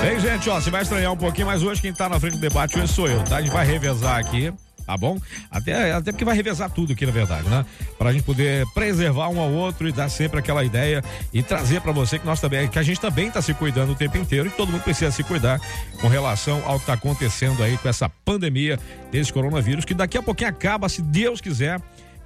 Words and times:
Bem, 0.00 0.20
gente, 0.20 0.48
ó, 0.48 0.60
você 0.60 0.70
vai 0.70 0.82
estranhar 0.82 1.12
um 1.12 1.16
pouquinho, 1.16 1.46
mas 1.46 1.62
hoje 1.62 1.80
quem 1.80 1.92
tá 1.92 2.08
na 2.08 2.20
frente 2.20 2.34
do 2.34 2.40
debate 2.40 2.78
hoje 2.78 2.92
sou 2.92 3.08
eu, 3.08 3.22
tá? 3.24 3.38
A 3.38 3.42
gente 3.42 3.52
vai 3.52 3.66
revezar 3.66 4.16
aqui 4.16 4.52
tá 4.88 4.96
bom? 4.96 5.20
Até, 5.50 5.92
até 5.92 6.12
porque 6.12 6.24
vai 6.24 6.34
revezar 6.34 6.70
tudo 6.70 6.94
aqui, 6.94 7.04
na 7.04 7.12
verdade, 7.12 7.46
né? 7.46 7.66
Pra 7.98 8.10
gente 8.10 8.22
poder 8.22 8.66
preservar 8.72 9.28
um 9.28 9.38
ao 9.38 9.52
outro 9.52 9.86
e 9.86 9.92
dar 9.92 10.08
sempre 10.08 10.38
aquela 10.38 10.64
ideia 10.64 11.04
e 11.30 11.42
trazer 11.42 11.82
para 11.82 11.92
você 11.92 12.18
que 12.18 12.24
nós 12.24 12.40
também, 12.40 12.66
que 12.68 12.78
a 12.78 12.82
gente 12.82 12.98
também 12.98 13.30
tá 13.30 13.42
se 13.42 13.52
cuidando 13.52 13.92
o 13.92 13.94
tempo 13.94 14.16
inteiro 14.16 14.48
e 14.48 14.50
todo 14.50 14.72
mundo 14.72 14.80
precisa 14.82 15.10
se 15.10 15.22
cuidar 15.22 15.60
com 16.00 16.08
relação 16.08 16.62
ao 16.64 16.80
que 16.80 16.86
tá 16.86 16.94
acontecendo 16.94 17.62
aí 17.62 17.76
com 17.76 17.86
essa 17.86 18.08
pandemia 18.08 18.80
desse 19.12 19.30
coronavírus, 19.30 19.84
que 19.84 19.92
daqui 19.92 20.16
a 20.16 20.22
pouquinho 20.22 20.48
acaba, 20.48 20.88
se 20.88 21.02
Deus 21.02 21.38
quiser. 21.38 21.78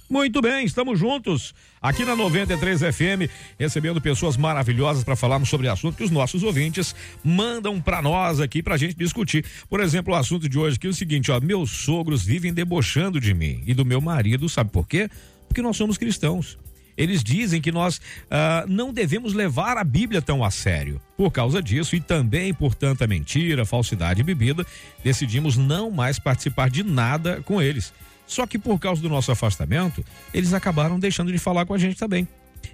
Muito 0.09 0.41
bem, 0.41 0.65
estamos 0.65 0.99
juntos 0.99 1.55
aqui 1.83 2.05
na 2.05 2.15
93 2.15 2.79
FM, 2.79 3.29
recebendo 3.59 3.99
pessoas 3.99 4.37
maravilhosas 4.37 5.03
para 5.03 5.17
falarmos 5.17 5.49
sobre 5.49 5.67
assunto 5.67 5.97
que 5.97 6.03
os 6.03 6.09
nossos 6.09 6.41
ouvintes 6.41 6.95
mandam 7.21 7.81
para 7.81 8.01
nós 8.01 8.39
aqui 8.39 8.63
para 8.63 8.75
a 8.75 8.77
gente 8.77 8.95
discutir. 8.95 9.45
Por 9.69 9.81
exemplo, 9.81 10.13
o 10.13 10.15
assunto 10.15 10.47
de 10.47 10.57
hoje 10.57 10.79
que 10.79 10.87
é 10.87 10.89
o 10.89 10.93
seguinte, 10.93 11.29
ó, 11.29 11.41
meus 11.41 11.69
sogros 11.69 12.23
vivem 12.23 12.53
debochando 12.53 13.19
de 13.19 13.33
mim 13.33 13.61
e 13.67 13.73
do 13.73 13.83
meu 13.83 13.99
marido, 13.99 14.47
sabe 14.47 14.71
por 14.71 14.87
quê? 14.87 15.09
Porque 15.49 15.61
nós 15.61 15.75
somos 15.75 15.97
cristãos. 15.97 16.57
Eles 16.95 17.23
dizem 17.23 17.59
que 17.59 17.71
nós 17.71 17.99
ah, 18.29 18.65
não 18.67 18.93
devemos 18.93 19.33
levar 19.33 19.77
a 19.77 19.83
Bíblia 19.83 20.21
tão 20.21 20.43
a 20.43 20.51
sério. 20.51 21.01
Por 21.17 21.31
causa 21.31 21.61
disso 21.61 21.95
e 21.95 21.99
também 21.99 22.53
por 22.53 22.75
tanta 22.75 23.07
mentira, 23.07 23.65
falsidade 23.65 24.21
e 24.21 24.23
bebida, 24.23 24.65
decidimos 25.03 25.57
não 25.57 25.91
mais 25.91 26.19
participar 26.19 26.69
de 26.69 26.83
nada 26.83 27.41
com 27.43 27.61
eles. 27.61 27.91
Só 28.25 28.47
que 28.47 28.57
por 28.57 28.79
causa 28.79 29.01
do 29.01 29.09
nosso 29.09 29.31
afastamento, 29.31 30.03
eles 30.33 30.53
acabaram 30.53 30.99
deixando 30.99 31.31
de 31.31 31.37
falar 31.37 31.65
com 31.65 31.73
a 31.73 31.77
gente 31.77 31.97
também. 31.97 32.27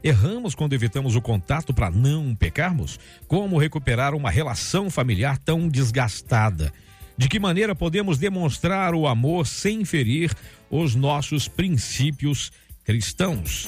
Erramos 0.04 0.56
quando 0.56 0.74
evitamos 0.74 1.16
o 1.16 1.22
contato 1.22 1.74
para 1.74 1.90
não 1.90 2.36
pecarmos? 2.36 3.00
Como 3.28 3.58
recuperar 3.58 4.14
uma 4.14 4.30
relação 4.30 4.90
familiar 4.90 5.38
tão 5.38 5.68
desgastada? 5.68 6.72
De 7.18 7.28
que 7.28 7.40
maneira 7.40 7.76
podemos 7.76 8.18
demonstrar 8.18 8.94
o 8.94 9.06
amor 9.06 9.46
sem 9.46 9.84
ferir 9.84 10.34
os 10.70 10.96
nossos 10.96 11.48
princípios 11.48 12.52
cristãos? 12.86 13.68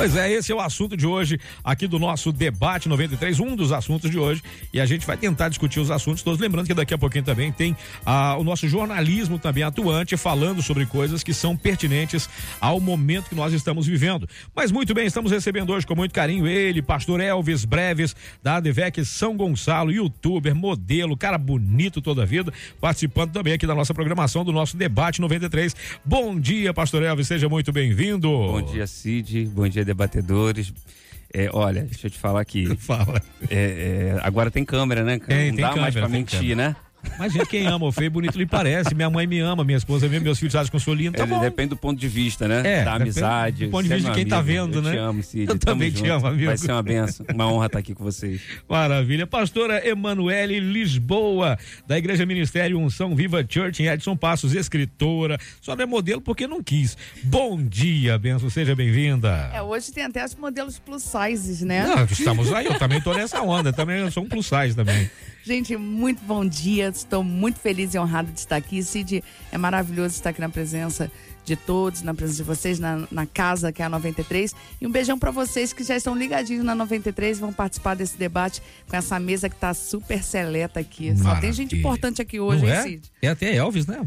Pois 0.00 0.16
é, 0.16 0.32
esse 0.32 0.50
é 0.50 0.54
o 0.54 0.60
assunto 0.60 0.96
de 0.96 1.06
hoje 1.06 1.38
aqui 1.62 1.86
do 1.86 1.98
nosso 1.98 2.32
debate 2.32 2.88
93, 2.88 3.38
um 3.38 3.54
dos 3.54 3.70
assuntos 3.70 4.10
de 4.10 4.18
hoje, 4.18 4.42
e 4.72 4.80
a 4.80 4.86
gente 4.86 5.06
vai 5.06 5.14
tentar 5.14 5.50
discutir 5.50 5.78
os 5.78 5.90
assuntos 5.90 6.22
todos, 6.22 6.40
lembrando 6.40 6.66
que 6.66 6.72
daqui 6.72 6.94
a 6.94 6.96
pouquinho 6.96 7.22
também 7.22 7.52
tem 7.52 7.76
ah, 8.06 8.34
o 8.38 8.42
nosso 8.42 8.66
jornalismo 8.66 9.38
também 9.38 9.62
atuante 9.62 10.16
falando 10.16 10.62
sobre 10.62 10.86
coisas 10.86 11.22
que 11.22 11.34
são 11.34 11.54
pertinentes 11.54 12.30
ao 12.62 12.80
momento 12.80 13.28
que 13.28 13.34
nós 13.34 13.52
estamos 13.52 13.86
vivendo. 13.86 14.26
Mas 14.56 14.72
muito 14.72 14.94
bem, 14.94 15.04
estamos 15.04 15.30
recebendo 15.30 15.70
hoje 15.70 15.86
com 15.86 15.94
muito 15.94 16.14
carinho 16.14 16.46
ele, 16.46 16.80
pastor 16.80 17.20
Elvis 17.20 17.66
Breves 17.66 18.16
da 18.42 18.56
ADVEC 18.56 19.04
São 19.04 19.36
Gonçalo, 19.36 19.92
youtuber, 19.92 20.54
modelo, 20.54 21.14
cara 21.14 21.36
bonito 21.36 22.00
toda 22.00 22.22
a 22.22 22.26
vida, 22.26 22.50
participando 22.80 23.32
também 23.32 23.52
aqui 23.52 23.66
da 23.66 23.74
nossa 23.74 23.92
programação 23.92 24.46
do 24.46 24.50
nosso 24.50 24.78
debate 24.78 25.20
93. 25.20 25.76
Bom 26.02 26.40
dia, 26.40 26.72
pastor 26.72 27.02
Elvis, 27.02 27.26
seja 27.26 27.50
muito 27.50 27.70
bem-vindo. 27.70 28.30
Bom 28.30 28.62
dia, 28.62 28.86
Cid. 28.86 29.44
Bom 29.44 29.68
dia, 29.68 29.89
debatedores. 29.94 30.72
É, 31.32 31.48
olha, 31.52 31.82
deixa 31.82 32.06
eu 32.06 32.10
te 32.10 32.18
falar 32.18 32.40
aqui. 32.40 32.74
Fala. 32.78 33.20
É, 33.48 34.14
é, 34.16 34.18
agora 34.22 34.50
tem 34.50 34.64
câmera, 34.64 35.02
né? 35.04 35.18
Tem, 35.18 35.48
Não 35.48 35.56
tem 35.56 35.64
dá 35.64 35.68
mais 35.76 35.76
câmera, 35.76 35.92
pra 36.00 36.08
tem 36.08 36.18
mentir, 36.20 36.40
câmera. 36.40 36.68
né? 36.70 36.76
Mas 37.18 37.32
gente, 37.32 37.46
quem 37.46 37.66
ama 37.66 37.86
o 37.86 37.92
feio, 37.92 38.10
bonito 38.10 38.36
lhe 38.38 38.46
parece. 38.46 38.94
Minha 38.94 39.08
mãe 39.10 39.26
me 39.26 39.38
ama, 39.40 39.64
minha 39.64 39.76
esposa 39.78 40.08
me 40.08 40.16
ama, 40.16 40.24
meus 40.24 40.38
filhos 40.38 40.54
acham 40.54 40.70
que 40.70 40.76
eu 40.76 40.80
sou 40.80 40.94
lindo. 40.94 41.16
Tá 41.16 41.24
É, 41.24 41.26
bom. 41.26 41.40
depende 41.40 41.70
do 41.70 41.76
ponto 41.76 41.98
de 41.98 42.08
vista, 42.08 42.46
né? 42.48 42.62
É, 42.80 42.84
da 42.84 42.94
amizade. 42.94 43.64
do 43.66 43.70
ponto 43.70 43.84
de 43.86 43.92
é 43.92 43.96
vista 43.96 44.10
de 44.10 44.16
quem 44.16 44.26
tá 44.26 44.38
amigo. 44.38 44.52
vendo, 44.66 44.78
eu 44.78 44.82
né? 44.82 44.92
Te 44.92 44.96
amo, 44.98 45.22
Cid. 45.22 45.48
Eu 45.50 45.58
também 45.58 45.90
te 45.90 45.98
junto. 45.98 46.12
amo, 46.12 46.26
amigo. 46.26 46.46
Vai 46.46 46.56
ser 46.58 46.72
uma 46.72 46.82
benção, 46.82 47.26
uma 47.34 47.50
honra 47.52 47.66
estar 47.66 47.78
aqui 47.78 47.94
com 47.94 48.04
vocês. 48.04 48.40
Maravilha. 48.68 49.26
Pastora 49.26 49.86
Emanuele 49.86 50.60
Lisboa, 50.60 51.58
da 51.86 51.96
Igreja 51.98 52.24
Ministério 52.26 52.78
Unção 52.78 53.14
Viva 53.14 53.44
Church 53.48 53.82
em 53.82 53.86
Edson 53.86 54.16
Passos, 54.16 54.54
escritora. 54.54 55.38
Só 55.60 55.74
não 55.76 55.82
é 55.82 55.86
modelo 55.86 56.20
porque 56.20 56.46
não 56.46 56.62
quis. 56.62 56.96
Bom 57.22 57.60
dia, 57.62 58.18
benção, 58.18 58.50
seja 58.50 58.74
bem-vinda. 58.74 59.50
É, 59.52 59.62
hoje 59.62 59.92
tem 59.92 60.04
até 60.04 60.24
os 60.24 60.34
modelos 60.34 60.78
plus 60.78 61.02
sizes, 61.02 61.62
né? 61.62 61.86
Não, 61.86 62.04
estamos 62.04 62.52
aí, 62.52 62.66
eu 62.66 62.78
também 62.78 63.00
tô 63.00 63.12
nessa 63.14 63.40
onda, 63.42 63.72
também 63.72 63.98
eu 64.00 64.10
sou 64.10 64.24
um 64.24 64.28
plus 64.28 64.46
size 64.46 64.74
também. 64.76 65.10
Gente, 65.42 65.74
muito 65.74 66.22
bom 66.22 66.44
dia. 66.44 66.88
Estou 66.88 67.24
muito 67.24 67.58
feliz 67.58 67.94
e 67.94 67.98
honrado 67.98 68.30
de 68.30 68.40
estar 68.40 68.56
aqui. 68.56 68.82
Cid, 68.82 69.24
é 69.50 69.56
maravilhoso 69.56 70.14
estar 70.14 70.30
aqui 70.30 70.40
na 70.40 70.50
presença 70.50 71.10
de 71.44 71.56
todos, 71.56 72.02
na 72.02 72.14
presença 72.14 72.38
de 72.38 72.42
vocês, 72.44 72.78
na, 72.78 73.06
na 73.10 73.26
casa 73.26 73.72
que 73.72 73.82
é 73.82 73.84
a 73.84 73.88
93. 73.88 74.54
E 74.80 74.86
um 74.86 74.90
beijão 74.90 75.18
para 75.18 75.30
vocês 75.30 75.72
que 75.72 75.82
já 75.82 75.96
estão 75.96 76.16
ligadinhos 76.16 76.64
na 76.64 76.74
93, 76.74 77.38
vão 77.38 77.52
participar 77.52 77.94
desse 77.94 78.16
debate 78.16 78.62
com 78.88 78.96
essa 78.96 79.18
mesa 79.18 79.48
que 79.48 79.56
tá 79.56 79.74
super 79.74 80.22
seleta 80.22 80.80
aqui. 80.80 81.16
Só 81.16 81.34
tem 81.36 81.52
gente 81.52 81.74
Maravilha. 81.74 81.78
importante 81.78 82.22
aqui 82.22 82.38
hoje, 82.38 82.62
Não 82.62 82.68
hein, 82.68 82.74
é? 82.74 82.82
Cid? 82.82 83.02
É 83.22 83.28
até 83.28 83.54
Elvis, 83.54 83.86
né? 83.86 84.00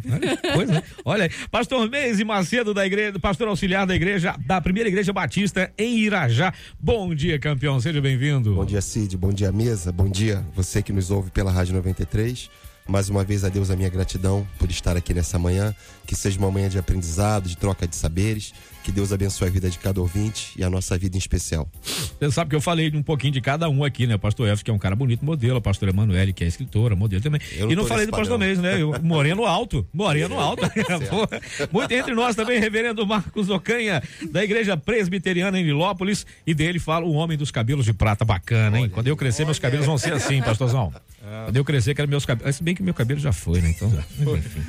Coisa, 0.53 0.73
né? 0.73 0.83
Olha 1.03 1.23
aí. 1.25 1.31
Pastor 1.51 1.89
Meise 1.89 2.23
Macedo 2.23 2.73
da 2.73 2.85
igreja, 2.85 3.19
pastor 3.19 3.47
auxiliar 3.47 3.85
da 3.85 3.95
igreja, 3.95 4.35
da 4.45 4.61
primeira 4.61 4.87
igreja 4.89 5.11
batista 5.11 5.71
em 5.77 5.97
Irajá. 5.99 6.53
Bom 6.79 7.13
dia, 7.13 7.39
campeão. 7.39 7.79
Seja 7.79 8.01
bem-vindo. 8.01 8.55
Bom 8.55 8.65
dia, 8.65 8.81
Cid. 8.81 9.17
Bom 9.17 9.33
dia, 9.33 9.51
mesa. 9.51 9.91
Bom 9.91 10.09
dia, 10.09 10.45
você 10.55 10.81
que 10.81 10.93
nos 10.93 11.11
ouve 11.11 11.31
pela 11.31 11.51
Rádio 11.51 11.73
93. 11.75 12.49
Mais 12.87 13.09
uma 13.09 13.23
vez, 13.23 13.43
a 13.43 13.49
Deus 13.49 13.69
a 13.69 13.75
minha 13.75 13.89
gratidão 13.89 14.47
por 14.59 14.69
estar 14.69 14.97
aqui 14.97 15.13
nessa 15.13 15.39
manhã. 15.39 15.73
Que 16.05 16.15
seja 16.15 16.37
uma 16.37 16.51
manhã 16.51 16.67
de 16.69 16.77
aprendizado, 16.77 17.47
de 17.47 17.55
troca 17.55 17.87
de 17.87 17.95
saberes. 17.95 18.53
Que 18.83 18.91
Deus 18.91 19.13
abençoe 19.13 19.47
a 19.47 19.51
vida 19.51 19.69
de 19.69 19.79
cada 19.79 20.01
ouvinte 20.01 20.51
e 20.57 20.63
a 20.63 20.69
nossa 20.69 20.97
vida 20.97 21.15
em 21.15 21.19
especial. 21.19 21.69
Você 21.81 22.31
sabe 22.31 22.49
que 22.49 22.55
eu 22.55 22.59
falei 22.59 22.91
um 22.93 23.01
pouquinho 23.01 23.31
de 23.31 23.39
cada 23.39 23.69
um 23.69 23.81
aqui, 23.81 24.05
né? 24.05 24.15
O 24.15 24.19
pastor 24.19 24.47
Elvis, 24.47 24.61
que 24.61 24.69
é 24.69 24.73
um 24.73 24.77
cara 24.77 24.93
bonito, 24.93 25.23
modelo. 25.23 25.57
A 25.57 25.61
pastora 25.61 25.91
Emanuele, 25.91 26.33
que 26.33 26.43
é 26.43 26.47
escritora, 26.47 26.93
modelo 26.93 27.23
também. 27.23 27.39
Não 27.59 27.71
e 27.71 27.75
não 27.75 27.85
falei 27.85 28.05
do 28.05 28.11
pastor. 28.11 28.37
Meise, 28.37 28.61
né? 28.61 28.81
Eu, 28.81 28.93
moreno 29.01 29.45
alto. 29.45 29.87
Moreno 29.93 30.37
alto. 30.37 30.63
Pô, 31.09 31.27
Muito 31.71 31.91
entre 31.93 32.13
nós 32.13 32.35
também, 32.35 32.59
reverendo 32.59 33.07
Marcos 33.07 33.49
Ocanha, 33.49 34.03
da 34.29 34.43
igreja 34.43 34.75
presbiteriana 34.75 35.57
em 35.57 35.63
Nilópolis. 35.63 36.25
E 36.45 36.53
dele 36.53 36.77
fala 36.77 37.05
o 37.05 37.13
homem 37.13 37.37
dos 37.37 37.51
cabelos 37.51 37.85
de 37.85 37.93
prata 37.93 38.25
bacana, 38.25 38.79
hein? 38.79 38.89
Quando 38.89 39.07
eu 39.07 39.15
crescer, 39.15 39.45
meus 39.45 39.59
cabelos 39.59 39.85
vão 39.85 39.97
ser 39.97 40.11
assim, 40.11 40.41
pastorzão. 40.41 40.91
Quando 41.45 41.55
eu 41.55 41.63
crescer, 41.63 41.95
quero 41.95 42.09
meus 42.09 42.25
cabelos. 42.25 42.55
Se 42.57 42.61
bem 42.61 42.75
que 42.75 42.83
meu 42.83 42.93
cabelo 42.93 43.19
já 43.19 43.31
foi, 43.31 43.61
né? 43.61 43.69
Então, 43.69 43.89
enfim. 44.35 44.61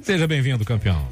Seja 0.00 0.28
bem-vindo, 0.28 0.64
campeão. 0.64 1.08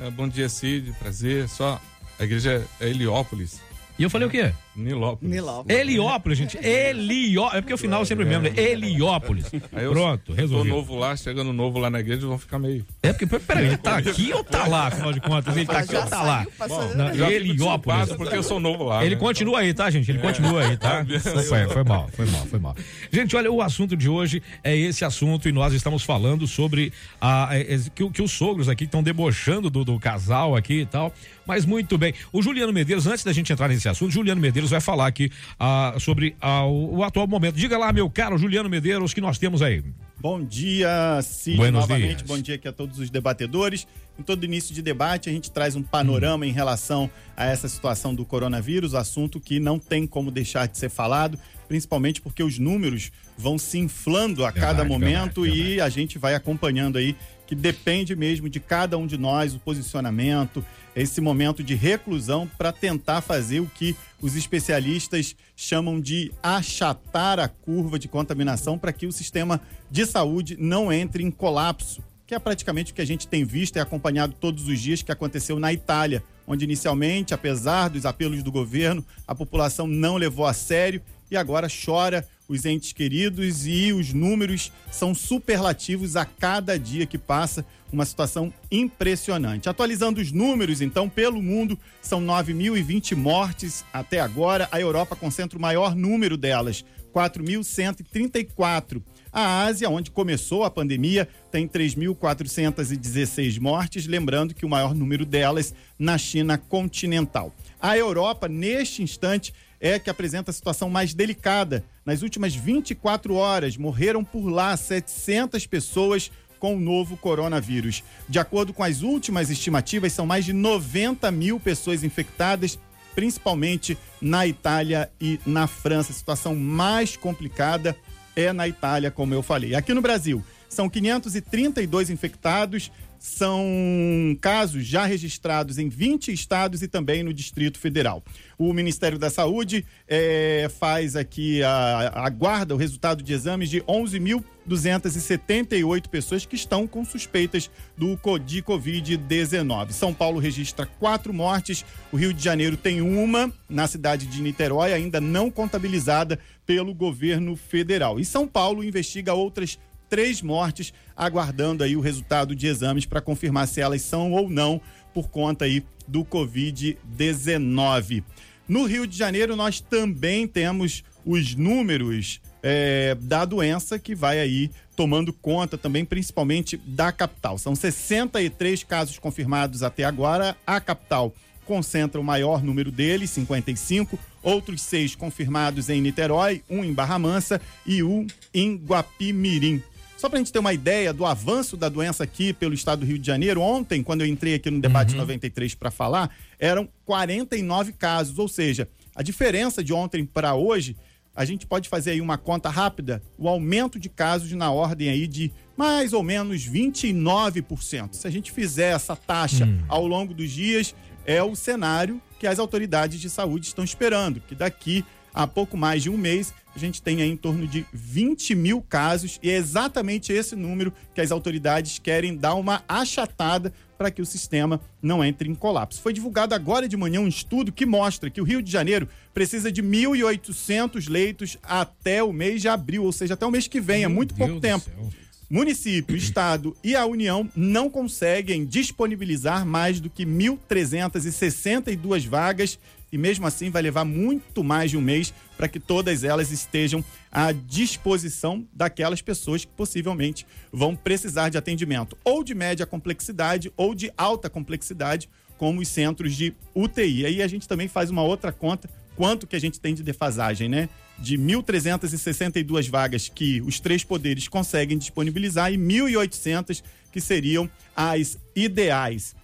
É, 0.00 0.10
bom 0.10 0.26
dia, 0.26 0.48
Cid. 0.48 0.92
Prazer. 0.98 1.46
Só 1.48 1.80
a 2.18 2.24
igreja 2.24 2.66
é 2.80 2.88
Heliópolis. 2.88 3.60
E 3.98 4.02
eu 4.02 4.08
falei 4.08 4.26
o 4.26 4.30
quê? 4.30 4.52
Nilópolis. 4.74 5.34
Nilópolis. 5.34 5.78
Heliópolis, 5.78 6.38
gente. 6.38 6.56
Heliópolis. 6.58 7.58
É 7.58 7.60
porque 7.60 7.74
o 7.74 7.78
final 7.78 8.00
eu 8.00 8.06
sempre 8.06 8.24
me 8.24 8.30
lembro. 8.30 8.52
né? 8.52 8.62
Heliópolis. 8.62 9.46
Aí 9.72 9.84
eu 9.84 9.92
Pronto, 9.92 10.22
Tô 10.26 10.32
resolvido. 10.32 10.74
novo 10.74 10.96
lá, 10.96 11.16
chegando 11.16 11.52
novo 11.52 11.78
lá 11.78 11.90
na 11.90 12.00
igreja, 12.00 12.26
vão 12.26 12.38
ficar 12.38 12.58
meio. 12.58 12.86
É 13.02 13.12
porque, 13.12 13.26
peraí, 13.26 13.66
ele 13.66 13.76
tá 13.76 13.96
aqui 13.98 14.32
ou 14.32 14.44
tá 14.44 14.66
lá, 14.66 14.86
afinal 14.86 15.12
de 15.12 15.20
contas? 15.20 15.56
Ele 15.56 15.66
tá 15.66 15.78
aqui 15.80 15.96
ou 15.96 16.06
tá 16.06 16.22
lá? 16.22 16.46
Bom, 16.68 17.28
Heliópolis. 17.28 18.12
porque 18.12 18.36
eu 18.36 18.42
sou 18.42 18.60
novo 18.60 18.84
lá. 18.84 19.04
Ele 19.04 19.16
né? 19.16 19.20
continua 19.20 19.60
aí, 19.60 19.74
tá, 19.74 19.90
gente? 19.90 20.10
Ele 20.10 20.18
continua 20.18 20.62
aí, 20.66 20.76
tá? 20.76 21.04
Foi, 21.48 21.66
foi 21.68 21.84
mal, 21.84 22.08
foi 22.12 22.26
mal, 22.26 22.46
foi 22.46 22.58
mal. 22.58 22.76
Gente, 23.10 23.34
olha, 23.36 23.50
o 23.50 23.60
assunto 23.62 23.96
de 23.96 24.08
hoje 24.08 24.42
é 24.62 24.76
esse 24.76 25.04
assunto 25.04 25.48
e 25.48 25.52
nós 25.52 25.72
estamos 25.72 26.02
falando 26.02 26.46
sobre 26.46 26.92
a, 27.20 27.48
é, 27.52 27.74
é, 27.74 27.78
que, 27.94 28.08
que 28.10 28.22
os 28.22 28.30
sogros 28.30 28.68
aqui 28.68 28.84
estão 28.84 29.02
debochando 29.02 29.68
do, 29.70 29.84
do 29.84 29.98
casal 29.98 30.54
aqui 30.56 30.80
e 30.80 30.86
tal. 30.86 31.12
Mas 31.46 31.64
muito 31.64 31.98
bem. 31.98 32.14
O 32.32 32.42
Juliano 32.42 32.72
Medeiros, 32.72 33.06
antes 33.06 33.24
da 33.24 33.32
gente 33.32 33.52
entrar 33.52 33.68
nesse 33.68 33.88
assunto, 33.88 34.12
Juliano 34.12 34.40
Medeiros 34.40 34.59
vai 34.68 34.80
falar 34.80 35.06
aqui 35.06 35.30
ah, 35.58 35.94
sobre 35.98 36.36
ah, 36.40 36.64
o, 36.64 36.96
o 36.96 37.04
atual 37.04 37.26
momento. 37.26 37.54
Diga 37.54 37.78
lá, 37.78 37.92
meu 37.92 38.10
caro 38.10 38.36
Juliano 38.36 38.68
Medeiros, 38.68 39.14
que 39.14 39.20
nós 39.20 39.38
temos 39.38 39.62
aí. 39.62 39.82
Bom 40.20 40.44
dia, 40.44 41.20
Cid, 41.22 41.56
Buenos 41.56 41.80
novamente. 41.80 42.16
dias. 42.16 42.22
Bom 42.22 42.38
dia 42.38 42.56
aqui 42.56 42.68
a 42.68 42.72
todos 42.72 42.98
os 42.98 43.08
debatedores. 43.08 43.86
Em 44.18 44.22
todo 44.22 44.44
início 44.44 44.74
de 44.74 44.82
debate, 44.82 45.30
a 45.30 45.32
gente 45.32 45.50
traz 45.50 45.74
um 45.74 45.82
panorama 45.82 46.46
em 46.46 46.52
relação 46.52 47.10
a 47.34 47.46
essa 47.46 47.66
situação 47.66 48.14
do 48.14 48.22
coronavírus, 48.22 48.94
assunto 48.94 49.40
que 49.40 49.58
não 49.58 49.78
tem 49.78 50.06
como 50.06 50.30
deixar 50.30 50.68
de 50.68 50.76
ser 50.76 50.90
falado, 50.90 51.38
principalmente 51.66 52.20
porque 52.20 52.42
os 52.42 52.58
números 52.58 53.10
vão 53.38 53.56
se 53.56 53.78
inflando 53.78 54.44
a 54.44 54.52
cada 54.52 54.84
Verdade, 54.84 54.88
momento 54.90 55.42
verdade, 55.42 55.70
e 55.70 55.80
a 55.80 55.88
gente 55.88 56.18
vai 56.18 56.34
acompanhando 56.34 56.98
aí 56.98 57.16
que 57.50 57.54
depende 57.56 58.14
mesmo 58.14 58.48
de 58.48 58.60
cada 58.60 58.96
um 58.96 59.08
de 59.08 59.18
nós 59.18 59.56
o 59.56 59.58
posicionamento, 59.58 60.64
esse 60.94 61.20
momento 61.20 61.64
de 61.64 61.74
reclusão 61.74 62.48
para 62.56 62.70
tentar 62.70 63.22
fazer 63.22 63.58
o 63.58 63.66
que 63.66 63.96
os 64.22 64.36
especialistas 64.36 65.34
chamam 65.56 66.00
de 66.00 66.30
achatar 66.40 67.40
a 67.40 67.48
curva 67.48 67.98
de 67.98 68.06
contaminação 68.06 68.78
para 68.78 68.92
que 68.92 69.04
o 69.04 69.10
sistema 69.10 69.60
de 69.90 70.06
saúde 70.06 70.56
não 70.60 70.92
entre 70.92 71.24
em 71.24 71.30
colapso, 71.30 72.04
que 72.24 72.36
é 72.36 72.38
praticamente 72.38 72.92
o 72.92 72.94
que 72.94 73.02
a 73.02 73.04
gente 73.06 73.26
tem 73.26 73.44
visto 73.44 73.74
e 73.74 73.80
acompanhado 73.80 74.32
todos 74.38 74.68
os 74.68 74.78
dias 74.78 75.02
que 75.02 75.10
aconteceu 75.10 75.58
na 75.58 75.72
Itália, 75.72 76.22
onde 76.46 76.64
inicialmente, 76.64 77.34
apesar 77.34 77.88
dos 77.88 78.06
apelos 78.06 78.44
do 78.44 78.52
governo, 78.52 79.04
a 79.26 79.34
população 79.34 79.88
não 79.88 80.16
levou 80.16 80.46
a 80.46 80.52
sério 80.52 81.02
e 81.28 81.36
agora 81.36 81.66
chora 81.66 82.24
os 82.50 82.66
entes 82.66 82.92
queridos 82.92 83.64
e 83.64 83.92
os 83.92 84.12
números 84.12 84.72
são 84.90 85.14
superlativos 85.14 86.16
a 86.16 86.24
cada 86.24 86.76
dia 86.76 87.06
que 87.06 87.16
passa, 87.16 87.64
uma 87.92 88.04
situação 88.04 88.52
impressionante. 88.72 89.68
Atualizando 89.68 90.20
os 90.20 90.32
números, 90.32 90.80
então, 90.80 91.08
pelo 91.08 91.40
mundo, 91.40 91.78
são 92.02 92.20
9.020 92.20 93.14
mortes 93.14 93.84
até 93.92 94.18
agora. 94.18 94.68
A 94.72 94.80
Europa 94.80 95.14
concentra 95.14 95.56
o 95.56 95.62
maior 95.62 95.94
número 95.94 96.36
delas, 96.36 96.84
4.134. 97.14 99.00
A 99.32 99.62
Ásia, 99.62 99.88
onde 99.88 100.10
começou 100.10 100.64
a 100.64 100.70
pandemia, 100.70 101.28
tem 101.52 101.68
3.416 101.68 103.60
mortes, 103.60 104.08
lembrando 104.08 104.54
que 104.54 104.66
o 104.66 104.68
maior 104.68 104.92
número 104.92 105.24
delas 105.24 105.72
na 105.96 106.18
China 106.18 106.58
continental. 106.58 107.54
A 107.80 107.96
Europa, 107.96 108.48
neste 108.48 109.04
instante, 109.04 109.54
é 109.80 109.98
que 109.98 110.10
apresenta 110.10 110.50
a 110.50 110.54
situação 110.54 110.90
mais 110.90 111.14
delicada. 111.14 111.82
Nas 112.04 112.22
últimas 112.22 112.54
24 112.54 113.34
horas, 113.34 113.76
morreram 113.76 114.22
por 114.22 114.48
lá 114.48 114.76
700 114.76 115.66
pessoas 115.66 116.30
com 116.58 116.76
o 116.76 116.80
novo 116.80 117.16
coronavírus. 117.16 118.04
De 118.28 118.38
acordo 118.38 118.74
com 118.74 118.84
as 118.84 119.00
últimas 119.00 119.48
estimativas, 119.48 120.12
são 120.12 120.26
mais 120.26 120.44
de 120.44 120.52
90 120.52 121.30
mil 121.30 121.58
pessoas 121.58 122.04
infectadas, 122.04 122.78
principalmente 123.14 123.96
na 124.20 124.46
Itália 124.46 125.10
e 125.18 125.40
na 125.46 125.66
França. 125.66 126.12
A 126.12 126.14
situação 126.14 126.54
mais 126.54 127.16
complicada 127.16 127.96
é 128.36 128.52
na 128.52 128.68
Itália, 128.68 129.10
como 129.10 129.32
eu 129.32 129.42
falei. 129.42 129.74
Aqui 129.74 129.94
no 129.94 130.02
Brasil, 130.02 130.44
são 130.68 130.88
532 130.88 132.10
infectados, 132.10 132.92
são 133.20 134.36
casos 134.40 134.84
já 134.86 135.04
registrados 135.04 135.76
em 135.76 135.90
20 135.90 136.32
estados 136.32 136.80
e 136.82 136.88
também 136.88 137.22
no 137.22 137.34
Distrito 137.34 137.78
Federal. 137.78 138.24
O 138.56 138.72
Ministério 138.72 139.18
da 139.18 139.28
Saúde 139.28 139.84
eh, 140.08 140.70
faz 140.78 141.14
aqui, 141.14 141.62
a, 141.62 142.24
aguarda 142.24 142.74
o 142.74 142.78
resultado 142.78 143.22
de 143.22 143.34
exames 143.34 143.68
de 143.68 143.82
11.278 143.82 146.08
pessoas 146.08 146.46
que 146.46 146.56
estão 146.56 146.86
com 146.86 147.04
suspeitas 147.04 147.70
do, 147.94 148.16
de 148.38 148.62
Covid-19. 148.62 149.90
São 149.90 150.14
Paulo 150.14 150.38
registra 150.38 150.86
quatro 150.86 151.34
mortes, 151.34 151.84
o 152.10 152.16
Rio 152.16 152.32
de 152.32 152.42
Janeiro 152.42 152.78
tem 152.78 153.02
uma, 153.02 153.52
na 153.68 153.86
cidade 153.86 154.24
de 154.24 154.40
Niterói, 154.40 154.94
ainda 154.94 155.20
não 155.20 155.50
contabilizada 155.50 156.38
pelo 156.64 156.94
governo 156.94 157.54
federal. 157.54 158.18
E 158.18 158.24
São 158.24 158.48
Paulo 158.48 158.82
investiga 158.82 159.34
outras 159.34 159.78
três 160.10 160.42
mortes, 160.42 160.92
aguardando 161.16 161.82
aí 161.82 161.96
o 161.96 162.00
resultado 162.00 162.54
de 162.54 162.66
exames 162.66 163.06
para 163.06 163.22
confirmar 163.22 163.66
se 163.68 163.80
elas 163.80 164.02
são 164.02 164.32
ou 164.32 164.50
não 164.50 164.80
por 165.14 165.30
conta 165.30 165.64
aí 165.64 165.82
do 166.06 166.24
Covid-19. 166.24 168.22
No 168.68 168.84
Rio 168.84 169.06
de 169.06 169.16
Janeiro, 169.16 169.56
nós 169.56 169.80
também 169.80 170.46
temos 170.46 171.02
os 171.24 171.54
números 171.54 172.40
é, 172.62 173.16
da 173.20 173.44
doença 173.44 173.98
que 173.98 174.14
vai 174.14 174.38
aí 174.38 174.70
tomando 174.94 175.32
conta 175.32 175.78
também, 175.78 176.04
principalmente 176.04 176.76
da 176.76 177.10
capital. 177.10 177.56
São 177.56 177.74
63 177.74 178.84
casos 178.84 179.18
confirmados 179.18 179.82
até 179.82 180.04
agora. 180.04 180.56
A 180.66 180.80
capital 180.80 181.34
concentra 181.64 182.20
o 182.20 182.24
maior 182.24 182.62
número 182.62 182.90
deles, 182.90 183.30
55. 183.30 184.18
Outros 184.42 184.82
seis 184.82 185.14
confirmados 185.14 185.88
em 185.88 186.00
Niterói, 186.00 186.62
um 186.68 186.84
em 186.84 186.92
Barra 186.92 187.18
Mansa 187.18 187.60
e 187.86 188.02
um 188.02 188.26
em 188.52 188.76
Guapimirim. 188.76 189.82
Só 190.20 190.28
para 190.28 190.36
a 190.36 190.40
gente 190.40 190.52
ter 190.52 190.58
uma 190.58 190.74
ideia 190.74 191.14
do 191.14 191.24
avanço 191.24 191.78
da 191.78 191.88
doença 191.88 192.22
aqui 192.24 192.52
pelo 192.52 192.74
estado 192.74 192.98
do 192.98 193.06
Rio 193.06 193.18
de 193.18 193.26
Janeiro, 193.26 193.62
ontem, 193.62 194.02
quando 194.02 194.20
eu 194.20 194.26
entrei 194.26 194.52
aqui 194.52 194.70
no 194.70 194.78
debate 194.78 195.16
93 195.16 195.74
para 195.74 195.90
falar, 195.90 196.28
eram 196.58 196.86
49 197.06 197.94
casos, 197.94 198.38
ou 198.38 198.46
seja, 198.46 198.86
a 199.16 199.22
diferença 199.22 199.82
de 199.82 199.94
ontem 199.94 200.26
para 200.26 200.54
hoje, 200.54 200.94
a 201.34 201.46
gente 201.46 201.66
pode 201.66 201.88
fazer 201.88 202.10
aí 202.10 202.20
uma 202.20 202.36
conta 202.36 202.68
rápida, 202.68 203.22
o 203.38 203.48
aumento 203.48 203.98
de 203.98 204.10
casos 204.10 204.52
na 204.52 204.70
ordem 204.70 205.08
aí 205.08 205.26
de 205.26 205.50
mais 205.74 206.12
ou 206.12 206.22
menos 206.22 206.68
29%. 206.68 208.12
Se 208.12 208.26
a 208.26 208.30
gente 208.30 208.52
fizer 208.52 208.94
essa 208.94 209.16
taxa 209.16 209.66
ao 209.88 210.06
longo 210.06 210.34
dos 210.34 210.50
dias, 210.50 210.94
é 211.24 211.42
o 211.42 211.56
cenário 211.56 212.20
que 212.38 212.46
as 212.46 212.58
autoridades 212.58 213.18
de 213.18 213.30
saúde 213.30 213.68
estão 213.68 213.82
esperando, 213.82 214.38
que 214.38 214.54
daqui 214.54 215.02
a 215.34 215.46
pouco 215.46 215.76
mais 215.76 216.02
de 216.02 216.10
um 216.10 216.16
mês 216.16 216.52
a 216.74 216.78
gente 216.78 217.02
tem 217.02 217.20
aí 217.20 217.30
em 217.30 217.36
torno 217.36 217.66
de 217.66 217.84
20 217.92 218.54
mil 218.54 218.80
casos 218.80 219.38
e 219.42 219.50
é 219.50 219.56
exatamente 219.56 220.32
esse 220.32 220.54
número 220.54 220.92
que 221.14 221.20
as 221.20 221.32
autoridades 221.32 221.98
querem 221.98 222.36
dar 222.36 222.54
uma 222.54 222.82
achatada 222.88 223.72
para 223.98 224.10
que 224.10 224.22
o 224.22 224.26
sistema 224.26 224.80
não 225.02 225.22
entre 225.22 225.48
em 225.48 225.54
colapso. 225.54 226.00
Foi 226.00 226.12
divulgado 226.12 226.54
agora 226.54 226.88
de 226.88 226.96
manhã 226.96 227.20
um 227.20 227.28
estudo 227.28 227.72
que 227.72 227.84
mostra 227.84 228.30
que 228.30 228.40
o 228.40 228.44
Rio 228.44 228.62
de 228.62 228.70
Janeiro 228.70 229.08
precisa 229.34 229.70
de 229.70 229.82
1.800 229.82 231.10
leitos 231.10 231.58
até 231.62 232.22
o 232.22 232.32
mês 232.32 232.62
de 232.62 232.68
abril, 232.68 233.04
ou 233.04 233.12
seja, 233.12 233.34
até 233.34 233.44
o 233.44 233.50
mês 233.50 233.66
que 233.66 233.80
vem, 233.80 234.04
é 234.04 234.08
muito 234.08 234.34
Deus 234.34 234.48
pouco 234.48 234.60
tempo. 234.60 234.84
céu. 234.84 235.10
Município, 235.50 236.14
Estado 236.16 236.74
e 236.82 236.94
a 236.94 237.04
União 237.04 237.50
não 237.54 237.90
conseguem 237.90 238.64
disponibilizar 238.64 239.66
mais 239.66 240.00
do 240.00 240.08
que 240.08 240.24
1.362 240.24 242.26
vagas 242.26 242.78
e 243.12 243.18
mesmo 243.18 243.46
assim 243.46 243.70
vai 243.70 243.82
levar 243.82 244.04
muito 244.04 244.62
mais 244.62 244.90
de 244.90 244.96
um 244.96 245.00
mês 245.00 245.32
para 245.56 245.68
que 245.68 245.80
todas 245.80 246.24
elas 246.24 246.50
estejam 246.50 247.04
à 247.30 247.52
disposição 247.52 248.66
daquelas 248.72 249.20
pessoas 249.20 249.64
que 249.64 249.72
possivelmente 249.72 250.46
vão 250.72 250.94
precisar 250.96 251.48
de 251.48 251.58
atendimento 251.58 252.16
ou 252.24 252.42
de 252.42 252.54
média 252.54 252.86
complexidade 252.86 253.72
ou 253.76 253.94
de 253.94 254.12
alta 254.16 254.48
complexidade, 254.48 255.28
como 255.58 255.80
os 255.80 255.88
centros 255.88 256.34
de 256.34 256.54
UTI. 256.74 257.26
Aí 257.26 257.42
a 257.42 257.46
gente 257.46 257.68
também 257.68 257.88
faz 257.88 258.08
uma 258.10 258.22
outra 258.22 258.50
conta, 258.50 258.88
quanto 259.14 259.46
que 259.46 259.54
a 259.54 259.60
gente 259.60 259.78
tem 259.78 259.94
de 259.94 260.02
defasagem, 260.02 260.68
né? 260.68 260.88
De 261.18 261.36
1.362 261.36 262.88
vagas 262.88 263.28
que 263.28 263.60
os 263.60 263.78
três 263.78 264.02
poderes 264.02 264.48
conseguem 264.48 264.96
disponibilizar 264.96 265.70
e 265.70 265.76
1.800 265.76 266.82
que 267.12 267.20
seriam 267.20 267.68
as 267.94 268.38
ideais. 268.56 269.34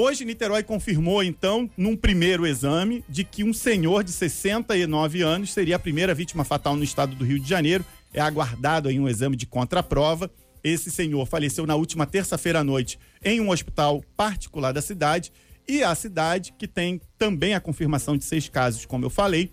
Hoje, 0.00 0.24
Niterói 0.24 0.62
confirmou, 0.62 1.24
então, 1.24 1.68
num 1.76 1.96
primeiro 1.96 2.46
exame, 2.46 3.04
de 3.08 3.24
que 3.24 3.42
um 3.42 3.52
senhor 3.52 4.04
de 4.04 4.12
69 4.12 5.22
anos 5.22 5.52
seria 5.52 5.74
a 5.74 5.78
primeira 5.78 6.14
vítima 6.14 6.44
fatal 6.44 6.76
no 6.76 6.84
estado 6.84 7.16
do 7.16 7.24
Rio 7.24 7.40
de 7.40 7.48
Janeiro. 7.48 7.84
É 8.14 8.20
aguardado 8.20 8.88
aí 8.88 9.00
um 9.00 9.08
exame 9.08 9.34
de 9.34 9.44
contraprova. 9.44 10.30
Esse 10.62 10.88
senhor 10.88 11.26
faleceu 11.26 11.66
na 11.66 11.74
última 11.74 12.06
terça-feira 12.06 12.60
à 12.60 12.62
noite 12.62 12.96
em 13.24 13.40
um 13.40 13.50
hospital 13.50 14.00
particular 14.16 14.70
da 14.70 14.80
cidade. 14.80 15.32
E 15.66 15.82
a 15.82 15.92
cidade, 15.96 16.54
que 16.56 16.68
tem 16.68 17.00
também 17.18 17.54
a 17.54 17.60
confirmação 17.60 18.16
de 18.16 18.24
seis 18.24 18.48
casos, 18.48 18.86
como 18.86 19.04
eu 19.04 19.10
falei, 19.10 19.50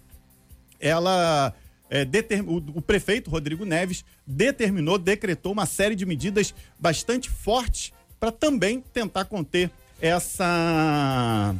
ela 0.80 1.56
é, 1.90 2.06
o, 2.46 2.58
o 2.78 2.82
prefeito 2.84 3.32
Rodrigo 3.32 3.66
Neves 3.66 4.06
determinou, 4.28 5.00
decretou 5.00 5.54
uma 5.54 5.66
série 5.66 5.96
de 5.96 6.06
medidas 6.06 6.54
bastante 6.80 7.32
fortes 7.32 7.92
para 8.20 8.32
também 8.32 8.84
tentar 8.94 9.25
conter 9.25 9.72
essa 10.02 11.56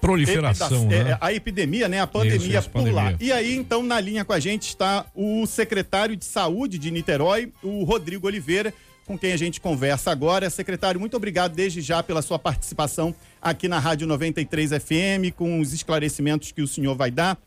proliferação, 0.00 0.84
epida- 0.84 1.04
né? 1.04 1.10
é, 1.12 1.18
a 1.20 1.32
epidemia, 1.32 1.88
né? 1.88 2.00
A 2.00 2.06
pandemia 2.06 2.36
Isso, 2.36 2.58
isso, 2.58 2.70
por 2.70 2.90
lá. 2.92 3.04
pandemia. 3.04 3.16
E 3.20 3.32
aí, 3.32 3.54
então, 3.56 3.82
na 3.82 3.98
linha 4.00 4.24
com 4.24 4.32
a 4.32 4.40
gente 4.40 4.68
está 4.68 5.06
o 5.14 5.46
secretário 5.46 6.14
de 6.14 6.24
Saúde 6.24 6.78
de 6.78 6.90
Niterói, 6.90 7.52
o 7.62 7.84
Rodrigo 7.84 8.26
Oliveira, 8.26 8.72
com 9.06 9.18
quem 9.18 9.32
a 9.32 9.36
gente 9.36 9.60
conversa 9.60 10.10
agora. 10.10 10.48
Secretário, 10.50 11.00
muito 11.00 11.16
obrigado 11.16 11.54
desde 11.54 11.80
já 11.80 12.02
pela 12.02 12.20
sua 12.22 12.38
participação 12.38 13.14
aqui 13.40 13.66
na 13.68 13.78
Rádio 13.78 14.06
93 14.06 14.70
FM, 14.72 15.32
com 15.34 15.60
os 15.60 15.72
esclarecimentos 15.72 16.52
que 16.52 16.62
o 16.62 16.68
senhor 16.68 16.94
vai 16.96 17.10
dar. 17.10 17.38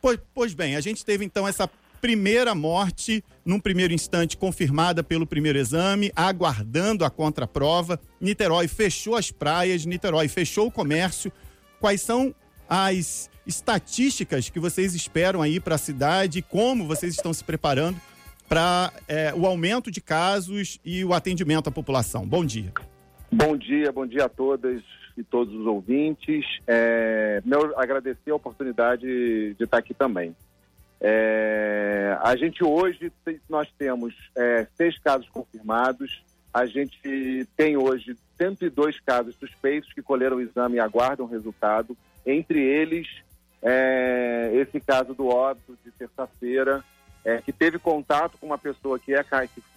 Pois, 0.00 0.18
pois 0.34 0.52
bem, 0.54 0.74
a 0.76 0.80
gente 0.80 1.04
teve 1.04 1.24
então 1.24 1.46
essa 1.46 1.68
primeira 2.02 2.52
morte, 2.52 3.24
num 3.46 3.60
primeiro 3.60 3.94
instante 3.94 4.36
confirmada 4.36 5.04
pelo 5.04 5.24
primeiro 5.24 5.56
exame, 5.56 6.10
aguardando 6.16 7.04
a 7.04 7.10
contraprova. 7.10 7.98
Niterói 8.20 8.66
fechou 8.66 9.14
as 9.14 9.30
praias, 9.30 9.86
Niterói 9.86 10.26
fechou 10.26 10.66
o 10.66 10.70
comércio. 10.70 11.32
Quais 11.78 12.00
são 12.00 12.34
as 12.68 13.30
estatísticas 13.46 14.50
que 14.50 14.58
vocês 14.58 14.96
esperam 14.96 15.40
aí 15.40 15.60
para 15.60 15.76
a 15.76 15.78
cidade? 15.78 16.42
Como 16.42 16.88
vocês 16.88 17.14
estão 17.14 17.32
se 17.32 17.44
preparando 17.44 18.00
para 18.48 18.92
o 19.36 19.46
aumento 19.46 19.88
de 19.88 20.00
casos 20.00 20.80
e 20.84 21.04
o 21.04 21.14
atendimento 21.14 21.68
à 21.68 21.70
população? 21.70 22.26
Bom 22.26 22.44
dia. 22.44 22.72
Bom 23.30 23.56
dia, 23.56 23.92
bom 23.92 24.06
dia 24.06 24.24
a 24.24 24.28
todas 24.28 24.82
e 25.16 25.22
todos 25.22 25.54
os 25.54 25.66
ouvintes. 25.66 26.44
É, 26.66 27.40
meu, 27.44 27.78
agradecer 27.78 28.32
a 28.32 28.34
oportunidade 28.34 29.06
de 29.54 29.64
estar 29.64 29.78
aqui 29.78 29.94
também. 29.94 30.34
É, 31.04 32.16
a 32.22 32.36
gente 32.36 32.62
hoje, 32.62 33.12
nós 33.50 33.68
temos 33.76 34.14
é, 34.36 34.68
seis 34.76 34.96
casos 35.00 35.28
confirmados. 35.28 36.22
A 36.54 36.64
gente 36.64 37.44
tem 37.56 37.76
hoje 37.76 38.16
102 38.36 39.00
casos 39.00 39.34
suspeitos 39.34 39.92
que 39.92 40.00
colheram 40.00 40.36
o 40.36 40.40
exame 40.40 40.76
e 40.76 40.80
aguardam 40.80 41.26
o 41.26 41.28
resultado. 41.28 41.96
Entre 42.24 42.60
eles, 42.60 43.08
é, 43.60 44.52
esse 44.54 44.78
caso 44.78 45.12
do 45.12 45.26
óbito 45.26 45.76
de 45.84 45.90
terça-feira, 45.90 46.84
é, 47.24 47.38
que 47.38 47.52
teve 47.52 47.80
contato 47.80 48.38
com 48.38 48.46
uma 48.46 48.58
pessoa 48.58 48.96
que, 48.98 49.12
é, 49.12 49.24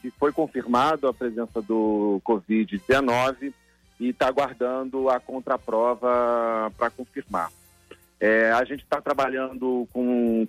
que- 0.02 0.12
foi 0.20 0.32
confirmado 0.32 1.08
a 1.08 1.14
presença 1.14 1.60
do 1.60 2.22
Covid-19 2.24 3.52
e 4.00 4.10
está 4.10 4.28
aguardando 4.28 5.10
a 5.10 5.20
contraprova 5.20 6.72
para 6.78 6.90
confirmar. 6.92 7.50
É, 8.20 8.52
a 8.52 8.64
gente 8.64 8.84
está 8.84 9.02
trabalhando 9.02 9.88
com 9.92 10.48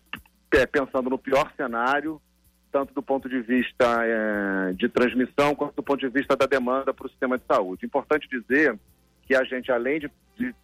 pensando 0.65 1.11
no 1.11 1.19
pior 1.19 1.53
cenário, 1.57 2.23
tanto 2.71 2.95
do 2.95 3.03
ponto 3.03 3.29
de 3.29 3.41
vista 3.41 3.99
é, 4.05 4.73
de 4.75 4.89
transmissão 4.89 5.55
quanto 5.55 5.75
do 5.75 5.83
ponto 5.83 5.99
de 5.99 6.09
vista 6.09 6.37
da 6.37 6.47
demanda 6.47 6.95
para 6.95 7.07
o 7.07 7.11
sistema 7.11 7.37
de 7.37 7.45
saúde. 7.45 7.85
Importante 7.85 8.29
dizer 8.29 8.79
que 9.27 9.35
a 9.35 9.43
gente, 9.43 9.73
além 9.73 9.99
de 9.99 10.11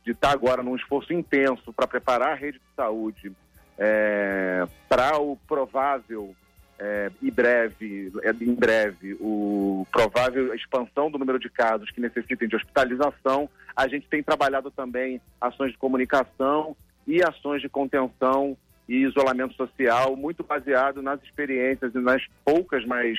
estar 0.06 0.30
agora 0.30 0.62
num 0.62 0.76
esforço 0.76 1.12
intenso 1.12 1.72
para 1.72 1.86
preparar 1.86 2.32
a 2.32 2.34
rede 2.34 2.58
de 2.58 2.74
saúde 2.76 3.32
é, 3.76 4.64
para 4.88 5.18
o 5.18 5.36
provável 5.48 6.34
é, 6.78 7.10
e 7.20 7.30
breve, 7.30 8.12
é, 8.22 8.30
em 8.30 8.54
breve, 8.54 9.14
o 9.20 9.86
provável 9.90 10.54
expansão 10.54 11.10
do 11.10 11.18
número 11.18 11.38
de 11.38 11.48
casos 11.48 11.90
que 11.90 12.00
necessitem 12.00 12.48
de 12.48 12.56
hospitalização, 12.56 13.48
a 13.74 13.88
gente 13.88 14.06
tem 14.08 14.22
trabalhado 14.22 14.70
também 14.70 15.20
ações 15.40 15.72
de 15.72 15.78
comunicação 15.78 16.76
e 17.06 17.22
ações 17.22 17.60
de 17.60 17.68
contenção 17.68 18.56
e 18.92 19.04
isolamento 19.04 19.54
social, 19.54 20.14
muito 20.16 20.42
baseado 20.44 21.00
nas 21.00 21.22
experiências 21.22 21.94
e 21.94 21.98
nas 21.98 22.22
poucas, 22.44 22.84
mas 22.84 23.18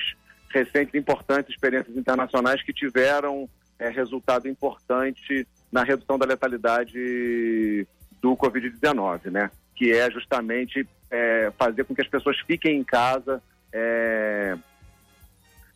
recentes 0.50 0.94
e 0.94 0.98
importantes 0.98 1.52
experiências 1.52 1.96
internacionais 1.96 2.62
que 2.62 2.72
tiveram 2.72 3.48
é, 3.78 3.88
resultado 3.88 4.46
importante 4.48 5.46
na 5.72 5.82
redução 5.82 6.16
da 6.16 6.26
letalidade 6.26 7.86
do 8.22 8.36
Covid-19, 8.36 9.30
né? 9.32 9.50
Que 9.74 9.90
é 9.92 10.08
justamente 10.10 10.86
é, 11.10 11.52
fazer 11.58 11.82
com 11.84 11.94
que 11.94 12.02
as 12.02 12.08
pessoas 12.08 12.38
fiquem 12.46 12.78
em 12.78 12.84
casa, 12.84 13.42
é, 13.72 14.56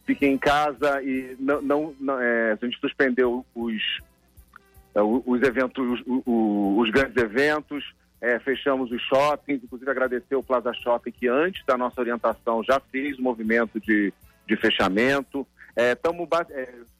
fiquem 0.06 0.34
em 0.34 0.38
casa 0.38 1.02
e 1.02 1.36
não, 1.40 1.60
não, 1.60 1.94
não, 1.98 2.20
é, 2.20 2.52
a 2.52 2.64
gente 2.64 2.78
suspendeu 2.78 3.44
os 3.54 3.82
é, 4.94 5.02
os 5.02 5.42
eventos, 5.42 6.00
o- 6.06 6.22
o- 6.24 6.78
os 6.80 6.90
grandes 6.90 7.16
eventos, 7.16 7.84
é, 8.20 8.38
fechamos 8.38 8.90
os 8.90 9.00
shoppings, 9.02 9.62
inclusive 9.62 9.90
agradecer 9.90 10.34
o 10.34 10.42
Plaza 10.42 10.72
Shopping 10.72 11.12
que 11.12 11.28
antes 11.28 11.64
da 11.64 11.76
nossa 11.76 12.00
orientação 12.00 12.62
já 12.64 12.80
fez 12.80 13.18
o 13.18 13.22
movimento 13.22 13.80
de, 13.80 14.12
de 14.46 14.56
fechamento. 14.56 15.46
Estamos 15.76 16.28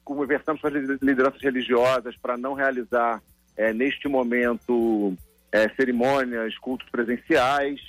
conversando 0.05 0.59
com 0.59 0.67
as 0.67 0.73
lideranças 1.01 1.41
religiosas 1.41 2.15
para 2.15 2.37
não 2.37 2.53
realizar 2.53 3.21
é, 3.57 3.73
neste 3.73 4.07
momento 4.07 5.13
é, 5.51 5.67
cerimônias, 5.75 6.57
cultos 6.57 6.87
presenciais. 6.89 7.81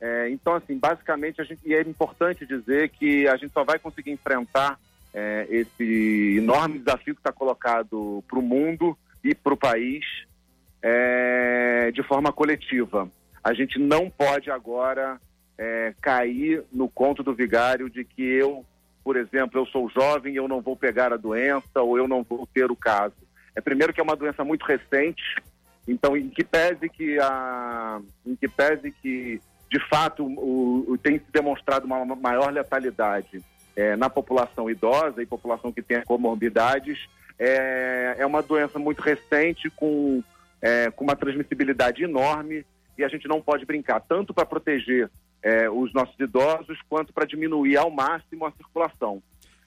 É, 0.00 0.28
então, 0.30 0.54
assim, 0.54 0.76
basicamente, 0.76 1.40
a 1.40 1.44
gente, 1.44 1.60
e 1.64 1.72
é 1.72 1.80
importante 1.82 2.44
dizer 2.44 2.88
que 2.90 3.28
a 3.28 3.36
gente 3.36 3.52
só 3.52 3.62
vai 3.62 3.78
conseguir 3.78 4.10
enfrentar 4.10 4.78
é, 5.14 5.46
esse 5.48 6.38
enorme 6.38 6.80
desafio 6.80 7.14
que 7.14 7.20
está 7.20 7.32
colocado 7.32 8.22
para 8.28 8.38
o 8.38 8.42
mundo 8.42 8.98
e 9.22 9.34
para 9.34 9.54
o 9.54 9.56
país 9.56 10.04
é, 10.82 11.90
de 11.92 12.02
forma 12.02 12.32
coletiva. 12.32 13.08
A 13.42 13.52
gente 13.54 13.78
não 13.78 14.10
pode 14.10 14.50
agora 14.50 15.20
é, 15.58 15.94
cair 16.00 16.62
no 16.72 16.88
conto 16.88 17.22
do 17.22 17.34
vigário 17.34 17.88
de 17.88 18.04
que 18.04 18.22
eu, 18.22 18.64
por 19.04 19.16
exemplo, 19.16 19.60
eu 19.60 19.66
sou 19.66 19.88
jovem 19.88 20.34
e 20.34 20.36
eu 20.36 20.48
não 20.48 20.60
vou 20.60 20.76
pegar 20.76 21.12
a 21.12 21.16
doença 21.16 21.80
ou 21.80 21.96
eu 21.96 22.08
não 22.08 22.22
vou 22.22 22.46
ter 22.52 22.70
o 22.70 22.76
caso. 22.76 23.14
É 23.54 23.60
primeiro 23.60 23.92
que 23.92 24.00
é 24.00 24.02
uma 24.02 24.16
doença 24.16 24.44
muito 24.44 24.64
recente, 24.64 25.22
então 25.88 26.16
em 26.16 26.28
que 26.28 26.44
pese 26.44 26.88
que 26.88 27.18
a, 27.20 28.00
em 28.26 28.34
que 28.36 28.48
pese 28.48 28.90
que 28.90 29.40
de 29.70 29.80
fato 29.88 30.24
o, 30.24 30.84
o- 30.92 30.98
tem 30.98 31.18
se 31.18 31.24
demonstrado 31.32 31.86
uma 31.86 32.04
maior 32.16 32.52
letalidade 32.52 33.40
é, 33.74 33.96
na 33.96 34.10
população 34.10 34.68
idosa 34.70 35.22
e 35.22 35.26
população 35.26 35.72
que 35.72 35.82
tem 35.82 36.02
comorbidades, 36.02 37.06
é, 37.38 38.16
é 38.18 38.26
uma 38.26 38.42
doença 38.42 38.78
muito 38.78 39.00
recente 39.00 39.70
com 39.70 40.22
é, 40.60 40.90
com 40.90 41.04
uma 41.04 41.16
transmissibilidade 41.16 42.02
enorme 42.02 42.64
e 42.98 43.04
a 43.04 43.08
gente 43.08 43.28
não 43.28 43.40
pode 43.40 43.64
brincar 43.64 44.00
tanto 44.00 44.32
para 44.32 44.46
proteger 44.46 45.10
é, 45.42 45.68
os 45.68 45.92
nossos 45.92 46.18
idosos 46.18 46.78
quanto 46.88 47.12
para 47.12 47.26
diminuir 47.26 47.76
ao 47.76 47.90
máximo 47.90 48.46
a 48.46 48.52
circulação. 48.52 49.22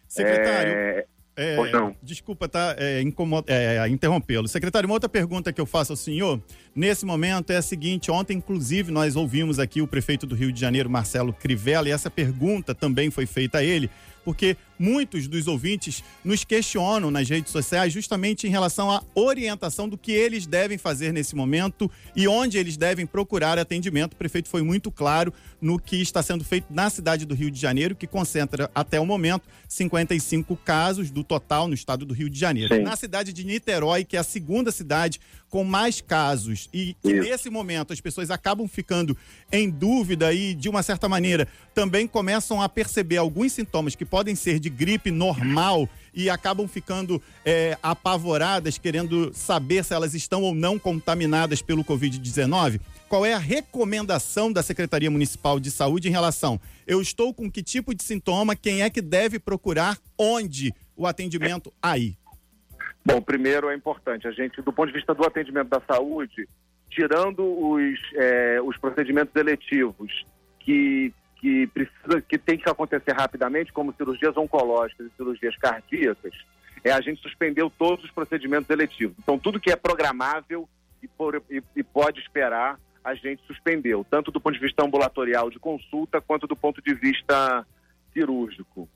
Secretário, 0.07 0.71
É, 0.71 1.07
É. 1.39 1.55
Desculpa 2.03 2.49
tá, 2.49 2.75
é, 2.77 3.01
é, 3.47 3.87
interrompê-lo. 3.87 4.45
Secretário, 4.45 4.87
uma 4.87 4.95
outra 4.95 5.07
pergunta 5.07 5.53
que 5.53 5.61
eu 5.61 5.65
faço 5.65 5.93
ao 5.93 5.95
senhor, 5.95 6.41
nesse 6.75 7.05
momento, 7.05 7.51
é 7.51 7.55
a 7.55 7.61
seguinte: 7.61 8.11
ontem, 8.11 8.37
inclusive, 8.37 8.91
nós 8.91 9.15
ouvimos 9.15 9.57
aqui 9.57 9.81
o 9.81 9.87
prefeito 9.87 10.27
do 10.27 10.35
Rio 10.35 10.51
de 10.51 10.59
Janeiro, 10.59 10.89
Marcelo 10.89 11.31
Crivella, 11.31 11.87
e 11.87 11.91
essa 11.93 12.09
pergunta 12.09 12.75
também 12.75 13.09
foi 13.09 13.25
feita 13.25 13.59
a 13.59 13.63
ele, 13.63 13.89
porque 14.29 14.55
muitos 14.77 15.27
dos 15.27 15.47
ouvintes 15.47 16.03
nos 16.23 16.43
questionam 16.43 17.09
nas 17.09 17.27
redes 17.27 17.51
sociais 17.51 17.91
justamente 17.91 18.45
em 18.45 18.49
relação 18.51 18.91
à 18.91 19.01
orientação 19.15 19.89
do 19.89 19.97
que 19.97 20.11
eles 20.11 20.45
devem 20.45 20.77
fazer 20.77 21.11
nesse 21.11 21.35
momento 21.35 21.89
e 22.15 22.27
onde 22.27 22.55
eles 22.55 22.77
devem 22.77 23.07
procurar 23.07 23.57
atendimento. 23.57 24.13
O 24.13 24.17
prefeito 24.17 24.47
foi 24.47 24.61
muito 24.61 24.91
claro 24.91 25.33
no 25.61 25.79
que 25.79 26.01
está 26.01 26.21
sendo 26.23 26.43
feito 26.43 26.67
na 26.69 26.89
cidade 26.89 27.25
do 27.25 27.35
Rio 27.35 27.51
de 27.51 27.59
Janeiro, 27.59 27.95
que 27.95 28.07
concentra 28.07 28.69
até 28.73 28.99
o 28.99 29.05
momento 29.05 29.43
55 29.67 30.55
casos 30.57 31.11
do 31.11 31.23
total 31.23 31.67
no 31.67 31.73
estado 31.73 32.05
do 32.05 32.13
Rio 32.13 32.29
de 32.29 32.39
Janeiro. 32.39 32.75
Sim. 32.75 32.81
Na 32.81 32.95
cidade 32.95 33.33
de 33.33 33.43
Niterói, 33.43 34.03
que 34.03 34.15
é 34.17 34.19
a 34.19 34.23
segunda 34.23 34.71
cidade 34.71 35.19
com 35.49 35.63
mais 35.63 35.99
casos 35.99 36.69
e 36.73 36.95
que 37.01 37.11
Isso. 37.11 37.21
nesse 37.21 37.49
momento 37.49 37.91
as 37.91 37.99
pessoas 37.99 38.29
acabam 38.29 38.67
ficando 38.67 39.17
em 39.51 39.69
dúvida 39.69 40.31
e 40.31 40.53
de 40.53 40.69
uma 40.69 40.83
certa 40.83 41.09
maneira 41.09 41.47
também 41.73 42.07
começam 42.07 42.61
a 42.61 42.69
perceber 42.69 43.17
alguns 43.17 43.53
sintomas 43.53 43.95
que 43.95 44.05
podem 44.05 44.35
ser 44.35 44.59
de 44.59 44.69
gripe 44.69 45.09
normal 45.09 45.89
e 46.13 46.29
acabam 46.29 46.67
ficando 46.67 47.21
é, 47.45 47.77
apavoradas, 47.81 48.77
querendo 48.77 49.31
saber 49.33 49.83
se 49.83 49.93
elas 49.93 50.13
estão 50.13 50.43
ou 50.43 50.53
não 50.53 50.77
contaminadas 50.77 51.61
pelo 51.61 51.83
Covid-19. 51.83 52.79
Qual 53.09 53.25
é 53.25 53.33
a 53.33 53.39
recomendação 53.39 54.53
da 54.53 54.61
Secretaria 54.61 55.09
Municipal 55.09 55.59
de 55.59 55.71
Saúde 55.71 56.07
em 56.07 56.11
relação? 56.11 56.61
Eu 56.85 57.01
estou 57.01 57.33
com 57.33 57.49
que 57.51 57.63
tipo 57.63 57.93
de 57.95 58.03
sintoma? 58.03 58.55
Quem 58.55 58.83
é 58.83 58.89
que 58.89 59.01
deve 59.01 59.39
procurar 59.39 59.97
onde 60.15 60.71
o 60.95 61.07
atendimento 61.07 61.73
aí? 61.81 62.15
Bom, 63.03 63.19
primeiro 63.19 63.67
é 63.69 63.75
importante, 63.75 64.27
a 64.27 64.31
gente, 64.31 64.61
do 64.61 64.71
ponto 64.71 64.87
de 64.89 64.93
vista 64.93 65.15
do 65.15 65.25
atendimento 65.25 65.69
da 65.69 65.81
saúde, 65.91 66.47
tirando 66.91 67.39
os, 67.43 67.99
é, 68.15 68.61
os 68.61 68.77
procedimentos 68.77 69.35
eletivos 69.35 70.25
que, 70.59 71.11
que, 71.41 71.65
precisa, 71.67 72.21
que 72.21 72.37
tem 72.37 72.59
que 72.59 72.69
acontecer 72.69 73.13
rapidamente, 73.13 73.73
como 73.73 73.91
cirurgias 73.93 74.37
oncológicas 74.37 75.07
e 75.07 75.17
cirurgias 75.17 75.57
cardíacas, 75.57 76.33
é, 76.83 76.91
a 76.91 77.01
gente 77.01 77.19
suspendeu 77.21 77.71
todos 77.71 78.05
os 78.05 78.11
procedimentos 78.11 78.69
eletivos. 78.69 79.15
Então, 79.17 79.39
tudo 79.39 79.59
que 79.59 79.71
é 79.71 79.75
programável 79.75 80.69
e, 81.01 81.07
por- 81.07 81.41
e- 81.49 81.63
e 81.75 81.81
pode 81.83 82.19
esperar, 82.19 82.79
a 83.09 83.15
gente 83.15 83.41
suspendeu, 83.45 84.05
tanto 84.09 84.31
do 84.31 84.39
ponto 84.39 84.53
de 84.53 84.59
vista 84.59 84.83
ambulatorial 84.83 85.49
de 85.49 85.59
consulta, 85.59 86.21
quanto 86.21 86.47
do 86.47 86.55
ponto 86.55 86.81
de 86.81 86.93
vista 86.93 87.65
cirúrgico. 88.13 88.87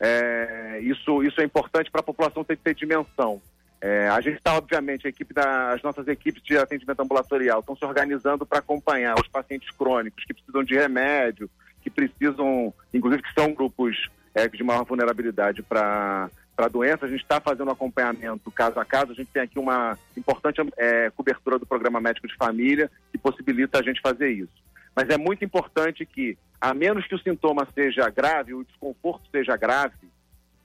É, 0.00 0.80
isso, 0.82 1.22
isso 1.22 1.40
é 1.40 1.44
importante 1.44 1.90
para 1.90 2.00
a 2.00 2.04
população 2.04 2.44
ter, 2.44 2.56
ter 2.56 2.74
dimensão. 2.74 3.40
É, 3.80 4.08
a 4.08 4.20
gente 4.20 4.38
está, 4.38 4.56
obviamente, 4.56 5.06
a 5.06 5.10
equipe 5.10 5.34
da, 5.34 5.72
as 5.72 5.82
nossas 5.82 6.08
equipes 6.08 6.42
de 6.42 6.56
atendimento 6.56 7.00
ambulatorial 7.00 7.60
estão 7.60 7.76
se 7.76 7.84
organizando 7.84 8.46
para 8.46 8.58
acompanhar 8.58 9.14
os 9.20 9.28
pacientes 9.28 9.70
crônicos 9.70 10.24
que 10.24 10.34
precisam 10.34 10.64
de 10.64 10.74
remédio, 10.74 11.50
que 11.82 11.90
precisam, 11.90 12.72
inclusive 12.92 13.22
que 13.22 13.34
são 13.34 13.52
grupos 13.52 14.08
é, 14.34 14.48
de 14.48 14.64
maior 14.64 14.84
vulnerabilidade 14.84 15.62
para 15.62 16.30
para 16.54 16.66
a 16.66 16.68
doença, 16.68 17.04
a 17.04 17.08
gente 17.08 17.22
está 17.22 17.40
fazendo 17.40 17.70
acompanhamento 17.70 18.50
caso 18.50 18.78
a 18.78 18.84
caso. 18.84 19.12
A 19.12 19.14
gente 19.14 19.30
tem 19.32 19.42
aqui 19.42 19.58
uma 19.58 19.98
importante 20.16 20.60
é, 20.76 21.10
cobertura 21.10 21.58
do 21.58 21.66
programa 21.66 22.00
médico 22.00 22.28
de 22.28 22.36
família 22.36 22.90
que 23.10 23.18
possibilita 23.18 23.78
a 23.78 23.82
gente 23.82 24.00
fazer 24.00 24.30
isso. 24.30 24.64
Mas 24.94 25.08
é 25.08 25.18
muito 25.18 25.44
importante 25.44 26.06
que, 26.06 26.38
a 26.60 26.72
menos 26.72 27.06
que 27.06 27.14
o 27.14 27.18
sintoma 27.18 27.66
seja 27.74 28.08
grave, 28.08 28.54
o 28.54 28.64
desconforto 28.64 29.28
seja 29.30 29.56
grave, 29.56 29.94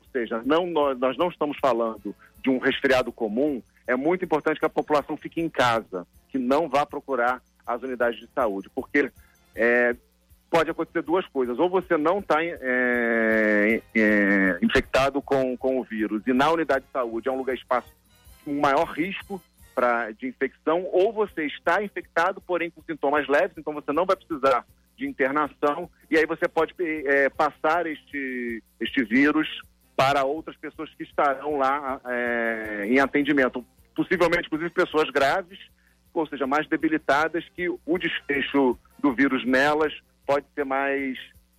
ou 0.02 0.08
seja, 0.12 0.42
não, 0.46 0.68
nós 0.68 1.18
não 1.18 1.30
estamos 1.30 1.58
falando 1.60 2.16
de 2.42 2.50
um 2.50 2.60
resfriado 2.60 3.12
comum, 3.12 3.62
é 3.88 3.96
muito 3.96 4.24
importante 4.24 4.60
que 4.60 4.66
a 4.66 4.70
população 4.70 5.18
fique 5.18 5.42
em 5.42 5.50
casa, 5.50 6.06
que 6.30 6.38
não 6.38 6.70
vá 6.70 6.86
procurar 6.86 7.42
as 7.66 7.82
unidades 7.82 8.20
de 8.20 8.28
saúde, 8.28 8.70
porque 8.74 9.12
é, 9.56 9.96
pode 10.50 10.72
acontecer 10.72 11.02
duas 11.02 11.26
coisas. 11.28 11.60
Ou 11.60 11.70
você 11.70 11.98
não 11.98 12.20
está 12.20 12.44
é, 12.44 13.82
é, 13.96 14.60
infectado 14.62 15.22
com, 15.22 15.56
com 15.56 15.80
o 15.80 15.84
vírus 15.84 16.24
e 16.26 16.34
na 16.34 16.52
unidade 16.52 16.86
de 16.86 16.92
saúde 16.92 17.30
é 17.30 17.32
um 17.32 17.38
lugar 17.38 17.56
espaço 17.56 17.92
com 18.44 18.60
maior 18.60 18.86
risco 18.86 19.42
pra, 19.76 20.12
de 20.12 20.28
infecção, 20.28 20.86
ou 20.92 21.14
você 21.14 21.46
está 21.46 21.82
infectado, 21.82 22.42
porém 22.42 22.70
com 22.70 22.82
sintomas 22.82 23.28
leves, 23.28 23.58
então 23.58 23.74
você 23.74 23.94
não 23.94 24.06
vai 24.06 24.16
precisar 24.16 24.66
de 24.98 25.08
internação 25.08 25.90
e 26.12 26.18
aí 26.18 26.26
você 26.26 26.48
pode 26.50 26.74
é, 26.80 27.30
passar 27.30 27.86
este, 27.88 28.62
este 28.80 29.04
vírus 29.06 29.48
para 29.96 30.26
outras 30.26 30.58
pessoas 30.58 30.90
que 30.96 31.04
estarão 31.04 31.58
lá 31.58 32.02
é, 32.06 32.88
em 32.88 33.00
atendimento. 33.00 33.66
Possivelmente, 33.96 34.48
inclusive, 34.48 34.70
pessoas 34.70 35.10
graves, 35.10 35.60
ou 36.14 36.28
seja, 36.28 36.48
mais 36.48 36.68
debilitadas, 36.68 37.46
que 37.56 37.70
o 37.70 37.98
desfecho 37.98 38.78
do 38.98 39.14
vírus 39.14 39.46
nelas 39.46 39.94
pode 40.30 40.46
ser 40.54 40.64
mais 40.64 41.18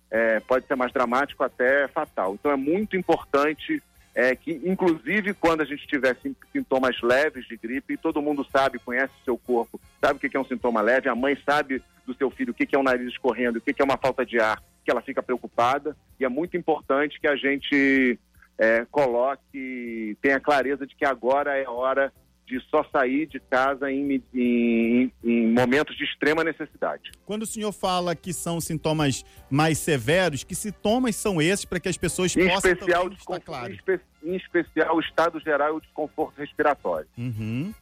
é, 0.09 0.39
pode 0.39 0.65
ser 0.65 0.75
mais 0.75 0.93
dramático 0.93 1.43
até 1.43 1.89
fatal. 1.89 2.35
Então 2.35 2.49
é 2.49 2.55
muito 2.55 2.95
importante 2.95 3.83
é, 4.15 4.33
que, 4.33 4.61
inclusive, 4.63 5.33
quando 5.33 5.59
a 5.59 5.65
gente 5.65 5.85
tiver 5.87 6.15
sintomas 6.53 7.01
leves 7.01 7.45
de 7.47 7.57
gripe, 7.57 7.97
todo 7.97 8.21
mundo 8.21 8.47
sabe, 8.49 8.79
conhece 8.79 9.13
o 9.21 9.25
seu 9.25 9.37
corpo, 9.37 9.79
sabe 9.99 10.15
o 10.15 10.29
que 10.29 10.37
é 10.37 10.39
um 10.39 10.45
sintoma 10.45 10.81
leve, 10.81 11.09
a 11.09 11.15
mãe 11.15 11.37
sabe 11.45 11.83
do 12.05 12.13
seu 12.13 12.31
filho 12.31 12.51
o 12.51 12.53
que 12.53 12.73
é 12.73 12.79
um 12.79 12.83
nariz 12.83 13.07
escorrendo, 13.07 13.59
o 13.59 13.61
que 13.61 13.81
é 13.81 13.83
uma 13.83 13.97
falta 13.97 14.25
de 14.25 14.39
ar, 14.39 14.61
que 14.85 14.91
ela 14.91 15.01
fica 15.01 15.21
preocupada, 15.21 15.95
e 16.17 16.23
é 16.23 16.29
muito 16.29 16.55
importante 16.55 17.19
que 17.19 17.27
a 17.27 17.35
gente 17.35 18.17
é, 18.57 18.85
coloque, 18.89 20.17
tenha 20.21 20.39
clareza 20.39 20.87
de 20.87 20.95
que 20.95 21.05
agora 21.05 21.57
é 21.57 21.67
hora 21.67 22.11
de 22.51 22.59
só 22.69 22.83
sair 22.91 23.25
de 23.27 23.39
casa 23.39 23.89
em, 23.89 24.21
em, 24.33 25.11
em, 25.23 25.47
momentos 25.47 25.95
de 25.95 26.03
extrema 26.03 26.43
necessidade. 26.43 27.11
Quando 27.25 27.43
o 27.43 27.45
senhor 27.45 27.71
fala 27.71 28.13
que 28.13 28.33
são 28.33 28.59
sintomas 28.59 29.23
mais 29.49 29.77
severos, 29.77 30.43
que 30.43 30.53
sintomas 30.53 31.15
são 31.15 31.41
esses 31.41 31.63
para 31.63 31.79
que 31.79 31.87
as 31.87 31.97
pessoas 31.97 32.35
em 32.35 32.49
possam 32.49 32.71
especial, 32.71 33.07
estar 33.07 33.39
claro? 33.39 33.71
Em, 33.71 33.75
espe 33.75 34.01
em, 34.21 34.35
especial 34.35 34.97
o 34.97 34.99
estado 34.99 35.39
geral 35.39 35.75
e 35.75 35.77
o 35.77 35.79
desconforto 35.79 36.37
respiratório. 36.37 37.07
Uhum. 37.17 37.73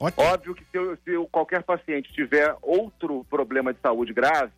Okay. 0.00 0.24
Óbvio 0.24 0.54
que 0.54 0.64
se, 0.64 0.98
se 1.04 1.28
qualquer 1.30 1.62
paciente 1.62 2.10
tiver 2.14 2.56
outro 2.62 3.24
problema 3.28 3.74
de 3.74 3.80
saúde 3.80 4.14
grave, 4.14 4.52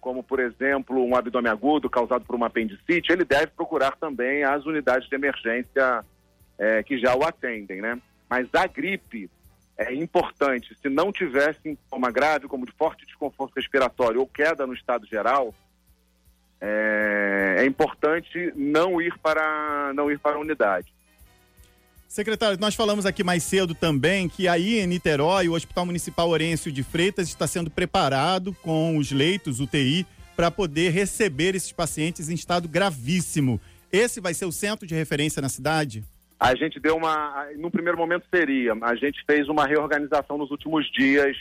como 0.00 0.22
por 0.22 0.40
exemplo 0.40 1.00
um 1.04 1.14
abdômen 1.14 1.50
agudo 1.50 1.88
causado 1.88 2.24
por 2.24 2.34
uma 2.34 2.48
apendicite, 2.48 3.12
ele 3.12 3.24
deve 3.24 3.46
procurar 3.48 3.96
também 3.96 4.42
as 4.42 4.66
unidades 4.66 5.08
de 5.08 5.14
emergência 5.14 6.04
é, 6.58 6.82
que 6.82 6.98
já 6.98 7.14
o 7.14 7.24
atendem, 7.24 7.80
né? 7.80 8.00
Mas 8.28 8.48
a 8.54 8.66
gripe 8.66 9.30
é 9.76 9.94
importante. 9.94 10.76
Se 10.80 10.88
não 10.88 11.12
tiver 11.12 11.54
sintoma 11.62 12.10
grave, 12.10 12.48
como 12.48 12.66
de 12.66 12.72
forte 12.72 13.04
desconforto 13.06 13.54
respiratório 13.54 14.20
ou 14.20 14.26
queda 14.26 14.66
no 14.66 14.74
estado 14.74 15.06
geral, 15.06 15.54
é, 16.60 17.56
é 17.58 17.66
importante 17.66 18.52
não 18.56 19.00
ir 19.00 19.16
para 19.18 19.92
não 19.94 20.10
ir 20.10 20.18
para 20.18 20.36
a 20.36 20.40
unidade. 20.40 20.92
Secretário, 22.08 22.58
nós 22.58 22.74
falamos 22.74 23.04
aqui 23.04 23.22
mais 23.22 23.42
cedo 23.42 23.74
também 23.74 24.28
que 24.28 24.48
aí 24.48 24.78
em 24.78 24.86
Niterói, 24.86 25.48
o 25.48 25.52
Hospital 25.52 25.84
Municipal 25.84 26.28
Orêncio 26.28 26.72
de 26.72 26.82
Freitas 26.82 27.28
está 27.28 27.46
sendo 27.46 27.70
preparado 27.70 28.54
com 28.62 28.96
os 28.96 29.12
leitos 29.12 29.60
UTI 29.60 30.06
para 30.34 30.50
poder 30.50 30.90
receber 30.90 31.54
esses 31.54 31.72
pacientes 31.72 32.28
em 32.28 32.34
estado 32.34 32.68
gravíssimo. 32.68 33.60
Esse 33.92 34.20
vai 34.20 34.32
ser 34.34 34.46
o 34.46 34.52
centro 34.52 34.86
de 34.86 34.94
referência 34.94 35.42
na 35.42 35.48
cidade? 35.48 36.04
A 36.38 36.54
gente 36.54 36.78
deu 36.78 36.96
uma. 36.96 37.46
No 37.56 37.70
primeiro 37.70 37.96
momento 37.96 38.26
seria, 38.32 38.74
a 38.82 38.94
gente 38.94 39.24
fez 39.24 39.48
uma 39.48 39.66
reorganização 39.66 40.36
nos 40.36 40.50
últimos 40.50 40.90
dias 40.92 41.36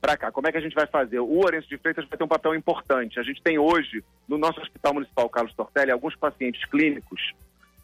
para 0.00 0.16
cá. 0.16 0.30
Como 0.30 0.46
é 0.46 0.52
que 0.52 0.58
a 0.58 0.60
gente 0.60 0.74
vai 0.74 0.86
fazer? 0.86 1.18
O 1.18 1.44
Orense 1.44 1.68
de 1.68 1.78
Freitas 1.78 2.06
vai 2.08 2.16
ter 2.16 2.24
um 2.24 2.28
papel 2.28 2.54
importante. 2.54 3.18
A 3.18 3.22
gente 3.22 3.42
tem 3.42 3.58
hoje, 3.58 4.04
no 4.28 4.38
nosso 4.38 4.60
Hospital 4.60 4.94
Municipal 4.94 5.28
Carlos 5.28 5.54
Tortelli, 5.54 5.90
alguns 5.90 6.14
pacientes 6.14 6.64
clínicos 6.66 7.34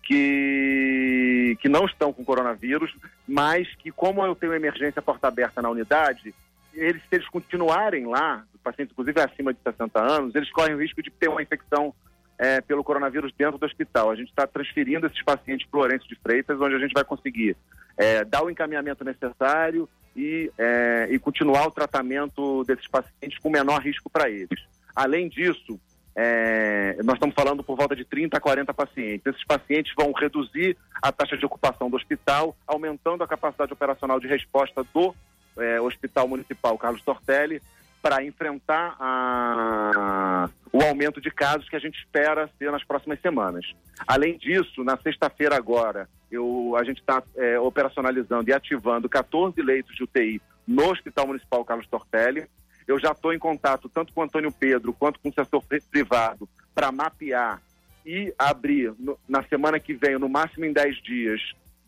que, 0.02 1.56
que 1.60 1.68
não 1.68 1.84
estão 1.84 2.12
com 2.12 2.24
coronavírus, 2.24 2.94
mas 3.26 3.68
que, 3.76 3.90
como 3.90 4.24
eu 4.24 4.34
tenho 4.34 4.54
emergência 4.54 5.02
porta 5.02 5.28
aberta 5.28 5.60
na 5.60 5.70
unidade, 5.70 6.34
eles, 6.74 7.02
se 7.02 7.16
eles 7.16 7.28
continuarem 7.28 8.06
lá, 8.06 8.44
pacientes 8.62 8.92
inclusive 8.92 9.20
acima 9.20 9.52
de 9.52 9.60
60 9.60 10.00
anos, 10.00 10.34
eles 10.34 10.50
correm 10.50 10.74
o 10.74 10.80
risco 10.80 11.02
de 11.02 11.10
ter 11.10 11.28
uma 11.28 11.42
infecção 11.42 11.94
é, 12.38 12.60
pelo 12.60 12.84
coronavírus 12.84 13.32
dentro 13.36 13.58
do 13.58 13.66
hospital. 13.66 14.10
A 14.10 14.16
gente 14.16 14.28
está 14.28 14.46
transferindo 14.46 15.06
esses 15.06 15.22
pacientes 15.22 15.66
para 15.66 15.78
o 15.78 15.80
Lourenço 15.80 16.08
de 16.08 16.16
Freitas, 16.16 16.60
onde 16.60 16.74
a 16.74 16.78
gente 16.78 16.92
vai 16.92 17.04
conseguir 17.04 17.56
é, 17.96 18.24
dar 18.24 18.42
o 18.42 18.50
encaminhamento 18.50 19.04
necessário 19.04 19.88
e, 20.16 20.50
é, 20.58 21.08
e 21.10 21.18
continuar 21.18 21.66
o 21.66 21.70
tratamento 21.70 22.64
desses 22.64 22.86
pacientes 22.86 23.38
com 23.38 23.50
menor 23.50 23.80
risco 23.80 24.10
para 24.10 24.28
eles. 24.28 24.60
Além 24.94 25.28
disso, 25.28 25.78
é, 26.14 26.98
nós 27.02 27.14
estamos 27.14 27.34
falando 27.34 27.62
por 27.62 27.76
volta 27.76 27.96
de 27.96 28.04
30 28.04 28.36
a 28.36 28.40
40 28.40 28.74
pacientes. 28.74 29.26
Esses 29.26 29.44
pacientes 29.44 29.94
vão 29.96 30.12
reduzir 30.12 30.76
a 31.00 31.10
taxa 31.10 31.36
de 31.36 31.46
ocupação 31.46 31.88
do 31.88 31.96
hospital, 31.96 32.54
aumentando 32.66 33.24
a 33.24 33.28
capacidade 33.28 33.72
operacional 33.72 34.20
de 34.20 34.26
resposta 34.26 34.84
do 34.92 35.14
é, 35.58 35.80
Hospital 35.80 36.28
Municipal 36.28 36.76
Carlos 36.76 37.02
Tortelli 37.02 37.60
para 38.02 38.22
enfrentar 38.24 38.96
a, 38.98 40.50
o 40.72 40.82
aumento 40.82 41.20
de 41.20 41.30
casos 41.30 41.68
que 41.68 41.76
a 41.76 41.78
gente 41.78 41.96
espera 41.98 42.50
ser 42.58 42.72
nas 42.72 42.82
próximas 42.82 43.20
semanas. 43.20 43.64
Além 44.06 44.36
disso, 44.36 44.82
na 44.82 44.96
sexta-feira 44.96 45.56
agora, 45.56 46.08
eu, 46.30 46.74
a 46.76 46.82
gente 46.82 46.98
está 46.98 47.22
é, 47.36 47.58
operacionalizando 47.60 48.50
e 48.50 48.52
ativando 48.52 49.08
14 49.08 49.62
leitos 49.62 49.94
de 49.94 50.02
UTI 50.02 50.42
no 50.66 50.90
Hospital 50.90 51.28
Municipal 51.28 51.64
Carlos 51.64 51.86
Tortelli. 51.86 52.46
Eu 52.88 52.98
já 52.98 53.12
estou 53.12 53.32
em 53.32 53.38
contato 53.38 53.88
tanto 53.88 54.12
com 54.12 54.20
o 54.20 54.24
Antônio 54.24 54.50
Pedro 54.50 54.92
quanto 54.92 55.20
com 55.20 55.28
o 55.28 55.32
setor 55.32 55.62
privado 55.90 56.48
para 56.74 56.90
mapear 56.90 57.62
e 58.04 58.34
abrir 58.36 58.92
no, 58.98 59.16
na 59.28 59.44
semana 59.44 59.78
que 59.78 59.94
vem, 59.94 60.18
no 60.18 60.28
máximo 60.28 60.64
em 60.64 60.72
10 60.72 61.02
dias, 61.02 61.40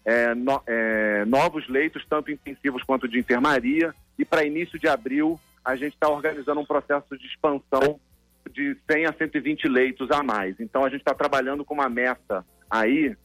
é, 0.05 0.33
no, 0.35 0.63
é, 0.67 1.25
novos 1.25 1.69
leitos, 1.69 2.07
tanto 2.09 2.31
intensivos 2.31 2.85
quanto 2.85 3.09
de 3.09 3.19
enfermaria. 3.19 3.93
E 4.17 4.25
para 4.25 4.45
início 4.45 4.79
de 4.79 4.87
abril, 4.87 5.41
a 5.65 5.77
gente 5.77 5.95
está 5.95 6.09
organizando 6.09 6.61
um 6.61 6.67
processo 6.67 7.17
de 7.17 7.27
expansão 7.27 7.99
de 8.53 8.77
100 8.91 9.07
a 9.07 9.13
120 9.13 9.69
leitos 9.69 10.11
a 10.11 10.23
mais. 10.23 10.59
Então 10.61 10.85
a 10.85 10.89
gente 10.89 11.01
está 11.01 11.15
trabalhando 11.15 11.65
com 11.65 11.75
uma 11.75 11.89
meta 11.89 12.45
aí 12.71 13.17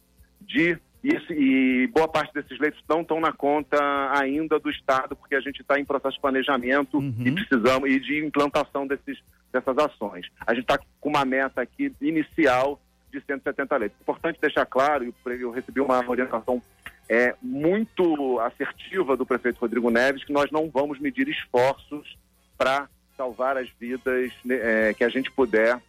de 0.42 0.78
isso, 1.02 1.32
e 1.32 1.88
boa 1.88 2.10
parte 2.10 2.34
desses 2.34 2.60
leitos 2.60 2.84
não 2.88 3.02
estão 3.02 3.22
na 3.22 3.32
conta 3.32 3.78
ainda 4.18 4.60
do 4.60 4.70
Estado, 4.70 5.16
porque 5.16 5.34
a 5.34 5.40
gente 5.40 5.62
está 5.62 5.80
em 5.80 5.86
processo 5.86 6.16
de 6.16 6.22
planejamento 6.22 6.98
uhum. 6.98 7.24
e 7.26 7.32
precisamos 7.32 7.90
e 7.90 8.00
de 8.02 8.26
implantação 8.26 8.86
desses, 8.86 9.18
dessas 9.52 9.78
ações. 9.78 10.28
A 10.46 10.54
gente 10.54 10.64
está 10.64 10.78
com 11.00 11.10
uma 11.10 11.24
meta 11.24 11.62
aqui 11.62 11.94
inicial 12.02 12.82
de 13.10 13.22
170 13.22 13.78
leitos. 13.78 14.02
Importante 14.02 14.42
deixar 14.42 14.66
claro, 14.66 15.14
eu 15.26 15.52
recebi 15.52 15.80
uma 15.80 16.04
orientação 16.06 16.62
é, 17.08 17.34
muito 17.42 18.40
assertiva 18.42 19.16
do 19.16 19.26
prefeito 19.26 19.60
Rodrigo 19.60 19.90
Neves, 19.90 20.26
que 20.26 20.34
nós 20.34 20.52
não 20.52 20.70
vamos 20.70 21.00
medir 21.00 21.30
esforços 21.30 22.18
para 22.60 22.90
salvar 23.16 23.58
as 23.58 23.70
vidas 23.80 24.34
né, 24.44 24.90
é, 24.90 24.94
que 24.94 25.04
a 25.04 25.10
gente 25.10 25.32
puder 25.32 25.82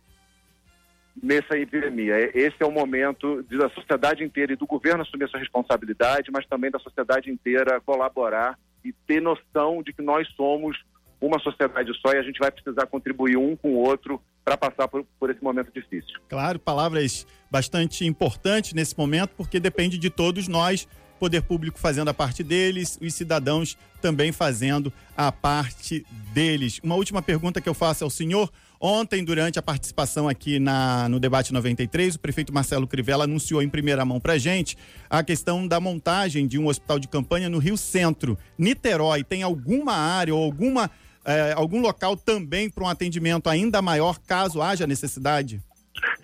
nessa 1.20 1.59
epidemia. 1.59 2.16
Esse 2.33 2.56
é 2.61 2.66
o 2.66 2.70
momento 2.70 3.42
da 3.42 3.68
sociedade 3.70 4.22
inteira 4.22 4.52
e 4.52 4.56
do 4.56 4.66
governo 4.66 5.02
assumir 5.02 5.24
essa 5.24 5.37
responsabilidade, 5.37 6.30
mas 6.30 6.46
também 6.46 6.70
da 6.70 6.78
sociedade 6.78 7.28
inteira 7.30 7.80
colaborar 7.80 8.56
e 8.85 8.92
ter 8.92 9.20
noção 9.20 9.83
de 9.83 9.92
que 9.92 10.00
nós 10.00 10.26
somos 10.37 10.78
uma 11.20 11.38
sociedade 11.40 11.92
só 12.00 12.12
e 12.12 12.18
a 12.18 12.22
gente 12.22 12.38
vai 12.38 12.50
precisar 12.50 12.87
contribuir 12.87 13.37
um 13.37 13.54
com 13.54 13.72
o 13.72 13.76
outro 13.76 14.22
para 14.42 14.56
passar 14.56 14.88
por, 14.88 15.04
por, 15.18 15.28
esse 15.28 15.42
momento 15.42 15.70
difícil. 15.70 16.18
Claro, 16.28 16.59
palavras 16.59 17.26
bastante 17.50 18.06
importantes 18.06 18.72
nesse 18.72 18.96
momento, 18.96 19.35
porque 19.37 19.61
depende 19.61 19.98
de 19.98 20.09
todos 20.09 20.48
nós 20.48 20.88
poder 21.18 21.42
público 21.42 21.78
fazendo 21.78 22.09
a 22.09 22.14
parte 22.14 22.42
deles, 22.42 22.98
os 23.02 23.12
cidadãos 23.12 23.76
também 24.00 24.32
fazendo 24.32 24.92
a 25.16 25.30
parte 25.30 26.04
deles. 26.32 26.80
Uma 26.82 26.94
última 26.94 27.22
pergunta 27.22 27.60
que 27.60 27.68
eu 27.68 27.74
faço 27.74 28.04
ao 28.04 28.10
senhor: 28.10 28.50
Ontem, 28.82 29.22
durante 29.22 29.58
a 29.58 29.62
participação 29.62 30.26
aqui 30.26 30.58
na, 30.58 31.06
no 31.06 31.20
debate 31.20 31.52
93, 31.52 32.14
o 32.14 32.18
prefeito 32.18 32.50
Marcelo 32.50 32.86
Crivella 32.86 33.24
anunciou 33.24 33.60
em 33.60 33.68
primeira 33.68 34.06
mão 34.06 34.18
pra 34.18 34.38
gente 34.38 34.74
a 35.10 35.22
questão 35.22 35.68
da 35.68 35.78
montagem 35.78 36.46
de 36.46 36.58
um 36.58 36.66
hospital 36.66 36.98
de 36.98 37.06
campanha 37.06 37.50
no 37.50 37.58
Rio 37.58 37.76
Centro. 37.76 38.38
Niterói 38.56 39.22
tem 39.22 39.42
alguma 39.42 39.92
área 39.92 40.34
ou 40.34 40.42
alguma, 40.42 40.90
eh, 41.26 41.52
algum 41.54 41.82
local 41.82 42.16
também 42.16 42.70
para 42.70 42.82
um 42.82 42.88
atendimento 42.88 43.50
ainda 43.50 43.82
maior, 43.82 44.18
caso 44.18 44.62
haja 44.62 44.86
necessidade? 44.86 45.62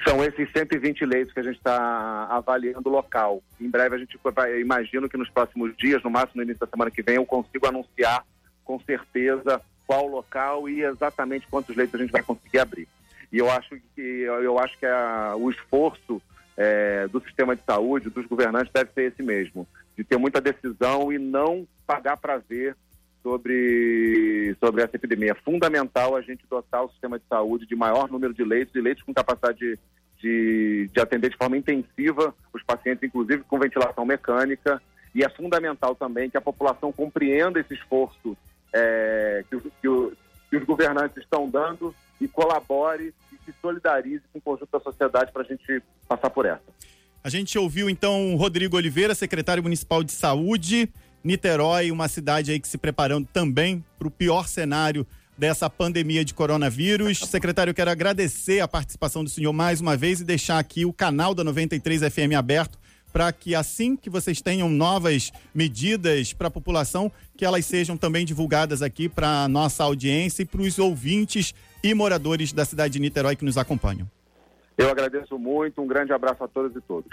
São 0.05 0.25
esses 0.25 0.51
120 0.53 1.05
leitos 1.05 1.33
que 1.33 1.41
a 1.41 1.43
gente 1.43 1.57
está 1.57 2.27
avaliando 2.31 2.89
local. 2.89 3.43
Em 3.61 3.69
breve 3.69 3.97
a 3.97 3.99
gente 3.99 4.19
vai, 4.23 4.61
imagino 4.61 5.09
que 5.09 5.17
nos 5.17 5.29
próximos 5.29 5.77
dias, 5.77 6.03
no 6.03 6.11
máximo 6.11 6.37
no 6.37 6.43
início 6.43 6.61
da 6.61 6.67
semana 6.67 6.91
que 6.91 7.03
vem, 7.03 7.17
eu 7.17 7.27
consigo 7.27 7.67
anunciar 7.67 8.25
com 8.65 8.81
certeza 8.81 9.61
qual 9.87 10.07
local 10.07 10.69
e 10.69 10.83
exatamente 10.83 11.47
quantos 11.47 11.77
leitos 11.77 11.95
a 11.95 12.03
gente 12.03 12.13
vai 12.13 12.23
conseguir 12.23 12.59
abrir. 12.59 12.89
E 13.33 13.39
eu 13.39 13.51
acho 13.51 13.77
que 13.95 14.01
eu 14.01 14.59
acho 14.59 14.79
que 14.79 14.87
a, 14.87 15.35
o 15.37 15.51
esforço 15.51 16.23
é, 16.57 17.07
do 17.09 17.21
sistema 17.21 17.55
de 17.55 17.63
saúde, 17.65 18.09
dos 18.09 18.27
governantes, 18.27 18.73
deve 18.73 18.91
ser 18.93 19.13
esse 19.13 19.23
mesmo, 19.23 19.67
de 19.97 20.05
ter 20.05 20.17
muita 20.17 20.41
decisão 20.41 21.13
e 21.13 21.19
não 21.19 21.67
pagar 21.87 22.17
para 22.17 22.39
ver 22.39 22.77
sobre, 23.27 24.57
sobre 24.61 24.85
essa 24.85 24.95
epidemia. 24.95 25.33
É 25.33 25.43
fundamental 25.43 26.15
a 26.15 26.21
gente 26.21 26.47
dotar 26.49 26.85
o 26.85 26.91
sistema 26.91 27.19
de 27.19 27.25
saúde 27.29 27.67
de 27.67 27.75
maior 27.75 28.09
número 28.09 28.33
de 28.33 28.45
leitos, 28.45 28.73
e 28.77 28.81
leitos 28.81 29.03
com 29.03 29.13
capacidade 29.13 29.59
de, 29.59 29.79
de, 30.23 30.89
de 30.93 31.01
atender 31.01 31.31
de 31.31 31.37
forma 31.37 31.57
intensiva 31.57 32.33
os 32.55 32.63
pacientes, 32.63 33.03
inclusive 33.03 33.43
com 33.43 33.59
ventilação 33.59 34.07
mecânica. 34.07 34.81
E 35.13 35.25
é 35.25 35.29
fundamental 35.29 35.97
também 35.97 36.31
que 36.31 36.37
a 36.37 36.41
população 36.41 36.93
compreenda 36.93 37.59
esse 37.59 37.75
esforço 37.75 38.37
é, 38.73 39.45
que, 39.51 39.59
que, 39.81 39.89
o, 39.89 40.13
que 40.49 40.57
os 40.59 40.65
governantes 40.65 41.17
estão 41.17 41.51
dando 41.51 41.93
e 42.21 42.29
colabore 42.29 43.13
e 43.33 43.37
se 43.45 43.53
solidarize 43.61 44.23
com 44.33 44.39
o 44.39 44.43
conjunto 44.43 44.71
da 44.71 44.79
sociedade 44.79 45.33
para 45.33 45.43
a 45.43 45.45
gente 45.45 45.83
passar 46.07 46.31
por 46.31 46.47
essa. 46.47 46.63
A 47.25 47.29
gente 47.29 47.59
ouviu 47.59 47.91
então 47.91 48.35
o 48.35 48.37
Rodrigo 48.37 48.77
Oliveira, 48.77 49.13
secretário 49.13 49.65
municipal 49.65 50.05
de 50.05 50.13
saúde. 50.13 50.89
Niterói, 51.27 51.91
uma 51.91 52.07
cidade 52.07 52.53
aí 52.53 52.61
que 52.61 52.69
se 52.69 52.79
preparando 52.79 53.27
também 53.33 53.85
para 53.99 54.07
o 54.07 54.11
pior 54.13 54.47
cenário 54.47 55.05
dessa 55.37 55.69
pandemia 55.69 56.25
de 56.25 56.33
coronavírus. 56.33 57.19
Secretário, 57.27 57.73
eu 57.73 57.75
quero 57.75 57.91
agradecer 57.91 58.61
a 58.61 58.69
participação 58.69 59.25
do 59.25 59.29
senhor 59.29 59.53
mais 59.53 59.81
uma 59.81 59.97
vez 59.97 60.21
e 60.21 60.25
deixar 60.25 60.61
aqui 60.61 60.87
o 60.87 60.93
canal 60.93 61.35
da 61.35 61.43
93 61.43 62.03
FM 62.03 62.35
aberto 62.39 62.79
para 63.13 63.33
que 63.33 63.57
assim 63.57 63.97
que 63.97 64.09
vocês 64.09 64.41
tenham 64.41 64.69
novas 64.69 65.33
medidas 65.53 66.33
para 66.33 66.47
a 66.47 66.51
população, 66.51 67.11
que 67.37 67.45
elas 67.45 67.67
sejam 67.67 67.97
também 67.97 68.25
divulgadas 68.25 68.81
aqui 68.81 69.09
para 69.09 69.45
a 69.45 69.49
nossa 69.49 69.83
audiência 69.83 70.43
e 70.43 70.47
para 70.47 70.61
os 70.61 70.79
ouvintes 70.79 71.53
e 71.83 71.93
moradores 71.93 72.53
da 72.53 72.65
cidade 72.65 72.93
de 72.93 73.01
Niterói 73.01 73.35
que 73.35 73.45
nos 73.45 73.59
acompanham. 73.59 74.09
Eu 74.79 74.91
agradeço 74.91 75.37
muito, 75.39 75.81
um 75.83 75.89
grande 75.89 76.13
abraço 76.13 76.45
a 76.45 76.49
todas 76.49 76.77
e 76.77 76.81
todos. 76.83 77.11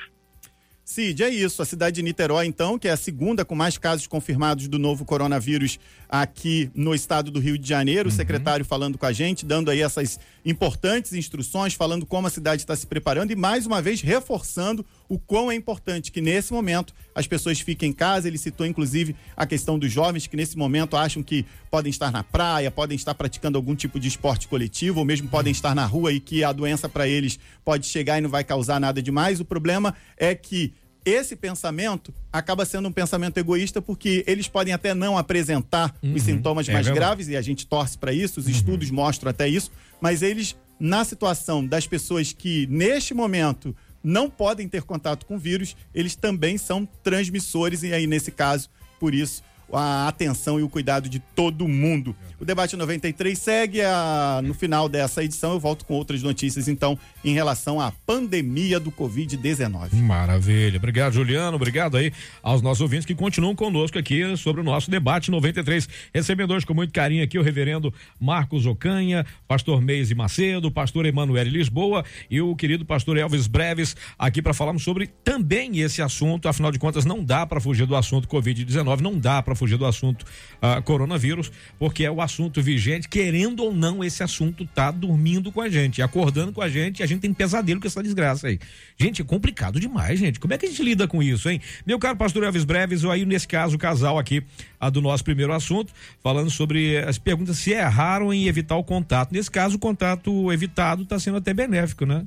Cid, 0.86 1.24
é 1.24 1.30
isso. 1.30 1.62
A 1.62 1.66
cidade 1.66 1.96
de 1.96 2.04
Niterói, 2.04 2.46
então, 2.46 2.78
que 2.78 2.88
é 2.88 2.92
a 2.92 2.98
segunda 2.98 3.46
com 3.46 3.56
mais 3.56 3.78
casos 3.78 4.06
confirmados 4.06 4.68
do 4.68 4.78
novo 4.78 5.06
coronavírus 5.06 5.80
aqui 6.10 6.70
no 6.76 6.94
estado 6.94 7.32
do 7.32 7.40
Rio 7.40 7.58
de 7.58 7.68
Janeiro. 7.68 8.10
Uhum. 8.10 8.14
O 8.14 8.16
secretário 8.16 8.66
falando 8.66 8.98
com 8.98 9.06
a 9.06 9.14
gente, 9.14 9.46
dando 9.46 9.72
aí 9.72 9.82
essas 9.82 10.20
importantes 10.46 11.14
instruções, 11.14 11.74
falando 11.74 12.06
como 12.06 12.28
a 12.28 12.30
cidade 12.30 12.64
está 12.64 12.76
se 12.76 12.86
preparando 12.86 13.32
e, 13.32 13.36
mais 13.36 13.66
uma 13.66 13.82
vez, 13.82 14.02
reforçando 14.02 14.86
o 15.08 15.20
quão 15.20 15.52
é 15.52 15.56
importante 15.56 16.12
que, 16.12 16.22
nesse 16.22 16.54
momento, 16.54 16.94
as 17.14 17.28
pessoas 17.28 17.60
fiquem 17.60 17.90
em 17.90 17.94
casa. 17.94 18.28
Ele 18.28 18.38
citou, 18.38 18.66
inclusive, 18.66 19.16
a 19.36 19.46
questão 19.46 19.78
dos 19.78 19.92
jovens 19.92 20.28
que, 20.28 20.36
nesse 20.36 20.58
momento, 20.58 20.96
acham 20.96 21.22
que 21.22 21.46
podem 21.70 21.90
estar 21.90 22.12
na 22.12 22.24
praia, 22.24 22.72
podem 22.72 22.96
estar 22.96 23.14
praticando 23.14 23.58
algum 23.58 23.76
tipo 23.76 24.00
de 24.00 24.08
esporte 24.08 24.48
coletivo, 24.48 25.00
ou 25.00 25.06
mesmo 25.06 25.28
podem 25.28 25.52
estar 25.52 25.76
na 25.76 25.86
rua 25.86 26.12
e 26.12 26.20
que 26.20 26.44
a 26.44 26.52
doença 26.52 26.88
para 26.88 27.08
eles 27.08 27.40
pode 27.64 27.86
chegar 27.86 28.18
e 28.18 28.22
não 28.22 28.30
vai 28.30 28.44
causar 28.44 28.80
nada 28.80 29.02
demais. 29.02 29.40
O 29.40 29.46
problema 29.46 29.94
é 30.18 30.34
que 30.34 30.74
esse 31.06 31.36
pensamento 31.36 32.14
acaba 32.32 32.66
sendo 32.66 32.88
um 32.88 32.92
pensamento 32.92 33.38
egoísta 33.38 33.82
porque 33.82 34.24
eles 34.26 34.48
podem 34.48 34.74
até 34.74 34.94
não 34.94 35.18
apresentar 35.18 35.94
uhum, 36.02 36.14
os 36.14 36.24
sintomas 36.24 36.68
é 36.70 36.74
mais 36.74 36.86
verdade. 36.86 37.06
graves 37.06 37.28
e 37.28 37.36
a 37.36 37.42
gente 37.42 37.68
torce 37.68 37.98
para 37.98 38.14
isso, 38.14 38.40
os 38.40 38.46
uhum. 38.46 38.52
estudos 38.52 38.90
mostram 38.90 39.30
até 39.30 39.48
isso, 39.48 39.72
mas 40.00 40.22
eles 40.22 40.56
na 40.80 41.06
situação 41.06 41.66
das 41.66 41.88
pessoas 41.88 42.34
que 42.34 42.68
neste 42.68 43.14
momento 43.14 43.76
não 44.04 44.30
podem 44.30 44.68
ter 44.68 44.84
contato 44.84 45.26
com 45.26 45.38
vírus, 45.38 45.76
eles 45.94 46.16
também 46.16 46.58
são 46.58 46.86
transmissores 47.04 47.84
e 47.84 47.94
aí 47.94 48.06
nesse 48.06 48.32
caso, 48.32 48.70
por 49.00 49.14
isso 49.14 49.44
a 49.72 50.08
atenção 50.08 50.60
e 50.60 50.64
o 50.64 50.70
cuidado 50.70 51.10
de 51.10 51.20
todo 51.20 51.68
mundo. 51.68 52.16
O 52.44 52.46
debate 52.46 52.76
93 52.76 53.40
segue 53.40 53.82
a, 53.82 54.42
no 54.44 54.54
final 54.54 54.90
dessa 54.90 55.24
edição. 55.24 55.54
Eu 55.54 55.62
volto 55.62 55.86
com 55.86 55.94
outras 55.94 56.22
notícias, 56.22 56.68
então, 56.68 57.00
em 57.24 57.34
relação 57.34 57.80
à 57.80 57.90
pandemia 58.06 58.82
do 58.82 58.92
Covid-19. 58.92 59.94
Maravilha. 59.94 60.76
Obrigado, 60.76 61.14
Juliano. 61.14 61.56
Obrigado 61.56 61.96
aí 61.96 62.12
aos 62.42 62.62
nossos 62.62 62.82
ouvintes 62.82 63.06
que 63.06 63.16
continuam 63.16 63.56
conosco 63.56 63.98
aqui 63.98 64.36
sobre 64.36 64.60
o 64.60 64.64
nosso 64.64 64.92
debate 64.92 65.32
93. 65.32 65.88
Recebendo 66.14 66.54
hoje 66.54 66.66
com 66.66 66.74
muito 66.74 66.92
carinho 66.92 67.24
aqui 67.24 67.40
o 67.40 67.42
reverendo 67.42 67.94
Marcos 68.20 68.66
Ocanha, 68.66 69.26
pastor 69.48 69.82
Meise 69.82 70.14
Macedo, 70.14 70.70
pastor 70.70 71.06
Emanuel 71.06 71.46
Lisboa 71.46 72.04
e 72.30 72.42
o 72.42 72.54
querido 72.58 72.84
pastor 72.84 73.16
Elvis 73.16 73.48
Breves 73.48 73.96
aqui 74.20 74.42
para 74.42 74.54
falarmos 74.54 74.84
sobre 74.84 75.08
também 75.24 75.80
esse 75.80 76.02
assunto. 76.02 76.50
Afinal 76.50 76.74
de 76.74 76.80
contas, 76.80 77.06
não 77.06 77.24
dá 77.24 77.46
para 77.46 77.62
fugir 77.62 77.86
do 77.86 77.96
assunto 77.96 78.28
Covid-19, 78.28 79.00
não 79.00 79.18
dá 79.18 79.42
para 79.42 79.56
fugir 79.56 79.78
do 79.78 79.86
assunto 79.86 80.24
uh, 80.24 80.84
coronavírus, 80.84 81.50
porque 81.80 82.04
é 82.04 82.12
o 82.12 82.20
assunto 82.20 82.33
vigente, 82.62 83.08
querendo 83.08 83.64
ou 83.64 83.74
não, 83.74 84.04
esse 84.04 84.24
assunto 84.24 84.66
tá 84.66 84.92
dormindo 84.92 85.52
com 85.52 85.62
a 85.62 85.70
gente, 85.70 86.02
acordando 86.02 86.52
com 86.52 86.62
a 86.62 86.70
gente, 86.70 87.00
e 87.00 87.04
a 87.04 87.06
gente 87.06 87.22
tem 87.22 87.34
pesadelo 87.34 87.80
com 87.80 87.88
essa 87.88 88.02
desgraça 88.02 88.48
aí. 88.48 88.60
Gente, 88.98 89.22
é 89.22 89.26
complicado 89.26 89.80
demais, 89.80 90.20
gente. 90.20 90.40
Como 90.40 90.54
é 90.54 90.58
que 90.58 90.66
a 90.66 90.70
gente 90.70 90.84
lida 90.84 91.08
com 91.08 91.22
isso, 91.22 91.50
hein? 91.50 91.62
Meu 91.86 92.00
caro 92.00 92.18
pastor 92.18 92.44
Elvis 92.44 92.64
Breves, 92.64 93.04
eu 93.04 93.12
aí 93.12 93.26
nesse 93.26 93.48
caso, 93.48 93.76
o 93.76 93.80
casal 93.80 94.18
aqui, 94.18 94.44
a 94.80 94.90
do 94.90 95.02
nosso 95.02 95.24
primeiro 95.24 95.54
assunto, 95.54 95.94
falando 96.22 96.50
sobre 96.50 96.98
as 96.98 97.18
perguntas 97.18 97.58
se 97.58 97.72
erraram 97.72 98.34
em 98.34 98.48
evitar 98.48 98.76
o 98.76 98.84
contato. 98.84 99.32
Nesse 99.32 99.50
caso, 99.50 99.76
o 99.78 99.80
contato 99.80 100.52
evitado 100.52 101.04
está 101.04 101.20
sendo 101.20 101.38
até 101.38 101.54
benéfico, 101.54 102.06
né? 102.06 102.24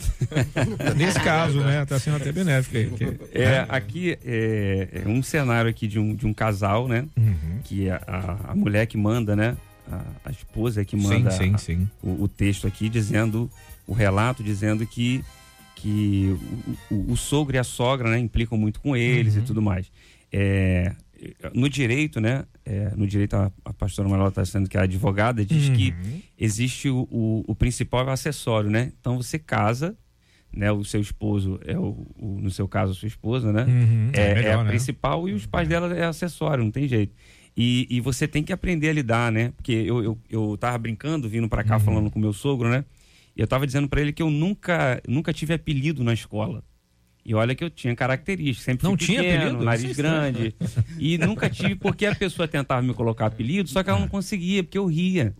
nesse 0.97 1.21
caso, 1.21 1.61
né? 1.61 1.83
Está 1.83 1.99
sendo 1.99 2.17
até 2.17 2.33
benéfico. 2.33 2.77
Aí, 2.77 2.91
que, 2.91 3.39
é, 3.39 3.67
aqui 3.69 4.19
é, 4.25 4.89
é, 5.05 5.09
um 5.09 5.23
cenário 5.23 5.71
aqui 5.71 5.87
de 5.87 5.99
um, 5.99 6.15
de 6.15 6.27
um 6.27 6.33
casal, 6.33 6.89
né? 6.89 7.05
Uhum. 7.17 7.61
Que 7.65 7.91
a, 7.91 8.01
a, 8.07 8.53
a, 8.53 8.55
mulher 8.55 8.87
que 8.87 8.97
manda, 8.97 9.37
né? 9.37 9.57
A, 9.91 10.05
a 10.25 10.31
esposa 10.31 10.85
que 10.85 10.97
manda 10.97 11.31
sim, 11.31 11.57
sim, 11.57 11.59
sim. 11.59 11.91
O, 12.03 12.25
o, 12.25 12.29
texto 12.29 12.67
aqui 12.67 12.89
dizendo, 12.89 13.51
o 13.87 13.93
relato 13.93 14.43
dizendo 14.43 14.87
que, 14.87 15.25
que 15.77 16.37
o, 16.91 16.95
o, 16.95 17.13
o 17.13 17.17
sogro 17.17 17.57
e 17.57 17.59
a 17.59 17.65
sogra, 17.65 18.11
né? 18.11 18.19
Implicam 18.19 18.59
muito 18.59 18.81
com 18.81 18.97
eles 18.97 19.37
uhum. 19.37 19.43
e 19.43 19.45
tudo 19.45 19.63
mais. 19.63 19.91
É, 20.33 20.93
no 21.55 21.69
direito, 21.69 22.21
né? 22.21 22.45
É, 22.65 22.93
no 22.97 23.07
direito, 23.07 23.35
a, 23.35 23.51
a 23.65 23.73
pastora 23.73 24.09
Manuela 24.09 24.29
está 24.29 24.45
sendo 24.45 24.69
que 24.69 24.77
é 24.77 24.81
advogada, 24.81 25.45
diz 25.45 25.69
uhum. 25.69 25.75
que 25.75 25.95
existe 26.39 26.89
o, 26.89 27.09
o, 27.11 27.45
o, 27.47 27.55
principal 27.55 28.05
e 28.05 28.09
o 28.09 28.11
acessório, 28.11 28.71
né? 28.71 28.93
Então 29.01 29.17
você 29.17 29.39
casa, 29.39 29.97
né? 30.53 30.71
O 30.71 30.85
seu 30.85 31.01
esposo 31.01 31.59
é 31.65 31.79
o, 31.79 32.07
o 32.17 32.39
no 32.41 32.51
seu 32.51 32.69
caso, 32.69 32.93
a 32.93 32.95
sua 32.95 33.09
esposa, 33.09 33.53
né? 33.53 33.65
Uhum. 33.65 34.11
É, 34.13 34.31
é, 34.31 34.35
melhor, 34.35 34.51
é, 34.51 34.55
a 34.55 34.65
né? 34.65 34.71
principal 34.71 35.29
e 35.29 35.33
os 35.33 35.47
pais 35.47 35.69
dela 35.69 35.95
é 35.95 36.05
acessório, 36.05 36.65
não 36.65 36.71
tem 36.71 36.87
jeito. 36.87 37.15
E, 37.57 37.87
e 37.89 38.01
você 38.01 38.29
tem 38.29 38.43
que 38.43 38.53
aprender 38.53 38.91
a 38.91 38.93
lidar, 38.93 39.33
né? 39.33 39.53
Porque 39.57 39.73
eu, 39.73 40.05
eu, 40.05 40.19
eu 40.29 40.57
tava 40.59 40.77
brincando, 40.77 41.29
vindo 41.29 41.49
para 41.49 41.65
cá 41.65 41.75
uhum. 41.75 41.81
falando 41.81 42.11
com 42.11 42.19
meu 42.19 42.33
sogro, 42.33 42.69
né? 42.69 42.85
E 43.35 43.41
eu 43.41 43.47
tava 43.47 43.67
dizendo 43.67 43.89
para 43.89 44.01
ele 44.01 44.13
que 44.13 44.23
eu 44.23 44.31
nunca, 44.31 45.01
nunca 45.09 45.33
tive 45.33 45.55
apelido 45.55 46.05
na 46.05 46.13
escola. 46.13 46.63
E 47.25 47.35
olha 47.35 47.55
que 47.55 47.65
eu 47.65 47.71
tinha 47.71 47.97
características, 47.97 48.65
sempre 48.65 48.87
não 48.87 48.97
tinha 48.97 49.21
pequeno, 49.21 49.43
apelido? 49.43 49.65
nariz 49.65 49.97
grande. 49.97 50.55
e 50.99 51.19
nunca 51.19 51.49
tive, 51.49 51.75
porque 51.75 52.07
a 52.07 52.15
pessoa 52.15 52.47
tentava 52.47 52.83
me 52.83 52.95
colocar 52.95 53.27
apelido, 53.27 53.69
só 53.69 53.83
que 53.83 53.91
ela 53.91 53.99
não 53.99 54.09
conseguia, 54.09 54.63
porque 54.63 54.79
eu 54.79 54.87
ria. 54.87 55.35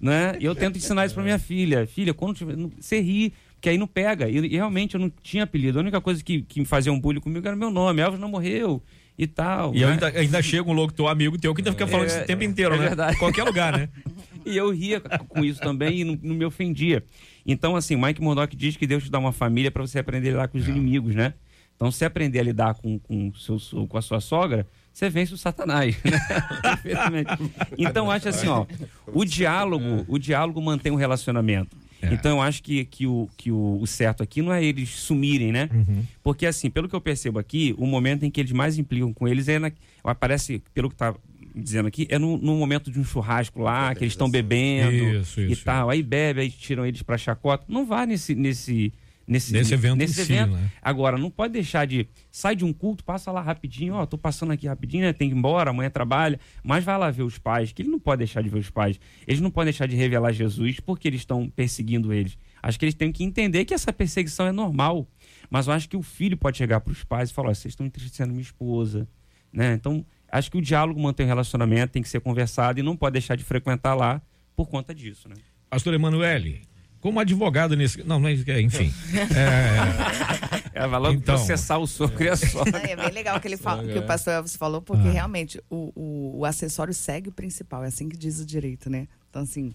Né? 0.00 0.36
E 0.38 0.44
eu 0.44 0.54
tento 0.54 0.76
ensinar 0.76 1.06
isso 1.06 1.14
para 1.14 1.24
minha 1.24 1.38
filha. 1.38 1.86
Filha, 1.86 2.12
quando 2.12 2.36
tiver, 2.36 2.54
você 2.78 3.00
ri, 3.00 3.32
porque 3.54 3.70
aí 3.70 3.78
não 3.78 3.86
pega. 3.86 4.28
E, 4.28 4.36
e, 4.36 4.48
realmente 4.48 4.94
eu 4.94 5.00
não 5.00 5.10
tinha 5.22 5.44
apelido. 5.44 5.78
A 5.78 5.82
única 5.82 6.00
coisa 6.00 6.22
que, 6.22 6.42
que 6.42 6.60
me 6.60 6.66
fazia 6.66 6.92
um 6.92 7.00
bullying 7.00 7.20
comigo 7.20 7.46
era 7.46 7.56
meu 7.56 7.70
nome. 7.70 8.02
Elvis 8.02 8.20
não 8.20 8.28
morreu 8.28 8.82
e 9.16 9.26
tal. 9.26 9.74
E 9.74 9.80
né? 9.80 9.92
ainda, 9.92 10.08
ainda 10.08 10.42
chega 10.42 10.68
um 10.68 10.72
louco 10.72 10.92
teu 10.92 11.08
amigo 11.08 11.38
teu 11.38 11.54
que 11.54 11.60
ainda 11.60 11.72
fica 11.72 11.86
falando 11.86 12.06
é, 12.06 12.08
isso 12.08 12.20
o 12.20 12.26
tempo 12.26 12.42
inteiro, 12.42 12.74
é 12.74 12.78
né? 12.78 12.86
Verdade. 12.88 13.16
Qualquer 13.18 13.44
lugar, 13.44 13.76
né? 13.76 13.88
e 14.44 14.56
eu 14.56 14.70
ria 14.70 15.00
com 15.00 15.44
isso 15.44 15.60
também 15.60 16.00
e 16.00 16.04
não, 16.04 16.18
não 16.22 16.34
me 16.34 16.44
ofendia. 16.44 17.02
Então, 17.46 17.76
assim, 17.76 17.96
Mike 17.96 18.22
Murdock 18.22 18.56
diz 18.56 18.76
que 18.76 18.86
Deus 18.86 19.04
te 19.04 19.10
dá 19.10 19.18
uma 19.18 19.32
família 19.32 19.70
para 19.70 19.82
você 19.82 19.98
aprender 19.98 20.28
a 20.28 20.32
lidar 20.32 20.48
com 20.48 20.58
os 20.58 20.66
é. 20.66 20.70
inimigos, 20.70 21.14
né? 21.14 21.34
Então, 21.76 21.90
se 21.90 22.04
aprender 22.04 22.38
a 22.38 22.42
lidar 22.42 22.74
com, 22.74 22.98
com, 22.98 23.32
seu, 23.34 23.58
com 23.86 23.98
a 23.98 24.02
sua 24.02 24.20
sogra, 24.20 24.66
você 24.92 25.10
vence 25.10 25.34
o 25.34 25.36
satanás, 25.36 25.96
né? 26.04 26.18
Perfeitamente. 26.62 27.30
Então, 27.76 28.10
acho 28.10 28.28
assim, 28.28 28.46
ó, 28.46 28.64
o 29.08 29.24
diálogo, 29.24 30.04
o 30.06 30.18
diálogo 30.18 30.62
mantém 30.62 30.92
o 30.92 30.94
um 30.94 30.98
relacionamento. 30.98 31.76
É. 32.10 32.14
Então, 32.14 32.38
eu 32.38 32.42
acho 32.42 32.62
que, 32.62 32.84
que, 32.84 33.06
o, 33.06 33.28
que 33.36 33.50
o, 33.50 33.78
o, 33.80 33.86
certo 33.86 34.22
aqui 34.22 34.42
não 34.42 34.52
é 34.52 34.62
eles 34.64 34.90
sumirem, 34.90 35.52
né? 35.52 35.68
Uhum. 35.72 36.04
Porque, 36.22 36.46
assim, 36.46 36.70
pelo 36.70 36.88
que 36.88 36.94
eu 36.94 37.00
percebo 37.00 37.38
aqui, 37.38 37.74
o 37.78 37.86
momento 37.86 38.24
em 38.24 38.30
que 38.30 38.40
eles 38.40 38.52
mais 38.52 38.78
implicam 38.78 39.12
com 39.12 39.28
eles 39.28 39.48
é 39.48 39.58
na, 39.58 39.70
aparece, 40.02 40.62
pelo 40.72 40.90
que 40.90 40.96
tá 40.96 41.14
dizendo 41.54 41.86
aqui, 41.86 42.06
é 42.10 42.18
no, 42.18 42.36
no 42.36 42.56
momento 42.56 42.90
de 42.90 42.98
um 42.98 43.04
churrasco 43.04 43.62
lá, 43.62 43.94
que 43.94 44.02
eles 44.02 44.12
estão 44.12 44.28
bebendo 44.28 45.20
Isso, 45.20 45.40
e 45.40 45.52
isso, 45.52 45.64
tal. 45.64 45.88
Aí 45.88 46.02
bebe, 46.02 46.40
aí 46.40 46.50
tiram 46.50 46.84
eles 46.84 47.02
pra 47.02 47.16
chacota. 47.16 47.64
Não 47.68 47.86
vá 47.86 48.04
nesse. 48.04 48.34
nesse 48.34 48.92
Nesse, 49.26 49.52
Nesse 49.54 49.72
evento 49.72 49.96
nesse 49.96 50.20
em 50.20 50.24
si, 50.24 50.32
evento. 50.34 50.52
né? 50.52 50.70
Agora, 50.82 51.16
não 51.16 51.30
pode 51.30 51.54
deixar 51.54 51.86
de. 51.86 52.06
Sai 52.30 52.54
de 52.54 52.64
um 52.64 52.72
culto, 52.74 53.02
passa 53.02 53.32
lá 53.32 53.40
rapidinho, 53.40 53.94
ó, 53.94 54.04
tô 54.04 54.18
passando 54.18 54.52
aqui 54.52 54.66
rapidinho, 54.66 55.02
né? 55.04 55.12
Tem 55.14 55.30
que 55.30 55.34
ir 55.34 55.38
embora, 55.38 55.70
amanhã 55.70 55.88
trabalha. 55.88 56.38
Mas 56.62 56.84
vai 56.84 56.98
lá 56.98 57.10
ver 57.10 57.22
os 57.22 57.38
pais, 57.38 57.72
que 57.72 57.80
ele 57.80 57.88
não 57.88 57.98
pode 57.98 58.18
deixar 58.18 58.42
de 58.42 58.50
ver 58.50 58.58
os 58.58 58.68
pais. 58.68 59.00
Eles 59.26 59.40
não 59.40 59.50
podem 59.50 59.72
deixar 59.72 59.86
de 59.86 59.96
revelar 59.96 60.32
Jesus 60.32 60.78
porque 60.80 61.08
eles 61.08 61.22
estão 61.22 61.48
perseguindo 61.48 62.12
eles. 62.12 62.36
Acho 62.62 62.78
que 62.78 62.84
eles 62.84 62.94
têm 62.94 63.10
que 63.10 63.24
entender 63.24 63.64
que 63.64 63.72
essa 63.72 63.92
perseguição 63.92 64.46
é 64.46 64.52
normal. 64.52 65.08
Mas 65.48 65.66
eu 65.66 65.72
acho 65.72 65.88
que 65.88 65.96
o 65.96 66.02
filho 66.02 66.36
pode 66.36 66.58
chegar 66.58 66.80
para 66.80 66.92
os 66.92 67.02
pais 67.02 67.30
e 67.30 67.32
falar: 67.32 67.48
ó, 67.50 67.54
vocês 67.54 67.72
estão 67.72 67.86
entristecendo 67.86 68.30
minha 68.32 68.42
esposa. 68.42 69.08
Né? 69.50 69.72
Então, 69.72 70.04
acho 70.30 70.50
que 70.50 70.58
o 70.58 70.60
diálogo 70.60 71.00
mantém 71.00 71.24
o 71.24 71.28
relacionamento, 71.28 71.92
tem 71.92 72.02
que 72.02 72.08
ser 72.08 72.20
conversado 72.20 72.78
e 72.78 72.82
não 72.82 72.94
pode 72.96 73.14
deixar 73.14 73.36
de 73.36 73.44
frequentar 73.44 73.94
lá 73.94 74.20
por 74.56 74.68
conta 74.68 74.94
disso. 74.94 75.28
Né? 75.28 75.36
Pastor 75.70 75.94
Emanuele, 75.94 76.62
como 77.04 77.20
advogado 77.20 77.76
nesse. 77.76 78.02
Não, 78.02 78.18
não 78.18 78.26
é. 78.30 78.32
Enfim. 78.62 78.90
É, 80.74 80.84
É, 80.84 80.86
vai 80.88 80.98
logo 80.98 81.14
Então. 81.16 81.34
processar 81.36 81.76
o 81.76 81.86
sogro 81.86 82.24
e 82.24 82.30
a 82.30 82.34
sogra. 82.36 82.78
É 82.78 82.96
bem 82.96 83.10
legal 83.10 83.38
que, 83.38 83.46
ele 83.46 83.58
fala, 83.58 83.84
que 83.84 83.98
o 83.98 84.06
pastor 84.06 84.32
Elvis 84.32 84.56
falou, 84.56 84.80
porque 84.80 85.06
realmente 85.10 85.62
o, 85.68 85.92
o, 85.94 86.38
o 86.38 86.44
acessório 86.46 86.94
segue 86.94 87.28
o 87.28 87.32
principal, 87.32 87.84
é 87.84 87.88
assim 87.88 88.08
que 88.08 88.16
diz 88.16 88.40
o 88.40 88.46
direito, 88.46 88.88
né? 88.88 89.06
Então, 89.28 89.42
assim, 89.42 89.74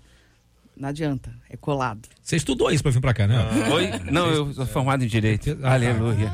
não 0.79 0.89
adianta, 0.89 1.31
é 1.49 1.57
colado. 1.57 2.07
você 2.23 2.37
estudou 2.37 2.71
isso 2.71 2.81
pra 2.81 2.91
vir 2.91 3.01
pra 3.01 3.13
cá, 3.13 3.27
né? 3.27 3.35
Oi? 3.73 4.11
Não, 4.11 4.27
eu 4.31 4.53
sou 4.53 4.65
formado 4.65 5.03
em 5.03 5.07
Direito. 5.07 5.57
Ah, 5.61 5.73
Aleluia. 5.73 6.31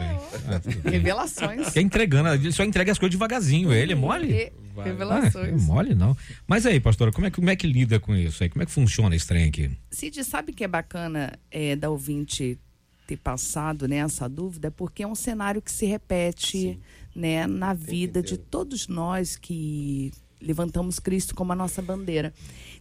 Ah. 0.47 0.89
Revelações. 0.89 1.69
Quer 1.73 1.81
entregando, 1.81 2.29
ele 2.29 2.51
só 2.51 2.63
entrega 2.63 2.91
as 2.91 2.97
coisas 2.99 3.11
devagarzinho. 3.11 3.73
Ele 3.73 3.93
é 3.93 3.95
mole? 3.95 4.27
Re- 4.31 4.53
Ah, 4.77 4.83
Revelações. 4.83 5.47
é 5.47 5.65
mole 5.65 5.95
não. 5.95 6.15
Mas 6.45 6.65
aí, 6.65 6.79
pastora, 6.81 7.11
como 7.11 7.25
é, 7.25 7.29
que- 7.31 7.37
como 7.37 7.49
é 7.49 7.55
que 7.55 7.65
lida 7.65 7.99
com 7.99 8.13
isso 8.15 8.43
aí? 8.43 8.49
Como 8.49 8.61
é 8.61 8.65
que 8.65 8.71
funciona 8.71 9.15
esse 9.15 9.25
trem 9.25 9.45
aqui? 9.47 9.71
Cid, 9.89 10.21
sabe 10.23 10.51
que 10.53 10.63
é 10.63 10.67
bacana 10.67 11.33
é, 11.49 11.75
da 11.77 11.89
ouvinte 11.89 12.59
ter 13.07 13.17
passado 13.17 13.87
né, 13.87 13.97
essa 13.97 14.27
dúvida? 14.27 14.69
Porque 14.69 15.01
é 15.03 15.07
um 15.07 15.15
cenário 15.15 15.61
que 15.61 15.71
se 15.71 15.85
repete 15.85 16.77
né, 17.15 17.47
na 17.47 17.73
vida 17.73 18.21
de 18.21 18.37
todos 18.37 18.87
nós 18.89 19.37
que 19.37 20.11
levantamos 20.41 20.99
Cristo 20.99 21.33
como 21.33 21.53
a 21.53 21.55
nossa 21.55 21.81
bandeira. 21.81 22.33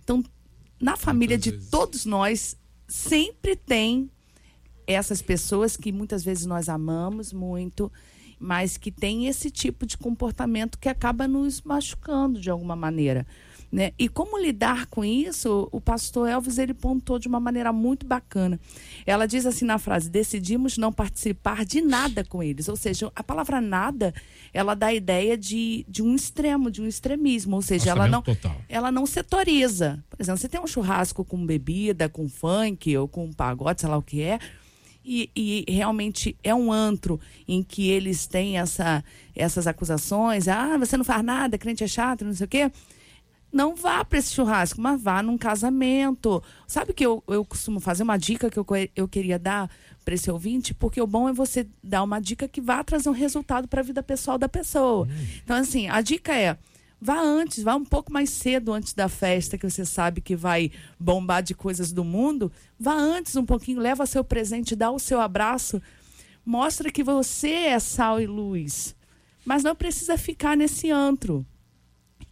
Então, 0.02 0.22
na 0.84 0.98
família 0.98 1.38
de 1.38 1.50
todos 1.50 2.04
nós, 2.04 2.58
sempre 2.86 3.56
tem 3.56 4.10
essas 4.86 5.22
pessoas 5.22 5.78
que 5.78 5.90
muitas 5.90 6.22
vezes 6.22 6.44
nós 6.44 6.68
amamos 6.68 7.32
muito, 7.32 7.90
mas 8.38 8.76
que 8.76 8.92
tem 8.92 9.26
esse 9.26 9.50
tipo 9.50 9.86
de 9.86 9.96
comportamento 9.96 10.78
que 10.78 10.86
acaba 10.86 11.26
nos 11.26 11.62
machucando 11.62 12.38
de 12.38 12.50
alguma 12.50 12.76
maneira. 12.76 13.26
Né? 13.74 13.90
E 13.98 14.08
como 14.08 14.38
lidar 14.38 14.86
com 14.86 15.04
isso, 15.04 15.68
o 15.72 15.80
pastor 15.80 16.28
Elvis 16.28 16.58
ele 16.58 16.72
pontuou 16.72 17.18
de 17.18 17.26
uma 17.26 17.40
maneira 17.40 17.72
muito 17.72 18.06
bacana. 18.06 18.60
Ela 19.04 19.26
diz 19.26 19.44
assim 19.44 19.64
na 19.64 19.78
frase: 19.78 20.08
decidimos 20.08 20.78
não 20.78 20.92
participar 20.92 21.64
de 21.64 21.80
nada 21.80 22.22
com 22.22 22.40
eles. 22.40 22.68
Ou 22.68 22.76
seja, 22.76 23.10
a 23.16 23.24
palavra 23.24 23.60
nada, 23.60 24.14
ela 24.52 24.76
dá 24.76 24.86
a 24.86 24.94
ideia 24.94 25.36
de, 25.36 25.84
de 25.88 26.04
um 26.04 26.14
extremo, 26.14 26.70
de 26.70 26.80
um 26.80 26.86
extremismo. 26.86 27.56
Ou 27.56 27.62
seja, 27.62 27.90
ela 27.90 28.06
não, 28.06 28.22
total. 28.22 28.56
ela 28.68 28.92
não 28.92 29.06
setoriza. 29.06 30.04
Por 30.08 30.22
exemplo, 30.22 30.38
você 30.38 30.48
tem 30.48 30.60
um 30.60 30.68
churrasco 30.68 31.24
com 31.24 31.44
bebida, 31.44 32.08
com 32.08 32.28
funk 32.28 32.96
ou 32.96 33.08
com 33.08 33.32
pagode, 33.32 33.80
sei 33.80 33.90
lá 33.90 33.96
o 33.96 34.02
que 34.02 34.22
é, 34.22 34.38
e, 35.04 35.28
e 35.34 35.64
realmente 35.68 36.36
é 36.44 36.54
um 36.54 36.72
antro 36.72 37.18
em 37.48 37.60
que 37.60 37.90
eles 37.90 38.24
têm 38.24 38.56
essa, 38.56 39.04
essas 39.34 39.66
acusações, 39.66 40.46
ah, 40.46 40.78
você 40.78 40.96
não 40.96 41.04
faz 41.04 41.24
nada, 41.24 41.58
crente 41.58 41.82
é 41.82 41.88
chato, 41.88 42.24
não 42.24 42.32
sei 42.32 42.44
o 42.44 42.48
quê. 42.48 42.70
Não 43.54 43.76
vá 43.76 44.04
para 44.04 44.18
esse 44.18 44.34
churrasco, 44.34 44.80
mas 44.80 45.00
vá 45.00 45.22
num 45.22 45.38
casamento. 45.38 46.42
Sabe 46.66 46.92
que 46.92 47.06
eu, 47.06 47.22
eu 47.28 47.44
costumo 47.44 47.78
fazer 47.78 48.02
uma 48.02 48.16
dica 48.16 48.50
que 48.50 48.58
eu, 48.58 48.66
eu 48.96 49.06
queria 49.06 49.38
dar 49.38 49.70
para 50.04 50.16
esse 50.16 50.28
ouvinte? 50.28 50.74
Porque 50.74 51.00
o 51.00 51.06
bom 51.06 51.28
é 51.28 51.32
você 51.32 51.64
dar 51.80 52.02
uma 52.02 52.20
dica 52.20 52.48
que 52.48 52.60
vá 52.60 52.82
trazer 52.82 53.08
um 53.08 53.12
resultado 53.12 53.68
para 53.68 53.80
a 53.80 53.84
vida 53.84 54.02
pessoal 54.02 54.36
da 54.38 54.48
pessoa. 54.48 55.06
Então, 55.44 55.56
assim, 55.56 55.88
a 55.88 56.00
dica 56.00 56.34
é: 56.36 56.58
vá 57.00 57.20
antes, 57.20 57.62
vá 57.62 57.76
um 57.76 57.84
pouco 57.84 58.12
mais 58.12 58.28
cedo 58.30 58.72
antes 58.72 58.92
da 58.92 59.08
festa, 59.08 59.56
que 59.56 59.70
você 59.70 59.84
sabe 59.84 60.20
que 60.20 60.34
vai 60.34 60.72
bombar 60.98 61.40
de 61.40 61.54
coisas 61.54 61.92
do 61.92 62.02
mundo. 62.02 62.50
Vá 62.76 62.94
antes 62.94 63.36
um 63.36 63.46
pouquinho, 63.46 63.78
leva 63.78 64.04
seu 64.04 64.24
presente, 64.24 64.74
dá 64.74 64.90
o 64.90 64.98
seu 64.98 65.20
abraço. 65.20 65.80
Mostra 66.44 66.90
que 66.90 67.04
você 67.04 67.50
é 67.50 67.78
sal 67.78 68.20
e 68.20 68.26
luz. 68.26 68.96
Mas 69.44 69.62
não 69.62 69.76
precisa 69.76 70.18
ficar 70.18 70.56
nesse 70.56 70.90
antro 70.90 71.46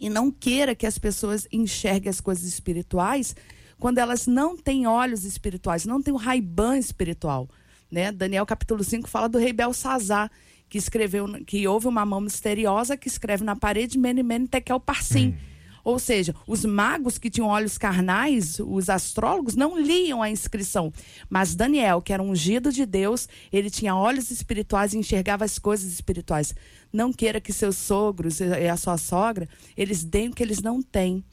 e 0.03 0.11
não 0.11 0.33
queira 0.33 0.75
que 0.75 0.85
as 0.85 0.99
pessoas 0.99 1.47
enxerguem 1.53 2.11
as 2.11 2.21
coisas 2.21 2.45
espirituais 2.45 3.37
quando 3.79 3.99
elas 3.99 4.27
não 4.27 4.57
têm 4.57 4.85
olhos 4.85 5.25
espirituais, 5.25 5.87
não 5.87 6.03
têm 6.03 6.13
o 6.13 6.17
raibã 6.17 6.77
espiritual. 6.77 7.49
Né? 7.91 8.11
Daniel 8.11 8.45
capítulo 8.45 8.83
5 8.83 9.09
fala 9.09 9.29
do 9.29 9.39
rei 9.39 9.53
Belsazar, 9.53 10.29
que 10.69 10.77
escreveu, 10.77 11.27
que 11.47 11.67
houve 11.69 11.87
uma 11.87 12.05
mão 12.05 12.21
misteriosa 12.21 12.97
que 12.97 13.07
escreve 13.07 13.45
na 13.45 13.55
parede 13.55 13.97
Mene 13.97 14.49
Tekel 14.49 14.81
Parsim. 14.81 15.37
Ou 15.85 15.99
seja, 15.99 16.35
os 16.47 16.65
magos 16.65 17.19
que 17.19 17.31
tinham 17.31 17.49
olhos 17.49 17.77
carnais, 17.77 18.59
os 18.61 18.89
astrólogos, 18.89 19.57
não 19.57 19.79
liam 19.79 20.23
a 20.23 20.31
inscrição. 20.31 20.93
Mas 21.29 21.55
Daniel, 21.55 22.01
que 22.01 22.13
era 22.13 22.23
ungido 22.23 22.71
de 22.71 22.87
Deus, 22.87 23.29
ele 23.53 23.71
tinha 23.71 23.97
olhos 23.97 24.31
espirituais 24.31 24.95
e 24.95 24.99
enxergava 24.99 25.45
as 25.45 25.59
coisas 25.59 25.93
espirituais. 25.93 26.55
Não 26.93 27.13
queira 27.13 27.41
que 27.41 27.53
seus 27.53 27.77
sogros 27.77 28.41
e 28.41 28.69
a 28.69 28.77
sua 28.77 28.97
sogra, 28.97 29.49
eles 29.77 30.05
deem 30.05 30.29
o 30.29 30.35
que 30.35 30.43
eles 30.43 30.61
não 30.61 30.81
têm. 30.81 31.25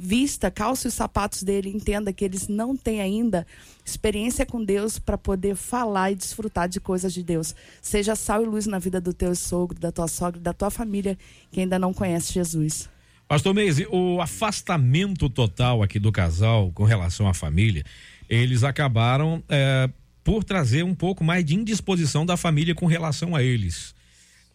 Vista, 0.00 0.48
calce 0.48 0.86
os 0.86 0.94
sapatos 0.94 1.42
dele, 1.42 1.70
entenda 1.70 2.12
que 2.12 2.24
eles 2.24 2.46
não 2.46 2.76
têm 2.76 3.00
ainda 3.00 3.44
experiência 3.84 4.46
com 4.46 4.64
Deus 4.64 4.96
para 4.96 5.18
poder 5.18 5.56
falar 5.56 6.12
e 6.12 6.14
desfrutar 6.14 6.68
de 6.68 6.78
coisas 6.78 7.12
de 7.12 7.24
Deus. 7.24 7.52
Seja 7.82 8.14
sal 8.14 8.44
e 8.44 8.46
luz 8.46 8.64
na 8.64 8.78
vida 8.78 9.00
do 9.00 9.12
teu 9.12 9.34
sogro, 9.34 9.76
da 9.76 9.90
tua 9.90 10.06
sogra, 10.06 10.40
da 10.40 10.52
tua 10.52 10.70
família 10.70 11.18
que 11.50 11.60
ainda 11.60 11.80
não 11.80 11.92
conhece 11.92 12.32
Jesus. 12.32 12.88
Pastor 13.28 13.54
Meise, 13.54 13.86
o 13.90 14.22
afastamento 14.22 15.28
total 15.28 15.82
aqui 15.82 15.98
do 15.98 16.10
casal 16.10 16.72
com 16.72 16.84
relação 16.84 17.28
à 17.28 17.34
família, 17.34 17.84
eles 18.26 18.64
acabaram 18.64 19.44
é, 19.50 19.90
por 20.24 20.42
trazer 20.42 20.82
um 20.82 20.94
pouco 20.94 21.22
mais 21.22 21.44
de 21.44 21.54
indisposição 21.54 22.24
da 22.24 22.38
família 22.38 22.74
com 22.74 22.86
relação 22.86 23.36
a 23.36 23.42
eles. 23.42 23.94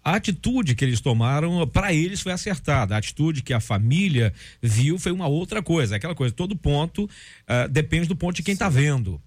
A 0.04 0.16
atitude 0.16 0.74
que 0.74 0.84
eles 0.84 1.00
tomaram, 1.00 1.68
para 1.68 1.94
eles, 1.94 2.20
foi 2.20 2.32
acertada. 2.32 2.96
A 2.96 2.98
atitude 2.98 3.44
que 3.44 3.54
a 3.54 3.60
família 3.60 4.34
viu 4.60 4.98
foi 4.98 5.12
uma 5.12 5.28
outra 5.28 5.62
coisa. 5.62 5.96
Aquela 5.96 6.16
coisa, 6.16 6.34
todo 6.34 6.56
ponto 6.56 7.08
ah, 7.48 7.68
depende 7.68 8.08
do 8.08 8.16
ponto 8.16 8.36
de 8.36 8.44
quem 8.44 8.54
está 8.54 8.68
vendo. 8.68 9.22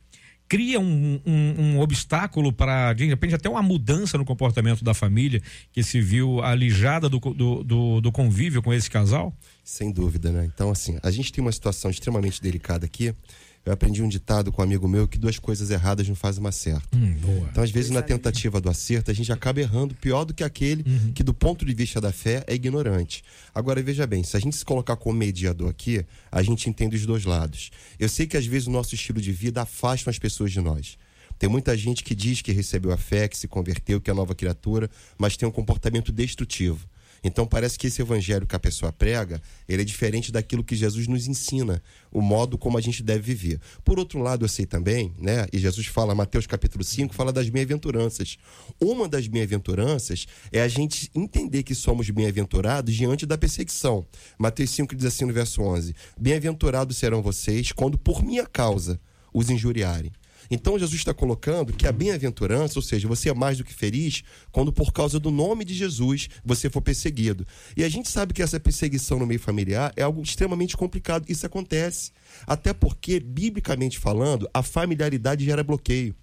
Cria 0.48 0.78
um, 0.78 1.20
um- 1.26 1.54
um 1.58 1.80
obstáculo 1.80 2.52
para, 2.52 2.92
de 2.92 3.04
repente, 3.06 3.34
até 3.34 3.48
uma 3.48 3.62
mudança 3.62 4.16
no 4.16 4.24
comportamento 4.24 4.84
da 4.84 4.94
família 4.94 5.42
que 5.72 5.82
se 5.82 6.00
viu 6.00 6.40
alijada 6.40 7.08
do, 7.08 7.18
do, 7.18 7.64
do, 7.64 8.00
do 8.00 8.12
convívio 8.12 8.62
com 8.62 8.72
esse 8.72 8.88
casal? 8.88 9.36
Sem 9.64 9.90
dúvida, 9.90 10.30
né? 10.30 10.44
Então, 10.44 10.70
assim, 10.70 10.98
a 11.02 11.10
gente 11.10 11.32
tem 11.32 11.42
uma 11.42 11.50
situação 11.50 11.90
extremamente 11.90 12.40
delicada 12.40 12.86
aqui. 12.86 13.12
Eu 13.66 13.72
aprendi 13.72 14.00
um 14.00 14.08
ditado 14.08 14.52
com 14.52 14.62
um 14.62 14.64
amigo 14.64 14.86
meu 14.86 15.08
que 15.08 15.18
duas 15.18 15.40
coisas 15.40 15.72
erradas 15.72 16.08
não 16.08 16.14
fazem 16.14 16.40
uma 16.40 16.52
certa. 16.52 16.96
Hum, 16.96 17.14
boa. 17.14 17.48
Então, 17.50 17.64
às 17.64 17.70
vezes, 17.72 17.90
na 17.90 18.00
tentativa 18.00 18.60
do 18.60 18.70
acerto, 18.70 19.10
a 19.10 19.14
gente 19.14 19.32
acaba 19.32 19.60
errando 19.60 19.92
pior 19.92 20.24
do 20.24 20.32
que 20.32 20.44
aquele 20.44 20.84
que, 21.12 21.24
do 21.24 21.34
ponto 21.34 21.66
de 21.66 21.74
vista 21.74 22.00
da 22.00 22.12
fé, 22.12 22.44
é 22.46 22.54
ignorante. 22.54 23.24
Agora, 23.52 23.82
veja 23.82 24.06
bem, 24.06 24.22
se 24.22 24.36
a 24.36 24.40
gente 24.40 24.54
se 24.54 24.64
colocar 24.64 24.94
como 24.94 25.18
mediador 25.18 25.68
aqui, 25.68 26.06
a 26.30 26.42
gente 26.44 26.70
entende 26.70 26.94
os 26.94 27.04
dois 27.04 27.24
lados. 27.24 27.72
Eu 27.98 28.08
sei 28.08 28.24
que, 28.24 28.36
às 28.36 28.46
vezes, 28.46 28.68
o 28.68 28.70
nosso 28.70 28.94
estilo 28.94 29.20
de 29.20 29.32
vida 29.32 29.62
afasta 29.62 30.10
as 30.10 30.18
pessoas 30.18 30.52
de 30.52 30.60
nós. 30.60 30.96
Tem 31.36 31.48
muita 31.48 31.76
gente 31.76 32.04
que 32.04 32.14
diz 32.14 32.40
que 32.40 32.52
recebeu 32.52 32.92
a 32.92 32.96
fé, 32.96 33.26
que 33.26 33.36
se 33.36 33.48
converteu, 33.48 34.00
que 34.00 34.08
é 34.08 34.14
nova 34.14 34.32
criatura, 34.32 34.88
mas 35.18 35.36
tem 35.36 35.48
um 35.48 35.50
comportamento 35.52 36.12
destrutivo. 36.12 36.86
Então 37.26 37.44
parece 37.44 37.76
que 37.76 37.88
esse 37.88 38.00
evangelho 38.00 38.46
que 38.46 38.54
a 38.54 38.58
pessoa 38.58 38.92
prega, 38.92 39.42
ele 39.68 39.82
é 39.82 39.84
diferente 39.84 40.30
daquilo 40.30 40.62
que 40.62 40.76
Jesus 40.76 41.08
nos 41.08 41.26
ensina, 41.26 41.82
o 42.12 42.22
modo 42.22 42.56
como 42.56 42.78
a 42.78 42.80
gente 42.80 43.02
deve 43.02 43.34
viver. 43.34 43.60
Por 43.84 43.98
outro 43.98 44.20
lado, 44.20 44.44
eu 44.44 44.48
sei 44.48 44.64
também, 44.64 45.12
né, 45.18 45.44
e 45.52 45.58
Jesus 45.58 45.88
fala, 45.88 46.14
Mateus 46.14 46.46
capítulo 46.46 46.84
5, 46.84 47.12
fala 47.12 47.32
das 47.32 47.48
bem-aventuranças. 47.48 48.38
Uma 48.80 49.08
das 49.08 49.26
bem-aventuranças 49.26 50.28
é 50.52 50.62
a 50.62 50.68
gente 50.68 51.10
entender 51.16 51.64
que 51.64 51.74
somos 51.74 52.08
bem-aventurados 52.10 52.94
diante 52.94 53.26
da 53.26 53.36
perseguição. 53.36 54.06
Mateus 54.38 54.70
5 54.70 54.94
diz 54.94 55.06
assim 55.06 55.24
no 55.24 55.32
verso 55.32 55.62
11: 55.62 55.96
Bem-aventurados 56.16 56.96
serão 56.96 57.22
vocês 57.22 57.72
quando 57.72 57.98
por 57.98 58.22
minha 58.22 58.46
causa 58.46 59.00
os 59.34 59.50
injuriarem. 59.50 60.12
Então 60.50 60.78
Jesus 60.78 61.00
está 61.00 61.12
colocando 61.12 61.72
que 61.72 61.86
a 61.86 61.92
bem-aventurança, 61.92 62.78
ou 62.78 62.82
seja, 62.82 63.08
você 63.08 63.28
é 63.28 63.34
mais 63.34 63.58
do 63.58 63.64
que 63.64 63.74
feliz 63.74 64.22
quando 64.52 64.72
por 64.72 64.92
causa 64.92 65.18
do 65.18 65.30
nome 65.30 65.64
de 65.64 65.74
Jesus 65.74 66.28
você 66.44 66.70
for 66.70 66.80
perseguido. 66.80 67.46
E 67.76 67.84
a 67.84 67.88
gente 67.88 68.08
sabe 68.08 68.32
que 68.32 68.42
essa 68.42 68.60
perseguição 68.60 69.18
no 69.18 69.26
meio 69.26 69.40
familiar 69.40 69.92
é 69.96 70.02
algo 70.02 70.22
extremamente 70.22 70.76
complicado. 70.76 71.24
Isso 71.28 71.46
acontece. 71.46 72.12
Até 72.46 72.72
porque, 72.72 73.20
biblicamente 73.20 73.98
falando, 73.98 74.48
a 74.52 74.62
familiaridade 74.62 75.44
gera 75.44 75.64
bloqueio. 75.64 76.14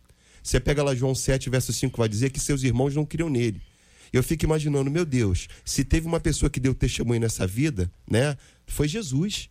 Você 0.42 0.60
pega 0.60 0.84
lá 0.84 0.94
João 0.94 1.16
7, 1.16 1.50
verso 1.50 1.72
5, 1.72 1.98
vai 1.98 2.10
dizer 2.10 2.30
que 2.30 2.40
seus 2.40 2.64
irmãos 2.64 2.94
não 2.94 3.06
criam 3.06 3.30
nele. 3.30 3.62
Eu 4.12 4.22
fico 4.22 4.46
imaginando, 4.46 4.92
meu 4.92 5.06
Deus, 5.06 5.48
se 5.66 5.84
teve 5.84 6.06
uma 6.06 6.20
pessoa 6.20 6.50
que 6.50 6.60
deu 6.60 6.76
testemunho 6.76 7.22
nessa 7.22 7.48
vida, 7.48 7.92
né? 8.08 8.38
Foi 8.68 8.88
Jesus. 8.88 9.50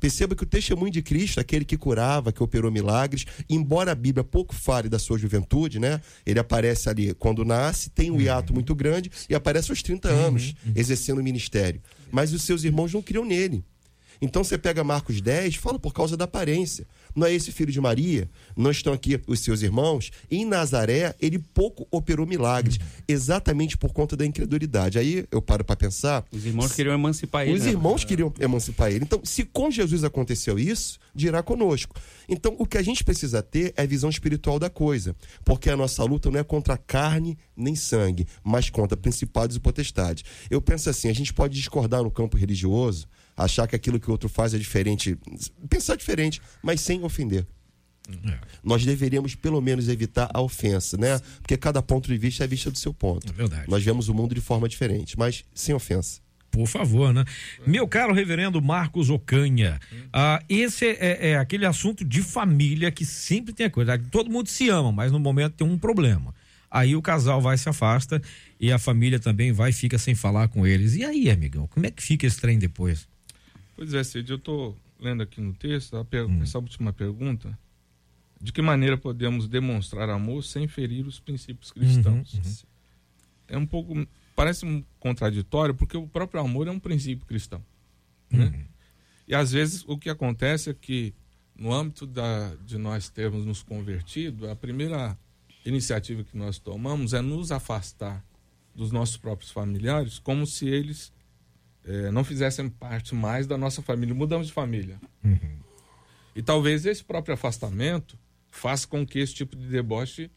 Perceba 0.00 0.34
que 0.34 0.42
o 0.42 0.46
testemunho 0.46 0.90
de 0.90 1.02
Cristo, 1.02 1.38
aquele 1.38 1.64
que 1.64 1.76
curava, 1.76 2.32
que 2.32 2.42
operou 2.42 2.72
milagres, 2.72 3.26
embora 3.48 3.92
a 3.92 3.94
Bíblia 3.94 4.24
pouco 4.24 4.54
fale 4.54 4.88
da 4.88 4.98
sua 4.98 5.18
juventude, 5.18 5.78
né? 5.78 6.00
Ele 6.24 6.40
aparece 6.40 6.88
ali 6.88 7.12
quando 7.14 7.44
nasce, 7.44 7.90
tem 7.90 8.10
um 8.10 8.18
hiato 8.18 8.54
muito 8.54 8.74
grande 8.74 9.10
e 9.28 9.34
aparece 9.34 9.70
aos 9.70 9.82
30 9.82 10.08
anos, 10.08 10.54
exercendo 10.74 11.18
o 11.18 11.22
ministério. 11.22 11.82
Mas 12.10 12.32
os 12.32 12.42
seus 12.42 12.64
irmãos 12.64 12.92
não 12.92 13.02
criam 13.02 13.24
nele. 13.24 13.62
Então 14.22 14.44
você 14.44 14.58
pega 14.58 14.84
Marcos 14.84 15.20
10, 15.20 15.56
fala 15.56 15.78
por 15.78 15.94
causa 15.94 16.16
da 16.16 16.24
aparência. 16.24 16.86
Não 17.14 17.26
é 17.26 17.32
esse 17.32 17.52
filho 17.52 17.72
de 17.72 17.80
Maria? 17.80 18.28
Não 18.56 18.70
estão 18.70 18.92
aqui 18.92 19.20
os 19.26 19.40
seus 19.40 19.62
irmãos? 19.62 20.10
Em 20.30 20.44
Nazaré, 20.44 21.14
ele 21.20 21.38
pouco 21.38 21.86
operou 21.90 22.26
milagres, 22.26 22.78
exatamente 23.06 23.76
por 23.76 23.92
conta 23.92 24.16
da 24.16 24.26
incredulidade. 24.26 24.98
Aí 24.98 25.24
eu 25.30 25.42
paro 25.42 25.64
para 25.64 25.76
pensar. 25.76 26.24
Os 26.30 26.44
irmãos 26.44 26.72
queriam 26.72 26.94
emancipar 26.94 27.42
ele. 27.42 27.54
Os 27.54 27.64
né? 27.64 27.70
irmãos 27.70 28.04
queriam 28.04 28.32
emancipar 28.38 28.90
ele. 28.90 29.04
Então, 29.04 29.20
se 29.24 29.44
com 29.44 29.70
Jesus 29.70 30.04
aconteceu 30.04 30.58
isso, 30.58 30.98
dirá 31.14 31.42
conosco. 31.42 31.94
Então, 32.28 32.54
o 32.58 32.66
que 32.66 32.78
a 32.78 32.82
gente 32.82 33.02
precisa 33.02 33.42
ter 33.42 33.72
é 33.76 33.82
a 33.82 33.86
visão 33.86 34.08
espiritual 34.08 34.58
da 34.58 34.70
coisa. 34.70 35.14
Porque 35.44 35.70
a 35.70 35.76
nossa 35.76 36.04
luta 36.04 36.30
não 36.30 36.38
é 36.38 36.44
contra 36.44 36.76
carne 36.76 37.36
nem 37.56 37.74
sangue, 37.74 38.26
mas 38.42 38.70
contra 38.70 38.96
principados 38.96 39.56
e 39.56 39.60
potestades. 39.60 40.24
Eu 40.50 40.60
penso 40.60 40.88
assim: 40.88 41.08
a 41.08 41.12
gente 41.12 41.32
pode 41.32 41.54
discordar 41.54 42.02
no 42.02 42.10
campo 42.10 42.36
religioso, 42.36 43.06
achar 43.44 43.66
que 43.66 43.76
aquilo 43.76 43.98
que 43.98 44.08
o 44.08 44.12
outro 44.12 44.28
faz 44.28 44.54
é 44.54 44.58
diferente, 44.58 45.18
pensar 45.68 45.96
diferente, 45.96 46.40
mas 46.62 46.80
sem 46.80 47.02
ofender. 47.02 47.46
Nós 48.62 48.84
deveríamos 48.84 49.34
pelo 49.34 49.60
menos 49.60 49.88
evitar 49.88 50.28
a 50.32 50.40
ofensa, 50.40 50.96
né? 50.96 51.20
Porque 51.40 51.56
cada 51.56 51.80
ponto 51.80 52.08
de 52.08 52.18
vista 52.18 52.44
é 52.44 52.46
vista 52.46 52.70
do 52.70 52.78
seu 52.78 52.92
ponto. 52.92 53.28
É 53.30 53.32
verdade. 53.32 53.64
Nós 53.68 53.82
vemos 53.82 54.08
o 54.08 54.14
mundo 54.14 54.34
de 54.34 54.40
forma 54.40 54.68
diferente, 54.68 55.18
mas 55.18 55.44
sem 55.54 55.74
ofensa. 55.74 56.20
Por 56.50 56.66
favor, 56.66 57.14
né? 57.14 57.24
Meu 57.64 57.86
caro 57.86 58.12
reverendo 58.12 58.60
Marcos 58.60 59.08
Ocanha, 59.08 59.78
ah, 60.12 60.42
esse 60.48 60.84
é, 60.84 61.30
é 61.30 61.36
aquele 61.36 61.64
assunto 61.64 62.04
de 62.04 62.22
família 62.22 62.90
que 62.90 63.04
sempre 63.04 63.54
tem 63.54 63.66
a 63.66 63.70
coisa. 63.70 63.96
Todo 64.10 64.28
mundo 64.28 64.48
se 64.48 64.68
ama, 64.68 64.90
mas 64.90 65.12
no 65.12 65.20
momento 65.20 65.54
tem 65.54 65.66
um 65.66 65.78
problema. 65.78 66.34
Aí 66.68 66.94
o 66.96 67.02
casal 67.02 67.40
vai 67.40 67.56
se 67.56 67.68
afasta 67.68 68.20
e 68.58 68.72
a 68.72 68.78
família 68.78 69.18
também 69.18 69.52
vai 69.52 69.70
e 69.70 69.72
fica 69.72 69.98
sem 69.98 70.14
falar 70.14 70.48
com 70.48 70.66
eles. 70.66 70.94
E 70.96 71.04
aí, 71.04 71.30
amigão, 71.30 71.68
como 71.68 71.86
é 71.86 71.90
que 71.90 72.02
fica 72.02 72.26
esse 72.26 72.40
trem 72.40 72.58
depois? 72.58 73.08
Pois 73.80 73.94
é, 73.94 74.04
Cid, 74.04 74.28
eu 74.30 74.36
estou 74.36 74.76
lendo 75.00 75.22
aqui 75.22 75.40
no 75.40 75.54
texto 75.54 75.96
a 75.96 76.04
per- 76.04 76.28
essa 76.42 76.58
última 76.58 76.92
pergunta. 76.92 77.58
De 78.38 78.52
que 78.52 78.60
maneira 78.60 78.98
podemos 78.98 79.48
demonstrar 79.48 80.10
amor 80.10 80.44
sem 80.44 80.68
ferir 80.68 81.06
os 81.06 81.18
princípios 81.18 81.72
cristãos? 81.72 82.34
É 83.48 83.56
um 83.56 83.64
pouco. 83.64 84.06
Parece 84.36 84.66
um 84.66 84.84
contraditório, 84.98 85.74
porque 85.74 85.96
o 85.96 86.06
próprio 86.06 86.42
amor 86.42 86.68
é 86.68 86.70
um 86.70 86.78
princípio 86.78 87.24
cristão. 87.24 87.64
né? 88.30 88.66
E 89.26 89.34
às 89.34 89.50
vezes 89.52 89.82
o 89.88 89.96
que 89.96 90.10
acontece 90.10 90.68
é 90.68 90.74
que, 90.74 91.14
no 91.56 91.72
âmbito 91.72 92.06
da, 92.06 92.54
de 92.56 92.76
nós 92.76 93.08
termos 93.08 93.46
nos 93.46 93.62
convertido, 93.62 94.50
a 94.50 94.54
primeira 94.54 95.16
iniciativa 95.64 96.22
que 96.22 96.36
nós 96.36 96.58
tomamos 96.58 97.14
é 97.14 97.22
nos 97.22 97.50
afastar 97.50 98.22
dos 98.74 98.92
nossos 98.92 99.16
próprios 99.16 99.50
familiares, 99.50 100.18
como 100.18 100.46
se 100.46 100.68
eles 100.68 101.10
eh, 101.84 102.10
não 102.10 102.24
fizessem 102.24 102.68
parte 102.68 103.14
mais 103.14 103.46
da 103.46 103.56
nossa 103.56 103.82
família. 103.82 104.14
Mudamos 104.14 104.48
de 104.48 104.52
família. 104.52 104.98
E 106.34 106.42
talvez 106.42 106.86
esse 106.86 107.02
próprio 107.02 107.34
afastamento 107.34 108.18
faça 108.50 108.86
com 108.86 109.06
que 109.06 109.18
esse 109.18 109.34
tipo 109.34 109.56
de 109.56 109.66
deboche 109.66 110.30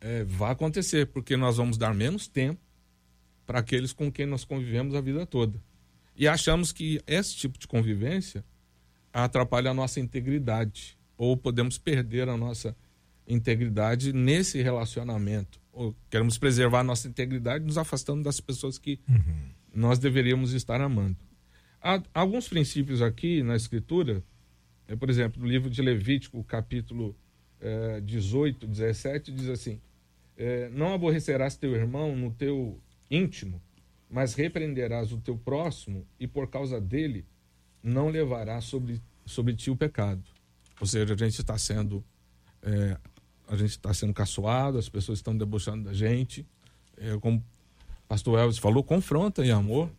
eh, 0.00 0.24
vá 0.24 0.50
acontecer, 0.50 1.06
porque 1.06 1.36
nós 1.36 1.56
vamos 1.56 1.76
dar 1.76 1.94
menos 1.94 2.28
tempo 2.28 2.60
para 3.46 3.58
aqueles 3.58 3.92
com 3.92 4.10
quem 4.10 4.26
nós 4.26 4.44
convivemos 4.44 4.94
a 4.94 5.00
vida 5.00 5.26
toda. 5.26 5.60
E 6.16 6.28
achamos 6.28 6.72
que 6.72 7.00
esse 7.06 7.34
tipo 7.36 7.58
de 7.58 7.66
convivência 7.66 8.44
atrapalha 9.12 9.70
a 9.70 9.74
nossa 9.74 10.00
integridade, 10.00 10.96
ou 11.16 11.36
podemos 11.36 11.78
perder 11.78 12.28
a 12.28 12.36
nossa 12.36 12.76
integridade 13.26 14.12
nesse 14.12 14.62
relacionamento. 14.62 15.60
Ou 15.72 15.94
queremos 16.10 16.36
preservar 16.36 16.80
a 16.80 16.84
nossa 16.84 17.08
integridade 17.08 17.64
nos 17.64 17.78
afastando 17.78 18.22
das 18.22 18.40
pessoas 18.40 18.78
que 18.78 19.00
nós 19.74 19.98
deveríamos 19.98 20.52
estar 20.52 20.80
amando. 20.80 21.16
Há 21.80 22.02
alguns 22.14 22.48
princípios 22.48 23.02
aqui 23.02 23.42
na 23.42 23.56
Escritura, 23.56 24.22
é, 24.86 24.94
por 24.94 25.10
exemplo, 25.10 25.40
no 25.42 25.48
livro 25.48 25.68
de 25.68 25.82
Levítico, 25.82 26.42
capítulo 26.44 27.16
eh, 27.60 28.00
18, 28.00 28.66
17, 28.66 29.32
diz 29.32 29.48
assim: 29.48 29.80
eh, 30.36 30.68
Não 30.72 30.92
aborrecerás 30.92 31.56
teu 31.56 31.74
irmão 31.74 32.14
no 32.14 32.30
teu 32.30 32.80
íntimo, 33.10 33.60
mas 34.10 34.34
repreenderás 34.34 35.12
o 35.12 35.18
teu 35.18 35.36
próximo, 35.36 36.06
e 36.20 36.26
por 36.26 36.48
causa 36.48 36.80
dele 36.80 37.24
não 37.82 38.08
levarás 38.08 38.64
sobre, 38.64 39.00
sobre 39.24 39.54
ti 39.54 39.70
o 39.70 39.76
pecado. 39.76 40.22
Ou 40.80 40.86
seja, 40.86 41.14
a 41.14 41.16
gente 41.16 41.40
está 41.40 41.56
sendo. 41.58 42.04
eh, 42.62 42.96
a 43.48 43.56
gente 43.56 43.70
está 43.70 43.92
sendo 43.92 44.14
caçoado, 44.14 44.78
as 44.78 44.88
pessoas 44.88 45.18
estão 45.18 45.36
debochando 45.36 45.84
da 45.84 45.92
gente. 45.92 46.46
Eh, 46.96 47.18
como 47.20 47.44
pastor 48.12 48.38
Elvis 48.38 48.58
falou, 48.58 48.84
confronta 48.84 49.42
em 49.42 49.50
amor, 49.52 49.90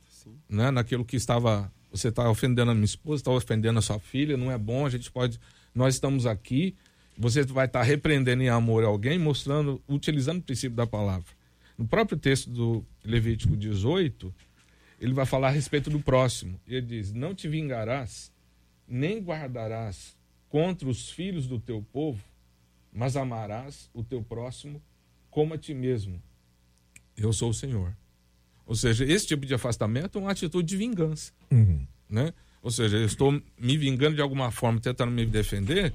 né? 0.47 0.69
naquilo 0.69 1.03
que 1.03 1.15
estava. 1.15 1.71
Você 1.91 2.09
está 2.09 2.29
ofendendo 2.29 2.69
a 2.69 2.73
minha 2.75 2.85
esposa, 2.85 3.21
está 3.21 3.31
ofendendo 3.31 3.79
a 3.79 3.81
sua 3.81 3.97
filha, 3.97 4.37
não 4.37 4.51
é 4.51 4.57
bom, 4.57 4.85
a 4.85 4.89
gente 4.89 5.11
pode. 5.11 5.39
Nós 5.73 5.95
estamos 5.95 6.27
aqui, 6.27 6.75
você 7.17 7.41
vai 7.41 7.65
estar 7.65 7.81
repreendendo 7.81 8.43
em 8.43 8.49
amor 8.49 8.83
alguém, 8.83 9.17
mostrando, 9.17 9.81
utilizando 9.87 10.37
o 10.37 10.41
princípio 10.43 10.75
da 10.75 10.85
palavra. 10.85 11.25
No 11.75 11.87
próprio 11.87 12.15
texto 12.15 12.51
do 12.51 12.85
Levítico 13.03 13.57
18, 13.57 14.31
ele 15.01 15.13
vai 15.13 15.25
falar 15.25 15.47
a 15.47 15.51
respeito 15.51 15.89
do 15.89 15.99
próximo. 15.99 16.59
Ele 16.67 16.85
diz: 16.85 17.11
Não 17.11 17.33
te 17.33 17.47
vingarás, 17.47 18.31
nem 18.87 19.23
guardarás 19.23 20.15
contra 20.49 20.87
os 20.87 21.09
filhos 21.09 21.47
do 21.47 21.59
teu 21.59 21.83
povo, 21.91 22.23
mas 22.91 23.17
amarás 23.17 23.89
o 23.91 24.03
teu 24.03 24.21
próximo 24.21 24.79
como 25.31 25.55
a 25.55 25.57
ti 25.57 25.73
mesmo. 25.73 26.21
Eu 27.15 27.31
sou 27.33 27.49
o 27.49 27.53
Senhor. 27.53 27.95
Ou 28.65 28.75
seja, 28.75 29.03
esse 29.05 29.27
tipo 29.27 29.45
de 29.45 29.53
afastamento 29.53 30.17
é 30.17 30.21
uma 30.21 30.31
atitude 30.31 30.67
de 30.67 30.77
vingança. 30.77 31.31
Né? 32.09 32.33
Ou 32.61 32.71
seja, 32.71 32.97
eu 32.97 33.05
estou 33.05 33.31
me 33.59 33.77
vingando 33.77 34.15
de 34.15 34.21
alguma 34.21 34.49
forma, 34.51 34.79
tentando 34.79 35.11
me 35.11 35.25
defender, 35.25 35.93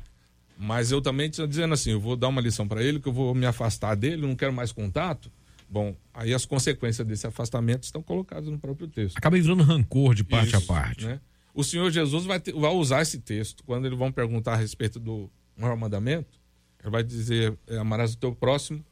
mas 0.58 0.90
eu 0.90 1.00
também 1.00 1.28
estou 1.30 1.46
dizendo 1.46 1.72
assim: 1.74 1.90
eu 1.92 2.00
vou 2.00 2.16
dar 2.16 2.28
uma 2.28 2.40
lição 2.40 2.66
para 2.68 2.82
ele, 2.82 3.00
que 3.00 3.08
eu 3.08 3.12
vou 3.12 3.34
me 3.34 3.46
afastar 3.46 3.94
dele, 3.94 4.22
não 4.26 4.34
quero 4.36 4.52
mais 4.52 4.70
contato. 4.72 5.30
Bom, 5.70 5.94
aí 6.14 6.32
as 6.34 6.44
consequências 6.46 7.06
desse 7.06 7.26
afastamento 7.26 7.84
estão 7.84 8.02
colocadas 8.02 8.48
no 8.48 8.58
próprio 8.58 8.88
texto. 8.88 9.16
Acaba 9.18 9.36
virando 9.36 9.62
rancor 9.62 10.14
de 10.14 10.24
parte 10.24 10.54
a 10.54 10.58
Isso, 10.58 10.66
parte. 10.66 11.04
né? 11.06 11.20
O 11.54 11.62
Senhor 11.62 11.90
Jesus 11.90 12.24
vai, 12.24 12.40
ter- 12.40 12.52
vai 12.54 12.70
usar 12.72 13.02
esse 13.02 13.18
texto 13.18 13.62
quando 13.64 13.86
eles 13.86 13.98
vão 13.98 14.10
perguntar 14.12 14.54
a 14.54 14.56
respeito 14.56 14.98
do 14.98 15.30
maior 15.56 15.76
mandamento. 15.76 16.38
Ele 16.82 16.90
vai 16.90 17.02
dizer: 17.02 17.56
é, 17.66 17.76
amarás 17.78 18.14
o 18.14 18.16
teu 18.18 18.34
próximo 18.34 18.84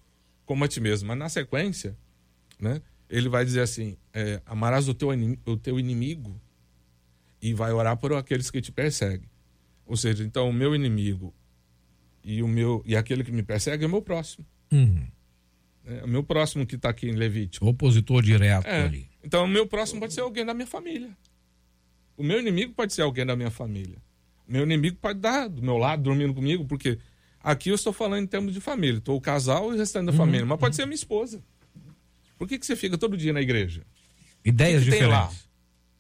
como 0.45 0.65
a 0.65 0.69
ti 0.69 0.81
mesmo. 0.81 1.09
Mas 1.09 1.19
na 1.19 1.29
sequência, 1.29 1.97
né, 2.61 2.81
ele 3.09 3.29
vai 3.29 3.45
dizer 3.45 3.61
assim: 3.61 3.97
é, 4.13 4.41
amarás 4.47 4.89
o 4.89 4.95
teu, 4.95 5.09
o 5.47 5.57
teu 5.57 5.79
inimigo 5.79 6.41
e 7.41 7.53
vai 7.55 7.73
orar 7.73 7.97
por 7.97 8.13
aqueles 8.15 8.51
que 8.51 8.61
te 8.61 8.73
perseguem. 8.73 9.29
Ou 9.87 9.97
seja, 9.97 10.25
então 10.25 10.49
o 10.49 10.53
meu 10.53 10.75
inimigo 10.75 11.33
e 12.25 12.43
o 12.43 12.49
meu 12.49 12.83
e 12.85 12.97
aquele 12.97 13.23
que 13.23 13.31
me 13.31 13.43
persegue 13.43 13.85
é 13.85 13.87
o 13.87 13.91
meu 13.91 14.03
próximo. 14.03 14.45
Uhum. 14.73 15.07
É 15.85 16.03
o 16.05 16.09
meu 16.09 16.25
próximo 16.25 16.67
que 16.67 16.75
está 16.75 16.89
aqui 16.89 17.09
em 17.09 17.13
Levítico. 17.15 17.65
Opositor 17.67 18.21
direto 18.23 18.67
É. 18.67 18.83
ali. 18.83 19.09
Então, 19.23 19.45
o 19.45 19.49
meu 19.49 19.67
próximo 19.67 20.01
pode 20.01 20.13
ser 20.15 20.21
alguém 20.23 20.45
da 20.45 20.53
minha 20.55 20.67
família. 20.67 21.11
O 22.17 22.25
meu 22.25 22.41
inimigo 22.41 22.73
pode 22.75 22.93
ser 22.93 23.03
alguém 23.03 23.25
da 23.25 23.37
minha 23.37 23.51
família. 23.51 23.99
O 24.49 24.53
meu 24.53 24.65
inimigo 24.65 24.97
pode 25.01 25.19
estar 25.19 25.47
do 25.49 25.63
meu 25.63 25.77
lado, 25.77 26.03
dormindo 26.03 26.35
comigo, 26.35 26.65
porque 26.65 26.99
aqui 27.41 27.69
eu 27.71 27.75
estou 27.77 27.93
falando 27.93 28.23
em 28.25 28.27
termos 28.27 28.53
de 28.53 28.61
família. 28.61 28.99
Estou 28.99 29.17
o 29.17 29.21
casal 29.21 29.71
e 29.73 29.77
o 29.77 29.79
restante 29.79 30.07
da 30.07 30.13
Uhum. 30.13 30.19
família. 30.19 30.45
Mas 30.47 30.59
pode 30.59 30.75
ser 30.75 30.83
a 30.83 30.87
minha 30.87 30.95
esposa. 30.97 31.41
Por 32.39 32.47
que, 32.49 32.59
que 32.59 32.67
você 32.67 32.77
fica 32.77 32.97
todo 32.99 33.17
dia 33.17 33.33
na 33.33 33.41
igreja? 33.41 33.83
Ideias 34.45 34.85
que 34.85 34.91
que 34.91 34.97
diferentes. 34.99 35.47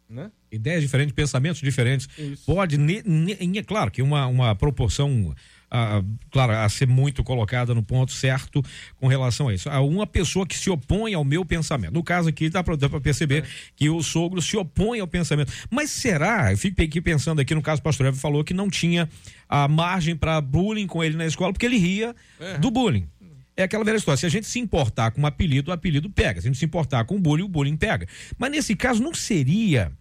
Né? 0.08 0.30
Ideias 0.52 0.82
diferentes, 0.82 1.12
pensamentos 1.14 1.60
diferentes. 1.60 2.08
Isso. 2.16 2.44
Pode, 2.46 2.78
ne- 2.78 3.02
ne- 3.04 3.58
é 3.58 3.62
claro 3.62 3.90
que 3.90 4.00
uma, 4.00 4.26
uma 4.28 4.54
proporção, 4.54 5.34
ah, 5.68 6.00
claro, 6.30 6.52
a 6.52 6.68
ser 6.68 6.86
muito 6.86 7.24
colocada 7.24 7.74
no 7.74 7.82
ponto 7.82 8.12
certo 8.12 8.62
com 9.00 9.08
relação 9.08 9.48
a 9.48 9.54
isso. 9.54 9.68
Há 9.68 9.80
uma 9.80 10.06
pessoa 10.06 10.46
que 10.46 10.56
se 10.56 10.70
opõe 10.70 11.12
ao 11.14 11.24
meu 11.24 11.44
pensamento. 11.44 11.92
No 11.92 12.04
caso 12.04 12.28
aqui, 12.28 12.48
dá 12.48 12.62
para 12.62 12.76
perceber 13.00 13.44
que 13.74 13.90
o 13.90 14.00
sogro 14.00 14.40
se 14.40 14.56
opõe 14.56 15.00
ao 15.00 15.08
pensamento. 15.08 15.52
Mas 15.68 15.90
será? 15.90 16.52
Eu 16.52 16.56
fico 16.58 16.80
aqui 16.80 17.00
pensando 17.00 17.40
aqui, 17.40 17.52
no 17.52 17.60
caso, 17.62 17.80
o 17.80 17.82
pastor 17.82 18.06
Evo 18.06 18.16
falou 18.16 18.44
que 18.44 18.54
não 18.54 18.70
tinha 18.70 19.08
a 19.48 19.66
margem 19.66 20.14
para 20.14 20.40
bullying 20.40 20.86
com 20.86 21.02
ele 21.02 21.16
na 21.16 21.26
escola, 21.26 21.52
porque 21.52 21.66
ele 21.66 21.78
ria 21.78 22.14
É. 22.38 22.58
do 22.58 22.70
bullying. 22.70 23.08
É 23.56 23.62
aquela 23.62 23.84
velha 23.84 23.96
história. 23.96 24.18
Se 24.18 24.26
a 24.26 24.30
gente 24.30 24.46
se 24.46 24.58
importar 24.58 25.10
com 25.10 25.22
um 25.22 25.26
apelido, 25.26 25.70
o 25.70 25.74
apelido 25.74 26.10
pega. 26.10 26.40
Se 26.40 26.46
a 26.46 26.50
gente 26.50 26.58
se 26.58 26.64
importar 26.64 27.04
com 27.04 27.16
o 27.16 27.20
bullying, 27.20 27.44
o 27.44 27.48
bullying 27.48 27.76
pega. 27.76 28.06
Mas 28.38 28.50
nesse 28.50 28.76
caso, 28.76 29.02
não 29.02 29.14
seria 29.14 29.92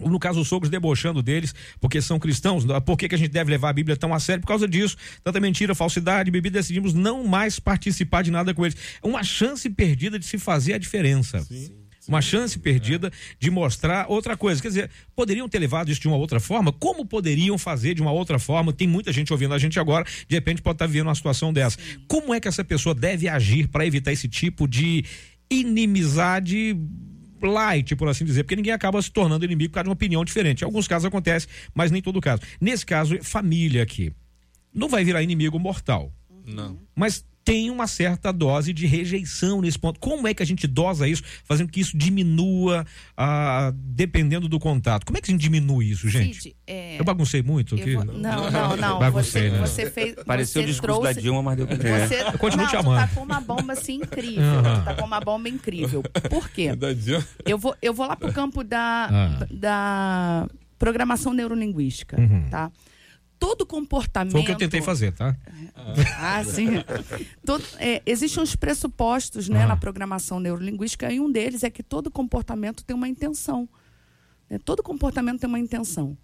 no 0.00 0.18
caso, 0.18 0.40
os 0.40 0.48
sogros 0.48 0.70
debochando 0.70 1.22
deles, 1.22 1.54
porque 1.80 2.00
são 2.00 2.18
cristãos, 2.18 2.64
por 2.84 2.96
que, 2.96 3.08
que 3.08 3.14
a 3.14 3.18
gente 3.18 3.30
deve 3.30 3.50
levar 3.50 3.70
a 3.70 3.72
Bíblia 3.72 3.96
tão 3.96 4.14
a 4.14 4.20
sério? 4.20 4.42
Por 4.42 4.46
causa 4.46 4.68
disso, 4.68 4.96
tanta 5.24 5.40
mentira, 5.40 5.74
falsidade, 5.74 6.30
bebida, 6.30 6.58
decidimos 6.60 6.94
não 6.94 7.26
mais 7.26 7.58
participar 7.58 8.22
de 8.22 8.30
nada 8.30 8.54
com 8.54 8.64
eles. 8.64 8.76
É 9.02 9.06
uma 9.06 9.24
chance 9.24 9.68
perdida 9.68 10.18
de 10.18 10.24
se 10.24 10.38
fazer 10.38 10.74
a 10.74 10.78
diferença. 10.78 11.40
Sim. 11.40 11.87
Uma 12.08 12.22
chance 12.22 12.58
perdida 12.58 13.12
de 13.38 13.50
mostrar 13.50 14.06
outra 14.08 14.34
coisa. 14.36 14.62
Quer 14.62 14.68
dizer, 14.68 14.90
poderiam 15.14 15.46
ter 15.46 15.58
levado 15.58 15.90
isso 15.90 16.00
de 16.00 16.08
uma 16.08 16.16
outra 16.16 16.40
forma? 16.40 16.72
Como 16.72 17.04
poderiam 17.04 17.58
fazer 17.58 17.94
de 17.94 18.00
uma 18.00 18.10
outra 18.10 18.38
forma? 18.38 18.72
Tem 18.72 18.88
muita 18.88 19.12
gente 19.12 19.30
ouvindo 19.30 19.52
a 19.52 19.58
gente 19.58 19.78
agora, 19.78 20.06
de 20.26 20.34
repente 20.34 20.62
pode 20.62 20.76
estar 20.76 20.86
vivendo 20.86 21.08
uma 21.08 21.14
situação 21.14 21.52
dessa. 21.52 21.76
Como 22.08 22.32
é 22.32 22.40
que 22.40 22.48
essa 22.48 22.64
pessoa 22.64 22.94
deve 22.94 23.28
agir 23.28 23.68
para 23.68 23.86
evitar 23.86 24.10
esse 24.10 24.26
tipo 24.26 24.66
de 24.66 25.04
inimizade 25.50 26.74
light, 27.42 27.94
por 27.94 28.08
assim 28.08 28.24
dizer, 28.24 28.42
porque 28.42 28.56
ninguém 28.56 28.72
acaba 28.72 29.00
se 29.00 29.10
tornando 29.10 29.44
inimigo 29.44 29.70
por 29.70 29.74
causa 29.74 29.84
de 29.84 29.88
uma 29.90 29.94
opinião 29.94 30.24
diferente. 30.24 30.62
Em 30.62 30.64
alguns 30.64 30.88
casos 30.88 31.06
acontece, 31.06 31.46
mas 31.74 31.90
nem 31.90 32.02
todo 32.02 32.20
caso. 32.20 32.42
Nesse 32.60 32.84
caso, 32.84 33.22
família 33.22 33.82
aqui. 33.82 34.12
Não 34.74 34.88
vai 34.88 35.04
virar 35.04 35.22
inimigo 35.22 35.58
mortal. 35.58 36.12
Não. 36.44 36.78
Mas 36.96 37.24
tem 37.48 37.70
uma 37.70 37.86
certa 37.86 38.30
dose 38.30 38.74
de 38.74 38.86
rejeição 38.86 39.62
nesse 39.62 39.78
ponto. 39.78 39.98
Como 39.98 40.28
é 40.28 40.34
que 40.34 40.42
a 40.42 40.46
gente 40.46 40.66
dosa 40.66 41.08
isso, 41.08 41.22
fazendo 41.44 41.70
que 41.70 41.80
isso 41.80 41.96
diminua, 41.96 42.84
ah, 43.16 43.72
dependendo 43.74 44.50
do 44.50 44.58
contato? 44.58 45.06
Como 45.06 45.16
é 45.16 45.22
que 45.22 45.30
a 45.30 45.32
gente 45.32 45.40
diminui 45.40 45.86
isso, 45.86 46.10
gente? 46.10 46.42
Cid, 46.42 46.56
é... 46.66 47.00
Eu 47.00 47.04
baguncei 47.04 47.42
muito 47.42 47.74
aqui? 47.74 47.94
Vou... 47.94 48.04
Não, 48.04 48.50
não, 48.50 48.76
não. 48.76 48.98
Baguncei, 49.00 49.48
você, 49.48 49.50
né? 49.50 49.66
você 49.66 49.90
fez. 49.90 50.14
Pareceu 50.26 50.60
você 50.60 50.66
o 50.66 50.70
discurso 50.70 51.00
trouxe... 51.00 51.14
da 51.14 51.20
Dilma, 51.22 51.42
mas 51.42 51.56
deu 51.56 51.66
pra 51.66 51.76
você... 51.76 52.20
Eu 52.20 52.38
continuo 52.38 52.64
não, 52.64 52.70
te 52.70 52.76
amando. 52.76 53.08
Tá 53.08 53.14
com 53.14 53.22
uma 53.22 53.40
bomba 53.40 53.72
assim 53.72 53.94
incrível. 53.94 54.44
Uhum. 54.44 54.84
Tá 54.84 54.94
com 54.94 55.06
uma 55.06 55.20
bomba 55.20 55.48
incrível. 55.48 56.02
Por 56.28 56.50
quê? 56.50 56.68
Eu 57.46 57.56
vou, 57.56 57.74
eu 57.80 57.94
vou 57.94 58.06
lá 58.06 58.14
pro 58.14 58.30
campo 58.30 58.62
da, 58.62 59.08
ah. 59.10 59.46
da 59.50 60.48
programação 60.78 61.32
neurolinguística, 61.32 62.20
uhum. 62.20 62.46
tá? 62.50 62.70
Todo 63.38 63.64
comportamento. 63.64 64.32
Foi 64.32 64.42
o 64.42 64.44
que 64.44 64.52
eu 64.52 64.56
tentei 64.56 64.82
fazer, 64.82 65.12
tá? 65.12 65.36
Ah, 66.18 66.42
sim. 66.44 66.68
todo, 67.44 67.64
é, 67.78 68.02
existem 68.04 68.42
uns 68.42 68.56
pressupostos 68.56 69.48
né, 69.48 69.62
ah. 69.64 69.68
na 69.68 69.76
programação 69.76 70.40
neurolinguística 70.40 71.10
e 71.12 71.20
um 71.20 71.30
deles 71.30 71.62
é 71.62 71.70
que 71.70 71.82
todo 71.82 72.10
comportamento 72.10 72.84
tem 72.84 72.94
uma 72.94 73.08
intenção. 73.08 73.68
Né? 74.50 74.58
Todo 74.64 74.82
comportamento 74.82 75.40
tem 75.40 75.48
uma 75.48 75.58
intenção. 75.58 76.16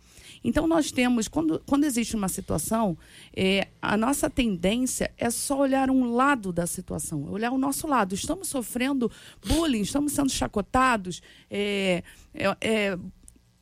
Então, 0.42 0.66
nós 0.66 0.92
temos, 0.92 1.26
quando, 1.26 1.62
quando 1.66 1.84
existe 1.84 2.14
uma 2.14 2.28
situação, 2.28 2.98
é, 3.34 3.68
a 3.80 3.96
nossa 3.96 4.28
tendência 4.28 5.10
é 5.16 5.30
só 5.30 5.58
olhar 5.58 5.90
um 5.90 6.12
lado 6.12 6.52
da 6.52 6.66
situação, 6.66 7.24
olhar 7.30 7.50
o 7.50 7.58
nosso 7.58 7.86
lado. 7.86 8.14
Estamos 8.14 8.48
sofrendo 8.48 9.10
bullying, 9.46 9.80
estamos 9.80 10.12
sendo 10.12 10.30
chacotados, 10.30 11.22
é, 11.50 12.02
é, 12.34 12.56
é 12.60 12.98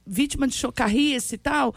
vítima 0.07 0.47
de 0.47 0.55
chocarrice 0.55 1.35
e 1.35 1.39
tal. 1.39 1.75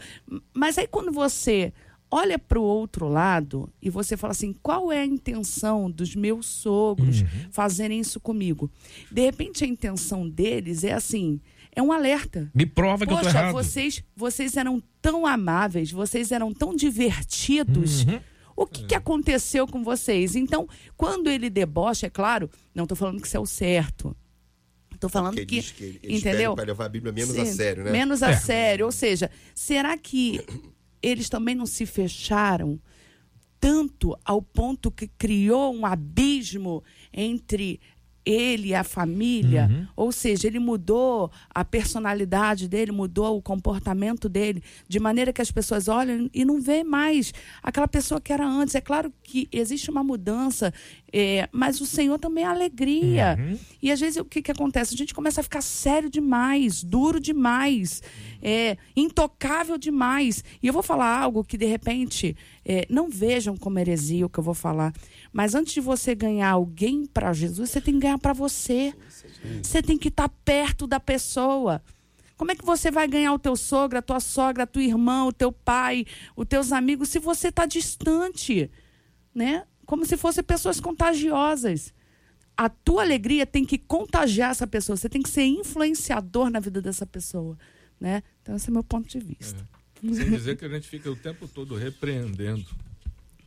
Mas 0.54 0.78
aí 0.78 0.86
quando 0.86 1.12
você 1.12 1.72
olha 2.10 2.38
para 2.38 2.58
o 2.58 2.62
outro 2.62 3.08
lado 3.08 3.68
e 3.80 3.90
você 3.90 4.16
fala 4.16 4.32
assim: 4.32 4.54
qual 4.62 4.92
é 4.92 5.00
a 5.00 5.06
intenção 5.06 5.90
dos 5.90 6.14
meus 6.14 6.46
sogros 6.46 7.22
uhum. 7.22 7.28
fazerem 7.50 8.00
isso 8.00 8.20
comigo? 8.20 8.70
De 9.10 9.22
repente 9.22 9.64
a 9.64 9.66
intenção 9.66 10.28
deles 10.28 10.84
é 10.84 10.92
assim. 10.92 11.40
É 11.74 11.82
um 11.82 11.92
alerta. 11.92 12.50
Me 12.54 12.64
prova 12.64 13.04
que 13.04 13.12
Poxa, 13.12 13.28
eu 13.28 13.32
tô 13.32 13.38
errado. 13.38 13.52
Vocês, 13.52 14.02
vocês 14.16 14.56
eram 14.56 14.82
tão 15.02 15.26
amáveis, 15.26 15.92
vocês 15.92 16.32
eram 16.32 16.52
tão 16.54 16.74
divertidos. 16.74 18.02
Uhum. 18.04 18.18
O 18.56 18.66
que, 18.66 18.84
que 18.84 18.94
aconteceu 18.94 19.66
com 19.66 19.84
vocês? 19.84 20.34
Então, 20.34 20.66
quando 20.96 21.28
ele 21.28 21.50
debocha, 21.50 22.06
é 22.06 22.10
claro, 22.10 22.50
não 22.74 22.84
estou 22.84 22.96
falando 22.96 23.20
que 23.20 23.26
isso 23.26 23.36
é 23.36 23.40
o 23.40 23.44
certo. 23.44 24.16
Estou 24.96 25.10
falando 25.10 25.36
que, 25.36 25.62
que 25.62 26.00
entendeu? 26.02 26.54
Para 26.54 26.64
levar 26.64 26.86
a 26.86 26.88
Bíblia 26.88 27.12
menos 27.12 27.34
Sim, 27.34 27.42
a 27.42 27.46
sério, 27.46 27.84
né? 27.84 27.92
Menos 27.92 28.22
a 28.22 28.30
é. 28.30 28.36
sério, 28.36 28.86
ou 28.86 28.92
seja, 28.92 29.30
será 29.54 29.96
que 29.96 30.40
eles 31.02 31.28
também 31.28 31.54
não 31.54 31.66
se 31.66 31.86
fecharam 31.86 32.80
tanto 33.60 34.16
ao 34.24 34.42
ponto 34.42 34.90
que 34.90 35.08
criou 35.08 35.74
um 35.74 35.86
abismo 35.86 36.82
entre 37.12 37.80
ele 38.26 38.68
e 38.68 38.74
a 38.74 38.82
família, 38.82 39.68
uhum. 39.70 39.86
ou 39.94 40.10
seja, 40.10 40.48
ele 40.48 40.58
mudou 40.58 41.30
a 41.48 41.64
personalidade 41.64 42.66
dele, 42.66 42.90
mudou 42.90 43.36
o 43.36 43.42
comportamento 43.42 44.28
dele, 44.28 44.64
de 44.88 44.98
maneira 44.98 45.32
que 45.32 45.40
as 45.40 45.52
pessoas 45.52 45.86
olham 45.86 46.28
e 46.34 46.44
não 46.44 46.60
vê 46.60 46.82
mais 46.82 47.32
aquela 47.62 47.86
pessoa 47.86 48.20
que 48.20 48.32
era 48.32 48.44
antes. 48.44 48.74
É 48.74 48.80
claro 48.80 49.12
que 49.22 49.48
existe 49.52 49.88
uma 49.88 50.02
mudança, 50.02 50.74
é, 51.18 51.48
mas 51.50 51.80
o 51.80 51.86
Senhor 51.86 52.18
também 52.18 52.44
é 52.44 52.46
alegria. 52.46 53.38
Uhum. 53.38 53.58
E 53.80 53.90
às 53.90 53.98
vezes 53.98 54.18
o 54.18 54.24
que, 54.26 54.42
que 54.42 54.50
acontece? 54.50 54.92
A 54.92 54.98
gente 54.98 55.14
começa 55.14 55.40
a 55.40 55.42
ficar 55.42 55.62
sério 55.62 56.10
demais, 56.10 56.84
duro 56.84 57.18
demais, 57.18 58.02
é, 58.42 58.76
intocável 58.94 59.78
demais. 59.78 60.44
E 60.62 60.66
eu 60.66 60.74
vou 60.74 60.82
falar 60.82 61.18
algo 61.18 61.42
que 61.42 61.56
de 61.56 61.64
repente 61.64 62.36
é, 62.62 62.86
não 62.90 63.08
vejam 63.08 63.56
como 63.56 63.78
heresia 63.78 64.26
o 64.26 64.28
que 64.28 64.38
eu 64.38 64.44
vou 64.44 64.52
falar. 64.52 64.92
Mas 65.32 65.54
antes 65.54 65.72
de 65.72 65.80
você 65.80 66.14
ganhar 66.14 66.50
alguém 66.50 67.06
para 67.06 67.32
Jesus, 67.32 67.70
você 67.70 67.80
tem 67.80 67.94
que 67.94 68.00
ganhar 68.00 68.18
para 68.18 68.34
você. 68.34 68.92
Você 69.62 69.80
tem 69.80 69.96
que 69.96 70.08
estar 70.08 70.28
tá 70.28 70.34
perto 70.44 70.86
da 70.86 71.00
pessoa. 71.00 71.80
Como 72.36 72.52
é 72.52 72.54
que 72.54 72.66
você 72.66 72.90
vai 72.90 73.08
ganhar 73.08 73.32
o 73.32 73.38
teu 73.38 73.56
sogro, 73.56 73.96
a 73.96 74.02
tua 74.02 74.20
sogra, 74.20 74.64
a 74.64 74.66
tua 74.66 74.82
irmã, 74.82 75.24
o 75.24 75.32
teu 75.32 75.50
pai, 75.50 76.04
os 76.36 76.46
teus 76.46 76.72
amigos, 76.72 77.08
se 77.08 77.18
você 77.18 77.48
está 77.48 77.64
distante? 77.64 78.70
Né? 79.34 79.64
Como 79.86 80.04
se 80.04 80.16
fossem 80.16 80.42
pessoas 80.42 80.80
contagiosas. 80.80 81.94
A 82.56 82.68
tua 82.68 83.02
alegria 83.02 83.46
tem 83.46 83.64
que 83.64 83.78
contagiar 83.78 84.50
essa 84.50 84.66
pessoa. 84.66 84.96
Você 84.96 85.08
tem 85.08 85.22
que 85.22 85.28
ser 85.28 85.44
influenciador 85.44 86.50
na 86.50 86.58
vida 86.58 86.82
dessa 86.82 87.06
pessoa. 87.06 87.56
Né? 88.00 88.22
Então, 88.42 88.56
esse 88.56 88.68
é 88.68 88.72
meu 88.72 88.82
ponto 88.82 89.08
de 89.08 89.18
vista. 89.18 89.66
É. 90.02 90.14
Sem 90.14 90.30
dizer 90.30 90.56
que 90.56 90.64
a 90.64 90.68
gente 90.68 90.88
fica 90.88 91.10
o 91.10 91.16
tempo 91.16 91.46
todo 91.48 91.74
repreendendo 91.76 92.66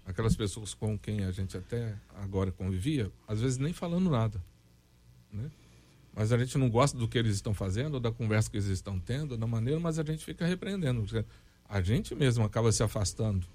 aquelas 0.05 0.35
pessoas 0.35 0.73
com 0.73 0.97
quem 0.97 1.23
a 1.23 1.31
gente 1.31 1.55
até 1.55 1.95
agora 2.15 2.51
convivia, 2.51 3.11
às 3.27 3.41
vezes 3.41 3.57
nem 3.57 3.71
falando 3.73 4.09
nada. 4.09 4.43
Né? 5.31 5.51
Mas 6.15 6.31
a 6.31 6.37
gente 6.37 6.57
não 6.57 6.69
gosta 6.69 6.97
do 6.97 7.07
que 7.07 7.17
eles 7.17 7.35
estão 7.35 7.53
fazendo, 7.53 7.95
ou 7.95 7.99
da 7.99 8.11
conversa 8.11 8.49
que 8.49 8.57
eles 8.57 8.67
estão 8.67 8.99
tendo, 8.99 9.37
da 9.37 9.45
maneira, 9.45 9.79
mas 9.79 9.99
a 9.99 10.03
gente 10.03 10.25
fica 10.25 10.45
repreendendo. 10.45 11.05
A 11.67 11.81
gente 11.81 12.15
mesmo 12.15 12.43
acaba 12.43 12.71
se 12.71 12.81
afastando 12.81 13.45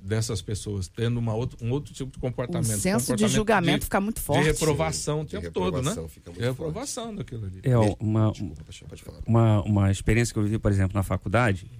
dessas 0.00 0.42
pessoas, 0.42 0.88
tendo 0.88 1.18
uma 1.18 1.34
outro, 1.34 1.58
um 1.64 1.70
outro 1.70 1.92
tipo 1.92 2.10
de 2.10 2.18
comportamento. 2.18 2.70
O 2.70 2.78
senso 2.78 3.14
de 3.16 3.28
julgamento 3.28 3.80
de, 3.80 3.84
fica 3.84 4.00
muito 4.00 4.20
forte. 4.20 4.42
De 4.42 4.50
reprovação 4.50 5.20
o 5.20 5.24
tempo 5.24 5.44
reprovação 5.44 5.82
todo, 5.94 6.02
né? 6.02 6.08
Fica 6.08 6.30
muito 6.30 6.40
de 6.40 6.48
reprovação 6.48 7.04
forte. 7.04 7.16
daquilo 7.18 7.46
ali. 7.46 7.60
É 7.62 7.76
uma, 8.00 8.32
Desculpa, 8.32 9.22
uma, 9.26 9.62
uma 9.62 9.90
experiência 9.90 10.32
que 10.32 10.38
eu 10.38 10.44
vivi, 10.44 10.58
por 10.58 10.70
exemplo, 10.70 10.94
na 10.94 11.02
faculdade. 11.02 11.70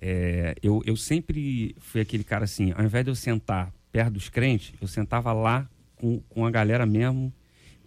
É, 0.00 0.54
eu, 0.62 0.82
eu 0.84 0.96
sempre 0.96 1.74
fui 1.78 2.00
aquele 2.00 2.24
cara 2.24 2.44
assim, 2.44 2.72
ao 2.76 2.84
invés 2.84 3.04
de 3.04 3.10
eu 3.10 3.14
sentar 3.14 3.72
perto 3.90 4.14
dos 4.14 4.28
crentes, 4.28 4.74
eu 4.80 4.88
sentava 4.88 5.32
lá 5.32 5.68
com, 5.96 6.20
com 6.28 6.44
a 6.44 6.50
galera 6.50 6.84
mesmo, 6.84 7.32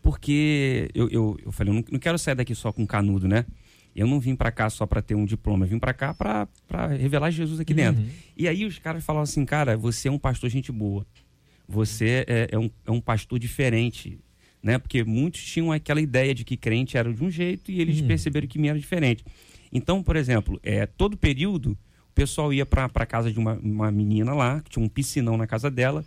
porque 0.02 0.90
eu, 0.96 1.10
eu, 1.10 1.38
eu 1.46 1.52
falei, 1.52 1.72
eu 1.72 1.76
não, 1.76 1.84
não 1.92 2.00
quero 2.00 2.18
sair 2.18 2.34
daqui 2.34 2.56
só 2.56 2.72
com 2.72 2.88
canudo, 2.88 3.28
né? 3.28 3.46
Eu 3.98 4.06
não 4.06 4.20
vim 4.20 4.36
para 4.36 4.52
cá 4.52 4.70
só 4.70 4.86
para 4.86 5.02
ter 5.02 5.16
um 5.16 5.26
diploma, 5.26 5.66
eu 5.66 5.70
vim 5.70 5.80
para 5.80 5.92
cá 5.92 6.14
para 6.14 6.88
revelar 6.88 7.32
Jesus 7.32 7.60
aqui 7.60 7.74
dentro. 7.74 8.04
Uhum. 8.04 8.10
E 8.38 8.48
aí 8.48 8.64
os 8.64 8.78
caras 8.78 9.04
falavam 9.04 9.24
assim, 9.24 9.44
cara, 9.44 9.76
você 9.76 10.08
é 10.08 10.12
um 10.12 10.20
pastor 10.20 10.52
gente 10.52 10.72
boa. 10.72 11.04
Você 11.68 12.24
é, 12.28 12.50
é, 12.52 12.60
um, 12.60 12.70
é 12.86 12.92
um 12.92 13.02
pastor 13.02 13.40
diferente, 13.40 14.20
né? 14.62 14.78
Porque 14.78 15.04
muitos 15.04 15.44
tinham 15.44 15.72
aquela 15.72 16.00
ideia 16.00 16.34
de 16.36 16.46
que 16.46 16.56
crente 16.56 16.96
era 16.96 17.12
de 17.12 17.24
um 17.24 17.32
jeito 17.32 17.72
e 17.72 17.82
eles 17.82 18.00
uhum. 18.00 18.08
perceberam 18.08 18.48
que 18.48 18.60
me 18.60 18.68
era 18.68 18.78
diferente. 18.78 19.26
Então, 19.74 20.04
por 20.04 20.16
exemplo, 20.16 20.60
é, 20.62 20.86
todo 20.86 21.18
período 21.18 21.76
pessoal 22.14 22.54
ia 22.54 22.66
para 22.66 23.06
casa 23.06 23.32
de 23.32 23.40
uma, 23.40 23.54
uma 23.56 23.92
menina 23.92 24.34
lá, 24.34 24.62
que 24.62 24.70
tinha 24.70 24.86
um 24.86 24.88
piscinão 24.88 25.38
na 25.38 25.48
casa 25.48 25.72
dela, 25.72 26.06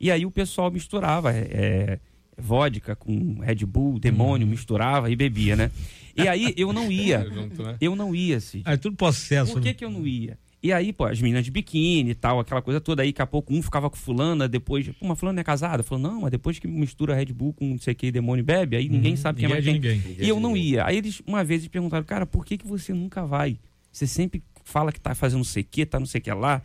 e 0.00 0.10
aí 0.10 0.24
o 0.24 0.30
pessoal 0.30 0.70
misturava 0.70 1.32
é, 1.32 1.48
é 1.52 1.98
vodka 2.42 2.96
com 2.96 3.40
Red 3.40 3.64
Bull, 3.66 3.98
demônio, 3.98 4.46
hum. 4.46 4.50
misturava 4.50 5.10
e 5.10 5.16
bebia, 5.16 5.56
né? 5.56 5.70
E 6.16 6.28
aí 6.28 6.52
eu 6.56 6.72
não 6.72 6.90
ia. 6.92 7.20
Né? 7.24 7.76
Eu 7.80 7.96
não 7.96 8.14
ia, 8.14 8.36
assim. 8.36 8.62
Ah, 8.64 8.74
é 8.74 8.76
tudo 8.76 8.96
processo. 8.96 9.52
Por 9.52 9.62
que, 9.62 9.68
né? 9.68 9.74
que 9.74 9.84
eu 9.84 9.90
não 9.90 10.06
ia? 10.06 10.38
E 10.62 10.72
aí, 10.72 10.92
pô, 10.92 11.06
as 11.06 11.20
meninas 11.20 11.44
de 11.44 11.50
biquíni 11.50 12.10
e 12.10 12.14
tal, 12.14 12.38
aquela 12.38 12.62
coisa 12.62 12.80
toda. 12.80 13.02
Aí, 13.02 13.08
daqui 13.08 13.20
a 13.20 13.26
pouco, 13.26 13.52
um 13.52 13.60
ficava 13.60 13.90
com 13.90 13.96
fulana, 13.96 14.48
depois... 14.48 14.86
Pô, 14.88 15.06
uma 15.06 15.16
fulana 15.16 15.40
é 15.40 15.44
casada? 15.44 15.82
Falou, 15.82 16.02
não, 16.02 16.20
mas 16.20 16.30
depois 16.30 16.60
que 16.60 16.68
mistura 16.68 17.16
Red 17.16 17.32
Bull 17.32 17.52
com 17.52 17.66
não 17.66 17.78
sei 17.78 17.94
o 17.94 17.96
que, 17.96 18.12
demônio 18.12 18.44
bebe, 18.44 18.76
aí 18.76 18.88
ninguém 18.88 19.12
uhum, 19.12 19.16
sabe 19.16 19.40
quem 19.40 19.46
é 19.46 19.48
mais 19.48 19.64
quem. 19.64 19.74
Ninguém. 19.74 20.00
E 20.20 20.28
eu 20.28 20.38
não 20.38 20.56
ia. 20.56 20.86
Aí 20.86 20.98
eles, 20.98 21.20
uma 21.26 21.42
vez, 21.42 21.66
perguntaram, 21.66 22.04
cara, 22.04 22.24
por 22.24 22.46
que, 22.46 22.56
que 22.58 22.66
você 22.66 22.94
nunca 22.94 23.26
vai? 23.26 23.58
Você 23.90 24.06
sempre 24.06 24.40
fala 24.64 24.92
que 24.92 25.00
tá 25.00 25.16
fazendo 25.16 25.38
não 25.38 25.44
sei 25.44 25.64
o 25.64 25.66
que, 25.68 25.84
tá 25.84 25.98
não 25.98 26.06
sei 26.06 26.20
o 26.20 26.22
que 26.22 26.32
lá. 26.32 26.62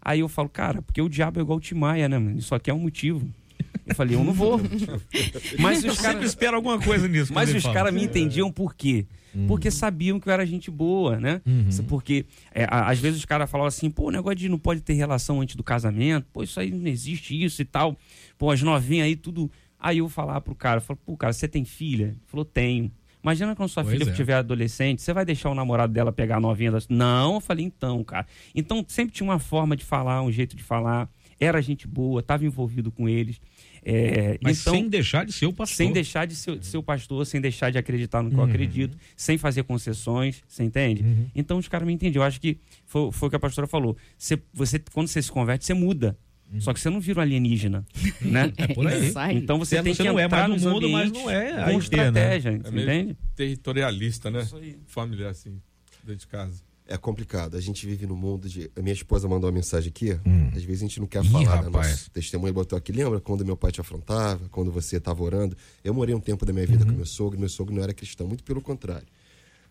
Aí 0.00 0.20
eu 0.20 0.28
falo, 0.28 0.48
cara, 0.48 0.80
porque 0.80 1.02
o 1.02 1.08
diabo 1.08 1.40
é 1.40 1.42
igual 1.42 1.58
o 1.58 1.60
Timaya, 1.60 2.08
né, 2.08 2.18
mano? 2.18 2.38
Isso 2.38 2.54
aqui 2.54 2.70
é 2.70 2.74
um 2.74 2.78
motivo. 2.78 3.28
Eu 3.90 3.94
falei, 3.94 4.16
eu 4.16 4.24
não 4.24 4.32
vou. 4.32 4.60
mas 5.58 5.84
os 5.84 6.00
caras 6.00 6.24
esperam 6.24 6.56
alguma 6.56 6.80
coisa 6.80 7.06
nisso. 7.08 7.32
Mas 7.32 7.54
os 7.54 7.64
caras 7.64 7.92
me 7.92 8.04
entendiam 8.04 8.50
por 8.50 8.74
quê? 8.74 9.06
Uhum. 9.34 9.46
Porque 9.46 9.70
sabiam 9.70 10.18
que 10.18 10.28
eu 10.28 10.32
era 10.32 10.44
gente 10.46 10.70
boa, 10.70 11.18
né? 11.18 11.40
Uhum. 11.46 11.84
Porque 11.88 12.26
é, 12.52 12.66
às 12.70 12.98
vezes 12.98 13.18
os 13.18 13.24
caras 13.24 13.50
falavam 13.50 13.68
assim, 13.68 13.90
pô, 13.90 14.08
o 14.08 14.10
negócio 14.10 14.36
de 14.36 14.48
não 14.48 14.58
pode 14.58 14.80
ter 14.80 14.94
relação 14.94 15.40
antes 15.40 15.56
do 15.56 15.62
casamento, 15.62 16.26
pô, 16.32 16.42
isso 16.42 16.58
aí 16.58 16.70
não 16.70 16.86
existe 16.86 17.40
isso 17.40 17.60
e 17.62 17.64
tal. 17.64 17.96
Pô, 18.38 18.50
as 18.50 18.62
novinhas 18.62 19.06
aí 19.06 19.16
tudo. 19.16 19.50
Aí 19.78 19.98
eu 19.98 20.08
falar 20.08 20.40
pro 20.40 20.54
cara, 20.54 20.78
eu 20.78 20.82
falo, 20.82 20.98
pô, 21.04 21.16
cara, 21.16 21.32
você 21.32 21.48
tem 21.48 21.64
filha? 21.64 22.06
Ele 22.06 22.18
falou, 22.26 22.44
tenho. 22.44 22.90
Imagina 23.22 23.54
quando 23.54 23.68
sua 23.68 23.84
Pois 23.84 23.98
filha 23.98 24.10
é. 24.10 24.14
tiver 24.14 24.34
adolescente, 24.34 25.02
você 25.02 25.12
vai 25.12 25.24
deixar 25.24 25.50
o 25.50 25.54
namorado 25.54 25.92
dela 25.92 26.10
pegar 26.10 26.36
a 26.36 26.40
novinha 26.40 26.72
das... 26.72 26.88
Não, 26.88 27.34
eu 27.34 27.40
falei, 27.40 27.64
então, 27.64 28.02
cara. 28.02 28.26
Então 28.54 28.84
sempre 28.88 29.14
tinha 29.14 29.28
uma 29.28 29.38
forma 29.38 29.76
de 29.76 29.84
falar, 29.84 30.22
um 30.22 30.32
jeito 30.32 30.56
de 30.56 30.62
falar. 30.62 31.08
Era 31.40 31.60
gente 31.62 31.88
boa, 31.88 32.20
estava 32.20 32.44
envolvido 32.44 32.90
com 32.92 33.08
eles. 33.08 33.40
É, 33.82 34.38
Mas 34.42 34.60
então, 34.60 34.74
sem 34.74 34.88
deixar 34.90 35.24
de 35.24 35.32
ser 35.32 35.46
o 35.46 35.52
pastor. 35.54 35.74
sem 35.76 35.90
deixar 35.90 36.26
de 36.26 36.36
ser, 36.36 36.58
de 36.58 36.66
ser 36.66 36.76
o 36.76 36.82
pastor, 36.82 37.24
sem 37.24 37.40
deixar 37.40 37.70
de 37.70 37.78
acreditar 37.78 38.22
no 38.22 38.28
que 38.28 38.36
eu 38.36 38.40
Uhum. 38.40 38.48
acredito, 38.48 38.94
sem 39.16 39.38
fazer 39.38 39.62
concessões, 39.62 40.42
você 40.46 40.62
entende? 40.62 41.02
Então 41.34 41.56
os 41.56 41.66
caras 41.66 41.86
me 41.86 41.94
entendiam. 41.94 42.22
Eu 42.22 42.26
acho 42.26 42.38
que 42.38 42.58
foi, 42.84 43.10
foi 43.10 43.28
o 43.28 43.30
que 43.30 43.36
a 43.36 43.40
pastora 43.40 43.66
falou. 43.66 43.96
Você, 44.18 44.38
você, 44.52 44.78
quando 44.92 45.08
você 45.08 45.22
se 45.22 45.32
converte, 45.32 45.64
você 45.64 45.72
muda. 45.72 46.14
Só 46.58 46.74
que 46.74 46.80
você 46.80 46.90
não 46.90 46.98
vira 47.00 47.20
um 47.20 47.22
alienígena, 47.22 47.86
né? 48.20 48.52
É 48.56 48.66
por 48.74 48.84
aí. 48.86 49.12
Então 49.36 49.56
você 49.56 49.76
Você 49.76 49.82
tem 49.84 49.94
você 49.94 50.02
que 50.02 50.08
não 50.08 50.18
é 50.18 50.24
entrar 50.24 50.48
mais 50.48 50.60
do 50.60 50.64
nos 50.68 50.74
mundo, 50.74 50.88
mas 50.90 51.12
não 51.12 51.30
é 51.30 51.50
com 51.52 51.56
a 51.58 51.60
IP, 51.60 51.70
né? 51.72 51.78
estratégia, 51.78 52.48
É 52.50 52.68
entende? 52.82 53.16
territorialista, 53.36 54.30
né? 54.30 54.46
Familiar, 54.86 55.30
assim, 55.30 55.60
dentro 56.02 56.20
de 56.20 56.26
casa. 56.26 56.62
É 56.92 56.96
complicado. 56.98 57.56
A 57.56 57.60
gente 57.60 57.86
vive 57.86 58.04
num 58.04 58.16
mundo 58.16 58.48
de. 58.48 58.68
A 58.74 58.82
minha 58.82 58.92
esposa 58.92 59.28
mandou 59.28 59.48
uma 59.48 59.54
mensagem 59.54 59.90
aqui. 59.90 60.10
Às 60.56 60.64
vezes 60.64 60.82
a 60.82 60.86
gente 60.86 60.98
não 60.98 61.06
quer 61.06 61.24
Ih, 61.24 61.28
falar 61.28 61.62
do 61.62 61.70
rapaz. 61.70 61.90
nosso 61.90 62.10
testemunho. 62.10 62.52
Botou 62.52 62.76
aqui. 62.76 62.90
Lembra 62.90 63.20
quando 63.20 63.44
meu 63.46 63.56
pai 63.56 63.70
te 63.70 63.80
afrontava? 63.80 64.48
Quando 64.48 64.72
você 64.72 64.96
estava 64.96 65.22
orando? 65.22 65.56
Eu 65.84 65.94
morei 65.94 66.14
um 66.16 66.20
tempo 66.20 66.44
da 66.44 66.52
minha 66.52 66.66
vida 66.66 66.84
com 66.84 66.90
meu 66.90 67.06
sogro. 67.06 67.38
Meu 67.38 67.48
sogro 67.48 67.72
não 67.72 67.80
era 67.80 67.94
cristão. 67.94 68.26
Muito 68.26 68.42
pelo 68.42 68.60
contrário. 68.60 69.06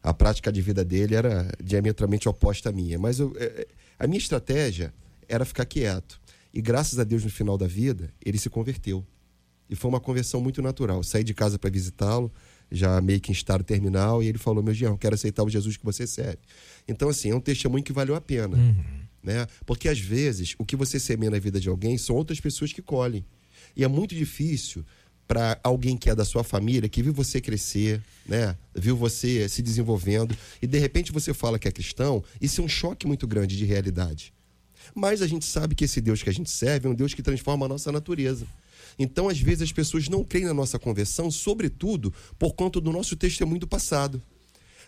A 0.01 0.13
prática 0.13 0.49
de 0.49 0.61
vida 0.61 0.85
dele 0.85 1.13
era 1.13 1.51
diametralmente 1.61 2.29
oposta 2.29 2.69
à 2.69 2.71
minha. 2.71 2.97
Mas 2.97 3.19
eu- 3.19 3.35
é, 3.37 3.43
é, 3.43 3.67
a 3.99 4.07
minha 4.07 4.17
estratégia 4.17 4.93
era 5.27 5.43
ficar 5.43 5.65
quieto. 5.65 6.21
E 6.53 6.61
graças 6.61 6.99
a 6.99 7.03
Deus, 7.03 7.25
no 7.25 7.29
final 7.29 7.57
da 7.57 7.67
vida, 7.67 8.09
ele 8.25 8.37
se 8.37 8.49
converteu. 8.49 9.05
E 9.69 9.75
foi 9.75 9.89
uma 9.89 9.99
conversão 9.99 10.39
muito 10.39 10.61
natural. 10.61 11.03
Saí 11.03 11.23
de 11.23 11.33
casa 11.33 11.59
para 11.59 11.69
visitá-lo, 11.69 12.31
já 12.71 12.99
meio 13.01 13.19
que 13.19 13.31
em 13.31 13.33
estado 13.33 13.63
terminal, 13.63 14.21
e 14.21 14.27
ele 14.27 14.37
falou: 14.37 14.63
Meu 14.63 14.73
Jean, 14.73 14.89
eu 14.89 14.97
quero 14.97 15.15
aceitar 15.15 15.43
o 15.43 15.49
Jesus 15.49 15.77
que 15.77 15.85
você 15.85 16.05
serve. 16.05 16.39
Então, 16.87 17.09
assim, 17.09 17.31
é 17.31 17.35
um 17.35 17.39
testemunho 17.39 17.83
que 17.83 17.93
valeu 17.93 18.15
a 18.15 18.21
pena. 18.21 18.57
Né? 19.21 19.47
Porque 19.65 19.89
às 19.89 19.99
vezes 19.99 20.55
o 20.57 20.65
que 20.65 20.75
você 20.75 20.99
semeia 20.99 21.29
na 21.29 21.39
vida 21.39 21.59
de 21.59 21.67
alguém 21.67 21.97
são 21.97 22.15
outras 22.15 22.39
pessoas 22.39 22.71
que 22.71 22.81
colhem. 22.81 23.25
E 23.75 23.83
é 23.83 23.87
muito 23.87 24.15
difícil 24.15 24.85
para 25.27 25.59
alguém 25.63 25.95
que 25.95 26.09
é 26.09 26.15
da 26.15 26.25
sua 26.25 26.43
família, 26.43 26.89
que 26.89 27.03
viu 27.03 27.13
você 27.13 27.39
crescer, 27.39 28.01
né? 28.25 28.57
Viu 28.73 28.97
você 28.97 29.47
se 29.47 29.61
desenvolvendo, 29.61 30.35
e 30.59 30.65
de 30.65 30.79
repente 30.79 31.11
você 31.11 31.35
fala 31.35 31.59
que 31.59 31.67
é 31.67 31.71
cristão, 31.71 32.23
isso 32.41 32.61
é 32.61 32.63
um 32.63 32.67
choque 32.67 33.05
muito 33.05 33.27
grande 33.27 33.55
de 33.55 33.63
realidade. 33.63 34.33
Mas 34.95 35.21
a 35.21 35.27
gente 35.27 35.45
sabe 35.45 35.75
que 35.75 35.85
esse 35.85 36.01
Deus 36.01 36.23
que 36.23 36.29
a 36.29 36.33
gente 36.33 36.49
serve 36.49 36.87
é 36.87 36.89
um 36.89 36.95
Deus 36.95 37.13
que 37.13 37.21
transforma 37.21 37.67
a 37.67 37.69
nossa 37.69 37.91
natureza. 37.91 38.47
Então, 38.99 39.29
às 39.29 39.39
vezes, 39.39 39.61
as 39.63 39.71
pessoas 39.71 40.09
não 40.09 40.23
creem 40.23 40.45
na 40.45 40.53
nossa 40.53 40.77
conversão, 40.77 41.31
sobretudo 41.31 42.13
por 42.37 42.53
conta 42.53 42.81
do 42.81 42.91
nosso 42.91 43.15
testemunho 43.15 43.61
do 43.61 43.67
passado. 43.67 44.21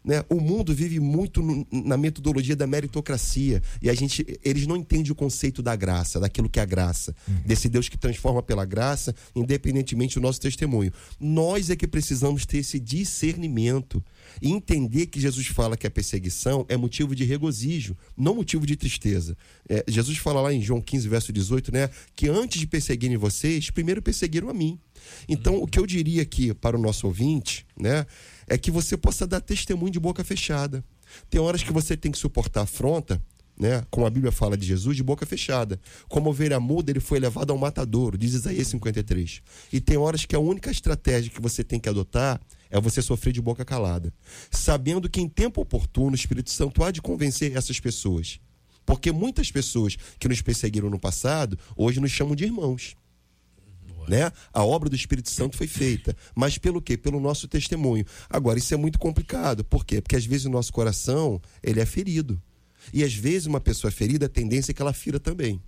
Né? 0.03 0.26
O 0.30 0.39
mundo 0.41 0.74
vive 0.74 0.99
muito 0.99 1.43
no- 1.43 1.66
na 1.72 1.95
metodologia 1.95 2.55
da 2.55 2.66
meritocracia 2.66 3.62
e 3.84 3.88
a 3.88 3.93
gente, 3.93 4.26
eles 4.43 4.66
não 4.66 4.76
entendem 4.76 5.12
o 5.12 5.16
conceito 5.16 5.62
da 5.62 5.76
graça, 5.76 6.20
daquilo 6.20 6.49
que 6.49 6.59
é 6.59 6.64
a 6.64 6.66
graça, 6.66 7.16
desse 7.45 7.70
Deus 7.70 7.88
que 7.88 7.99
transforma 7.99 8.41
pela 8.41 8.66
graça, 8.66 9.14
independentemente 9.36 10.16
do 10.16 10.22
nosso 10.22 10.41
testemunho. 10.41 10.91
Nós 11.20 11.70
é 11.70 11.76
que 11.76 11.88
precisamos 11.88 12.47
ter 12.47 12.57
esse 12.57 12.80
discernimento 12.80 14.03
e 14.42 14.52
entender 14.52 15.08
que 15.08 15.20
Jesus 15.20 15.48
fala 15.48 15.76
que 15.78 15.88
a 15.88 15.92
perseguição 15.92 16.66
é 16.70 16.78
motivo 16.78 17.16
de 17.16 17.24
regozijo, 17.24 17.98
não 18.16 18.36
motivo 18.36 18.66
de 18.66 18.76
tristeza. 18.76 19.38
É, 19.68 19.84
Jesus 19.88 20.18
fala 20.18 20.42
lá 20.42 20.54
em 20.54 20.62
João 20.62 20.82
15, 20.82 21.08
verso 21.08 21.34
18, 21.34 21.72
né, 21.72 21.90
que 22.16 22.28
antes 22.28 22.60
de 22.60 22.68
perseguirem 22.68 23.18
vocês, 23.18 23.70
primeiro 23.70 24.02
perseguiram 24.02 24.50
a 24.50 24.54
mim. 24.54 24.80
Então, 25.28 25.56
o 25.56 25.68
que 25.68 25.80
eu 25.80 25.86
diria 25.86 26.22
aqui 26.22 26.54
para 26.54 26.78
o 26.78 26.82
nosso 26.82 27.08
ouvinte, 27.08 27.66
né, 27.78 28.06
é 28.48 28.58
que 28.58 28.70
você 28.70 28.96
possa 28.98 29.26
dar 29.26 29.42
testemunho 29.42 29.92
de 29.92 30.00
boca 30.00 30.24
fechada. 30.24 30.84
Tem 31.30 31.42
horas 31.42 31.64
que 31.64 31.74
você 31.74 31.98
tem 31.98 32.12
que 32.12 32.18
suportar 32.18 32.62
afronta, 32.62 33.22
né, 33.58 33.86
como 33.92 34.06
a 34.06 34.10
Bíblia 34.10 34.32
fala 34.32 34.58
de 34.58 34.66
Jesus, 34.66 34.98
de 34.98 35.04
boca 35.04 35.26
fechada. 35.26 35.80
Como 36.08 36.30
ovelha 36.30 36.60
muda, 36.60 36.92
ele 36.92 37.00
foi 37.00 37.20
levado 37.20 37.52
ao 37.52 37.58
matadouro, 37.58 38.18
diz 38.18 38.34
Isaías 38.34 38.68
53. 38.70 39.42
E 39.72 39.80
tem 39.80 39.98
horas 39.98 40.26
que 40.26 40.36
a 40.36 40.40
única 40.40 40.72
estratégia 40.72 41.32
que 41.32 41.42
você 41.42 41.64
tem 41.64 41.80
que 41.80 41.90
adotar 41.90 42.42
é 42.72 42.80
você 42.80 43.01
sofrer 43.01 43.32
de 43.32 43.41
boca 43.41 43.63
calada, 43.63 44.11
sabendo 44.49 45.09
que 45.09 45.22
em 45.22 45.30
tempo 45.30 45.61
oportuno 45.61 46.11
o 46.11 46.15
Espírito 46.15 46.49
Santo 46.49 46.84
há 46.84 46.89
de 46.89 47.01
convencer 47.01 47.55
essas 47.55 47.80
pessoas. 47.80 48.39
Porque 48.86 49.11
muitas 49.11 49.51
pessoas 49.51 49.95
que 50.17 50.28
nos 50.28 50.41
perseguiram 50.41 50.89
no 50.89 50.97
passado, 50.97 51.59
hoje 51.76 51.99
nos 51.99 52.11
chamam 52.11 52.36
de 52.36 52.45
irmãos 52.45 52.95
né? 54.07 54.32
A 54.53 54.63
obra 54.63 54.89
do 54.89 54.95
Espírito 54.95 55.30
Santo 55.30 55.57
foi 55.57 55.67
feita, 55.67 56.15
mas 56.36 56.57
pelo 56.57 56.82
quê? 56.82 56.97
Pelo 56.97 57.19
nosso 57.19 57.47
testemunho. 57.47 58.05
Agora 58.30 58.59
isso 58.59 58.74
é 58.74 58.78
muito 58.78 58.99
complicado, 58.99 59.63
por 59.63 59.86
quê? 59.86 60.01
Porque 60.01 60.15
às 60.15 60.26
vezes 60.26 60.45
o 60.45 60.49
nosso 60.49 60.72
coração, 60.74 61.41
ele 61.63 61.80
é 61.80 61.86
ferido. 61.86 62.41
E 62.93 63.03
às 63.03 63.13
vezes 63.13 63.45
uma 63.45 63.61
pessoa 63.61 63.91
ferida, 63.91 64.26
a 64.26 64.30
tendência 64.30 64.72
é 64.72 64.74
que 64.74 64.82
ela 64.82 64.93
fira 64.93 65.19
também. 65.19 65.61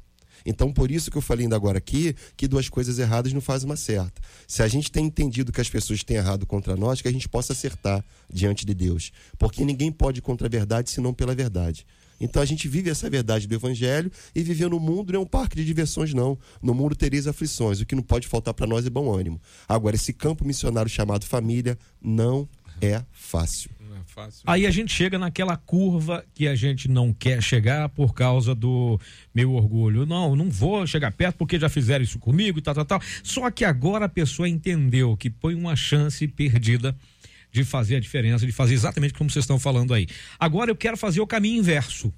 Então, 0.46 0.72
por 0.72 0.92
isso 0.92 1.10
que 1.10 1.18
eu 1.18 1.22
falei 1.22 1.46
ainda 1.46 1.56
agora 1.56 1.78
aqui, 1.78 2.16
que 2.36 2.48
duas 2.48 2.70
coisas 2.70 3.00
erradas 3.00 3.34
não 3.34 3.42
fazem 3.42 3.70
uma 3.70 3.76
certa. 3.76 4.22
Se 4.48 4.62
a 4.62 4.68
gente 4.68 4.92
tem 4.92 5.06
entendido 5.06 5.52
que 5.52 5.62
as 5.62 5.70
pessoas 5.70 6.04
têm 6.04 6.18
errado 6.18 6.46
contra 6.46 6.76
nós, 6.76 7.02
que 7.02 7.08
a 7.08 7.12
gente 7.12 7.30
possa 7.30 7.54
acertar 7.54 8.04
diante 8.32 8.66
de 8.66 8.74
Deus. 8.74 9.12
Porque 9.38 9.64
ninguém 9.64 9.92
pode 9.92 10.22
contra 10.22 10.48
a 10.48 10.50
verdade 10.50 10.90
senão 10.90 11.14
pela 11.14 11.34
verdade. 11.34 11.86
Então 12.20 12.42
a 12.42 12.46
gente 12.46 12.68
vive 12.68 12.90
essa 12.90 13.10
verdade 13.10 13.48
do 13.48 13.56
Evangelho 13.56 14.12
e 14.34 14.42
viver 14.42 14.70
no 14.70 14.80
mundo 14.80 15.12
não 15.12 15.20
é 15.20 15.24
um 15.24 15.28
parque 15.28 15.58
de 15.58 15.66
diversões, 15.66 16.14
não. 16.14 16.38
No 16.62 16.74
mundo 16.74 16.96
tereis 16.96 17.28
aflições. 17.28 17.82
O 17.82 17.86
que 17.86 17.96
não 17.96 18.04
pode 18.04 18.28
faltar 18.28 18.54
para 18.54 18.66
nós 18.66 18.86
é 18.86 18.90
bom 18.90 19.14
ânimo. 19.14 19.42
Agora, 19.68 19.96
esse 19.96 20.14
campo 20.14 20.46
missionário 20.46 20.90
chamado 20.90 21.26
família 21.26 21.78
não 22.02 22.48
é 22.82 23.04
fácil. 23.12 23.70
Fácil. 24.14 24.44
Aí 24.46 24.68
a 24.68 24.72
gente 24.72 24.94
chega 24.94 25.18
naquela 25.18 25.58
curva 25.58 26.24
que 26.36 26.48
a 26.48 26.56
gente 26.56 26.88
não 26.88 27.12
quer 27.12 27.42
chegar 27.42 27.90
por 27.90 28.14
causa 28.14 28.54
do 28.54 29.00
meu 29.34 29.54
orgulho. 29.54 30.06
Não, 30.06 30.36
não 30.36 30.52
vou 30.52 30.86
chegar 30.86 31.12
perto 31.12 31.38
porque 31.38 31.60
já 31.60 31.68
fizeram 31.68 32.04
isso 32.04 32.20
comigo 32.20 32.60
e 32.60 32.62
tal, 32.62 32.76
tal, 32.76 32.86
tal. 32.86 33.02
Só 33.24 33.50
que 33.50 33.66
agora 33.66 34.06
a 34.06 34.10
pessoa 34.10 34.48
entendeu 34.48 35.18
que 35.18 35.34
foi 35.42 35.56
uma 35.56 35.76
chance 35.76 36.28
perdida 36.28 36.96
de 37.52 37.64
fazer 37.64 37.96
a 37.96 38.00
diferença, 38.00 38.46
de 38.46 38.52
fazer 38.52 38.76
exatamente 38.76 39.16
como 39.16 39.32
vocês 39.32 39.44
estão 39.44 39.58
falando 39.58 39.94
aí. 39.94 40.08
Agora 40.40 40.70
eu 40.70 40.76
quero 40.76 40.96
fazer 40.96 41.20
o 41.20 41.28
caminho 41.28 41.60
inverso. 41.60 42.14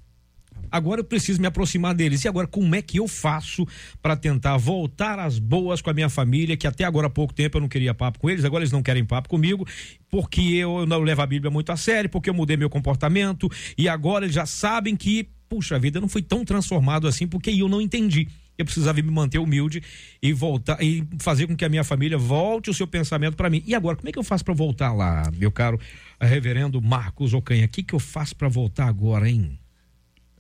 Agora 0.76 1.00
eu 1.00 1.06
preciso 1.06 1.40
me 1.40 1.48
aproximar 1.48 1.96
deles. 1.96 2.26
E 2.26 2.28
agora, 2.28 2.46
como 2.46 2.76
é 2.76 2.82
que 2.82 3.00
eu 3.00 3.08
faço 3.08 3.66
para 4.02 4.14
tentar 4.14 4.58
voltar 4.58 5.18
às 5.20 5.40
boas 5.40 5.82
com 5.82 5.90
a 5.90 5.94
minha 5.94 6.10
família, 6.10 6.58
que 6.58 6.68
até 6.68 6.84
agora 6.84 7.08
há 7.08 7.10
pouco 7.10 7.34
tempo 7.34 7.56
eu 7.56 7.62
não 7.62 7.70
queria 7.70 7.94
papo 7.94 8.20
com 8.20 8.30
eles, 8.30 8.44
agora 8.44 8.62
eles 8.62 8.74
não 8.74 8.84
querem 8.84 9.06
papo 9.06 9.30
comigo, 9.30 9.66
porque 10.10 10.42
eu 10.42 10.86
não 10.86 11.00
levo 11.00 11.22
a 11.22 11.26
Bíblia 11.26 11.50
muito 11.50 11.72
a 11.72 11.78
sério, 11.78 12.10
porque 12.10 12.30
eu 12.30 12.34
mudei 12.34 12.58
meu 12.58 12.70
comportamento, 12.70 13.50
e 13.78 13.88
agora 13.88 14.26
eles 14.26 14.36
já 14.36 14.46
sabem 14.46 14.98
que, 14.98 15.30
puxa 15.48 15.80
vida, 15.80 15.98
eu 15.98 16.02
não 16.02 16.10
fui 16.10 16.22
tão 16.22 16.44
transformado 16.44 17.08
assim, 17.08 17.26
porque 17.26 17.52
eu 17.52 17.70
não 17.70 17.80
entendi. 17.80 18.28
Eu 18.58 18.66
precisava 18.66 19.02
me 19.02 19.10
manter 19.10 19.40
humilde 19.40 19.82
e 20.22 20.34
voltar 20.34 20.84
e 20.84 21.08
fazer 21.20 21.48
com 21.48 21.56
que 21.56 21.64
a 21.64 21.70
minha 21.70 21.86
família 21.86 22.18
volte 22.18 22.70
o 22.70 22.74
seu 22.74 22.86
pensamento 22.86 23.38
para 23.38 23.50
mim. 23.50 23.64
E 23.66 23.74
agora, 23.74 23.96
como 23.96 24.10
é 24.10 24.12
que 24.12 24.20
eu 24.20 24.24
faço 24.24 24.44
para 24.44 24.54
voltar 24.54 24.92
lá, 24.92 25.32
meu 25.38 25.52
caro 25.54 25.80
reverendo 26.20 26.82
Marcos 26.82 27.34
Ocanha? 27.34 27.66
O 27.66 27.70
que, 27.70 27.82
que 27.82 27.96
eu 27.96 28.00
faço 28.00 28.36
para 28.36 28.50
voltar 28.50 28.88
agora, 28.88 29.30
hein? 29.30 29.58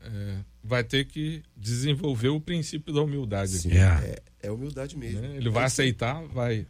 É, 0.05 0.37
vai 0.63 0.83
ter 0.83 1.05
que 1.05 1.41
desenvolver 1.55 2.29
o 2.29 2.39
princípio 2.39 2.93
da 2.93 3.01
humildade. 3.01 3.51
Sim, 3.57 3.69
aqui, 3.77 4.05
é, 4.05 4.19
é 4.43 4.51
humildade 4.51 4.97
mesmo. 4.97 5.21
né? 5.21 5.35
Ele 5.35 5.49
vai 5.49 5.63
É 5.63 5.65
aceitar, 5.67 6.21
vai, 6.27 6.65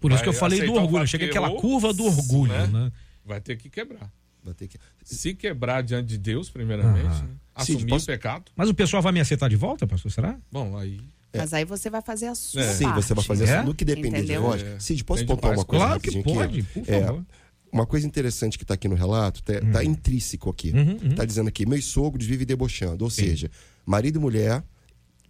Por 0.00 0.10
isso 0.10 0.16
Vai 0.18 0.22
que 0.24 0.28
eu 0.28 0.32
falei 0.32 0.60
do 0.64 0.72
orgulho. 0.74 1.06
Chega 1.06 1.24
que 1.24 1.30
aquela 1.30 1.50
curva 1.60 1.92
do 1.92 2.04
orgulho, 2.04 2.52
né? 2.52 2.66
né? 2.66 2.92
vai 3.24 3.40
ter 3.40 3.56
que 3.56 3.70
quebrar. 3.70 4.10
Vai 4.42 4.52
ter 4.54 4.66
que- 4.66 4.78
Se 5.04 5.32
quebrar 5.34 5.82
diante 5.82 6.06
de 6.08 6.18
Deus, 6.18 6.50
primeiramente, 6.50 7.06
Aham. 7.06 7.22
né? 7.22 7.28
Cid, 7.60 7.72
assumir 7.76 7.90
posso- 7.90 8.04
o 8.04 8.06
pecado. 8.06 8.50
Mas 8.56 8.68
o 8.68 8.74
pessoal 8.74 9.00
vai 9.02 9.12
me 9.12 9.20
aceitar 9.20 9.48
de 9.48 9.54
volta, 9.56 9.86
pastor? 9.86 10.10
Será? 10.10 10.36
Bom, 10.50 10.76
aí 10.76 11.00
Mas 11.34 11.54
aí 11.54 11.64
você 11.64 11.88
vai 11.88 12.02
fazer 12.02 12.26
a 12.26 12.34
sua 12.34 12.60
É. 12.62 12.72
Sim, 12.74 12.84
parte. 12.84 12.96
você 13.04 13.14
vai 13.14 13.24
fazer 13.24 13.44
É? 13.48 13.56
assim, 13.58 13.66
no 13.66 13.74
que 13.74 13.84
depender 13.84 14.18
Entendeu? 14.18 14.40
de 14.42 14.46
nós. 14.48 14.62
É. 14.62 14.78
Cid, 14.80 15.02
posso 15.04 15.18
Tem 15.20 15.26
de 15.26 15.32
pontuar 15.34 15.50
paz 15.54 15.58
uma 15.60 15.64
coisa 15.64 15.84
Claro 15.86 16.00
que 16.00 16.22
pode, 16.22 16.60
aqui? 16.60 16.62
por 16.80 16.92
É, 16.92 17.00
favor. 17.06 17.24
Uma 17.72 17.86
coisa 17.86 18.06
interessante 18.06 18.58
que 18.58 18.64
está 18.64 18.74
aqui 18.74 18.86
no 18.86 18.94
relato, 18.94 19.40
está 19.40 19.82
intrínseco 19.82 20.50
aqui. 20.50 20.70
Uhum, 20.72 20.98
uhum. 21.02 21.10
Está 21.10 21.24
dizendo 21.24 21.48
aqui, 21.48 21.64
meus 21.64 21.86
sogros 21.86 22.26
vivem 22.26 22.46
debochando. 22.46 23.02
Ou 23.02 23.10
seja, 23.10 23.50
marido 23.86 24.18
e 24.18 24.20
mulher 24.20 24.62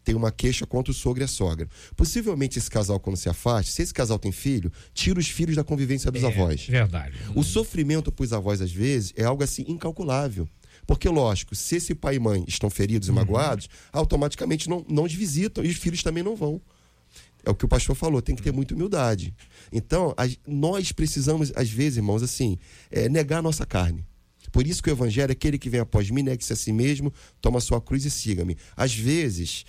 tem 0.05 0.15
uma 0.15 0.33
queixa 0.33 0.67
contra 0.67 0.91
o 0.91 0.95
sogro 0.95 1.23
e 1.23 1.25
a 1.25 1.29
sogra. 1.29 1.69
Possivelmente 1.97 2.59
esse 2.59 2.69
casal, 2.69 2.99
quando 2.99 3.17
se 3.17 3.29
afaste, 3.29 3.71
se 3.71 3.83
esse 3.83 3.95
casal 3.95 4.19
tem 4.19 4.33
filho, 4.33 4.73
tira 4.93 5.21
os 5.21 5.29
filhos 5.29 5.55
da 5.55 5.63
convivência 5.63 6.11
dos 6.11 6.25
avós. 6.25 6.67
Verdade. 6.67 7.17
O 7.37 7.45
sofrimento 7.45 8.11
para 8.11 8.25
os 8.25 8.33
avós, 8.33 8.61
às 8.61 8.73
vezes, 8.73 9.13
é 9.17 9.25
algo 9.25 9.45
assim 9.45 9.65
incalculável. 9.69 10.49
Porque, 10.85 11.09
lógico, 11.09 11.55
se 11.55 11.77
esse 11.77 11.95
pai 11.95 12.17
e 12.17 12.19
mãe 12.19 12.45
estão 12.49 12.69
feridos 12.69 13.09
e 13.09 13.13
magoados, 13.13 13.69
automaticamente 13.93 14.69
não, 14.69 14.85
não 14.89 15.05
os 15.05 15.15
visitam 15.15 15.65
e 15.65 15.69
os 15.69 15.77
filhos 15.77 16.03
também 16.03 16.25
não 16.25 16.35
vão. 16.35 16.61
É 17.45 17.51
o 17.51 17.55
que 17.55 17.65
o 17.65 17.69
pastor 17.69 17.95
falou, 17.97 18.23
tem 18.23 18.37
que 18.37 18.43
ter 18.43 18.53
muita 18.53 18.75
humildade. 18.75 19.35
Então, 19.73 20.15
a- 20.17 20.29
nós 20.47 20.93
precisamos, 20.93 21.53
às 21.57 21.69
vezes, 21.71 21.97
irmãos, 21.97 22.23
assim, 22.23 22.57
é, 22.91 23.09
negar 23.09 23.39
a 23.39 23.43
nossa 23.43 23.67
carne. 23.67 24.05
Por 24.53 24.67
isso 24.67 24.83
que 24.83 24.91
o 24.91 24.93
evangelho 24.93 25.31
é 25.31 25.33
aquele 25.33 25.59
que 25.59 25.71
vem 25.71 25.81
após 25.81 26.11
mim, 26.11 26.23
negue-se 26.23 26.53
a 26.53 26.57
si 26.57 26.73
mesmo, 26.73 27.13
toma 27.41 27.59
a 27.59 27.61
sua 27.61 27.81
cruz 27.81 28.05
e 28.05 28.11
siga-me. 28.11 28.57
Às 28.77 28.95
vezes, 28.95 29.65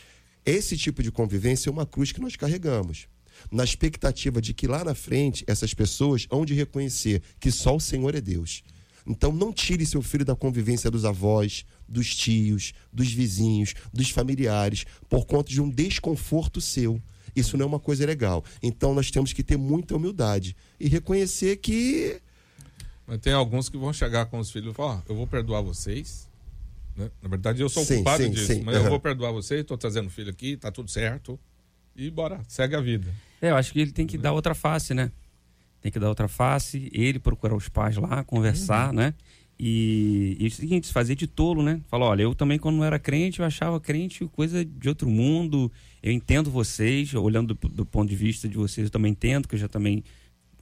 esse 0.45 0.77
tipo 0.77 1.01
de 1.01 1.11
convivência 1.11 1.69
é 1.69 1.71
uma 1.71 1.85
cruz 1.85 2.11
que 2.11 2.19
nós 2.21 2.35
carregamos. 2.35 3.07
na 3.51 3.63
expectativa 3.63 4.39
de 4.39 4.53
que 4.53 4.67
lá 4.67 4.83
na 4.85 4.93
frente 4.93 5.43
essas 5.47 5.73
pessoas 5.73 6.27
hão 6.29 6.45
de 6.45 6.53
reconhecer 6.53 7.21
que 7.39 7.51
só 7.51 7.75
o 7.75 7.79
Senhor 7.79 8.13
é 8.15 8.21
Deus. 8.21 8.61
Então 9.07 9.33
não 9.33 9.51
tire 9.51 9.85
seu 9.85 10.01
filho 10.03 10.23
da 10.23 10.35
convivência 10.35 10.89
dos 10.89 11.03
avós, 11.03 11.65
dos 11.89 12.15
tios, 12.15 12.73
dos 12.93 13.11
vizinhos, 13.11 13.73
dos 13.91 14.11
familiares, 14.11 14.85
por 15.09 15.25
conta 15.25 15.49
de 15.51 15.59
um 15.59 15.69
desconforto 15.69 16.61
seu. 16.61 17.01
Isso 17.35 17.57
não 17.57 17.63
é 17.65 17.67
uma 17.67 17.79
coisa 17.79 18.05
legal. 18.05 18.43
Então 18.61 18.93
nós 18.93 19.09
temos 19.11 19.33
que 19.33 19.43
ter 19.43 19.57
muita 19.57 19.95
humildade 19.95 20.55
e 20.79 20.87
reconhecer 20.87 21.57
que. 21.57 22.21
Mas 23.05 23.19
tem 23.19 23.33
alguns 23.33 23.69
que 23.69 23.77
vão 23.77 23.91
chegar 23.91 24.25
com 24.27 24.39
os 24.39 24.51
filhos 24.51 24.71
e 24.71 24.75
falar: 24.75 25.03
oh, 25.07 25.11
eu 25.11 25.15
vou 25.15 25.27
perdoar 25.27 25.61
vocês. 25.61 26.29
Né? 26.95 27.09
Na 27.21 27.29
verdade, 27.29 27.61
eu 27.61 27.69
sou 27.69 27.83
Sim, 27.83 27.95
culpado 27.95 28.23
sim, 28.23 28.29
disso, 28.31 28.53
sim. 28.53 28.61
mas 28.63 28.75
eu 28.75 28.81
Aham. 28.81 28.89
vou 28.91 28.99
perdoar 28.99 29.31
vocês, 29.31 29.61
estou 29.61 29.77
trazendo 29.77 30.09
filho 30.09 30.29
aqui, 30.29 30.55
tá 30.57 30.71
tudo 30.71 30.89
certo. 30.91 31.39
E 31.95 32.09
bora, 32.09 32.41
segue 32.47 32.75
a 32.75 32.81
vida. 32.81 33.11
É, 33.41 33.49
eu 33.51 33.55
acho 33.55 33.73
que 33.73 33.79
ele 33.79 33.91
tem 33.91 34.05
que 34.05 34.17
dar 34.17 34.31
outra 34.31 34.53
face, 34.55 34.93
né? 34.93 35.11
Tem 35.81 35.91
que 35.91 35.99
dar 35.99 36.07
outra 36.09 36.27
face, 36.27 36.89
ele 36.93 37.19
procurar 37.19 37.55
os 37.55 37.67
pais 37.67 37.97
lá, 37.97 38.23
conversar, 38.23 38.93
né? 38.93 39.13
E, 39.59 40.35
e 40.39 40.45
é 40.45 40.47
o 40.47 40.51
seguinte, 40.51 40.87
se 40.87 40.93
fazer 40.93 41.15
de 41.15 41.27
tolo, 41.27 41.61
né? 41.61 41.79
Falar, 41.87 42.07
olha, 42.07 42.23
eu 42.23 42.33
também 42.33 42.57
quando 42.57 42.77
não 42.77 42.83
era 42.83 42.99
crente, 42.99 43.39
eu 43.39 43.45
achava 43.45 43.79
crente 43.79 44.25
coisa 44.25 44.65
de 44.65 44.89
outro 44.89 45.09
mundo. 45.09 45.71
Eu 46.01 46.11
entendo 46.11 46.49
vocês, 46.51 47.13
olhando 47.13 47.53
do, 47.53 47.69
do 47.69 47.85
ponto 47.85 48.09
de 48.09 48.15
vista 48.15 48.47
de 48.47 48.57
vocês, 48.57 48.85
eu 48.85 48.91
também 48.91 49.11
entendo, 49.11 49.47
que 49.47 49.55
eu 49.55 49.59
já 49.59 49.67
também, 49.67 50.03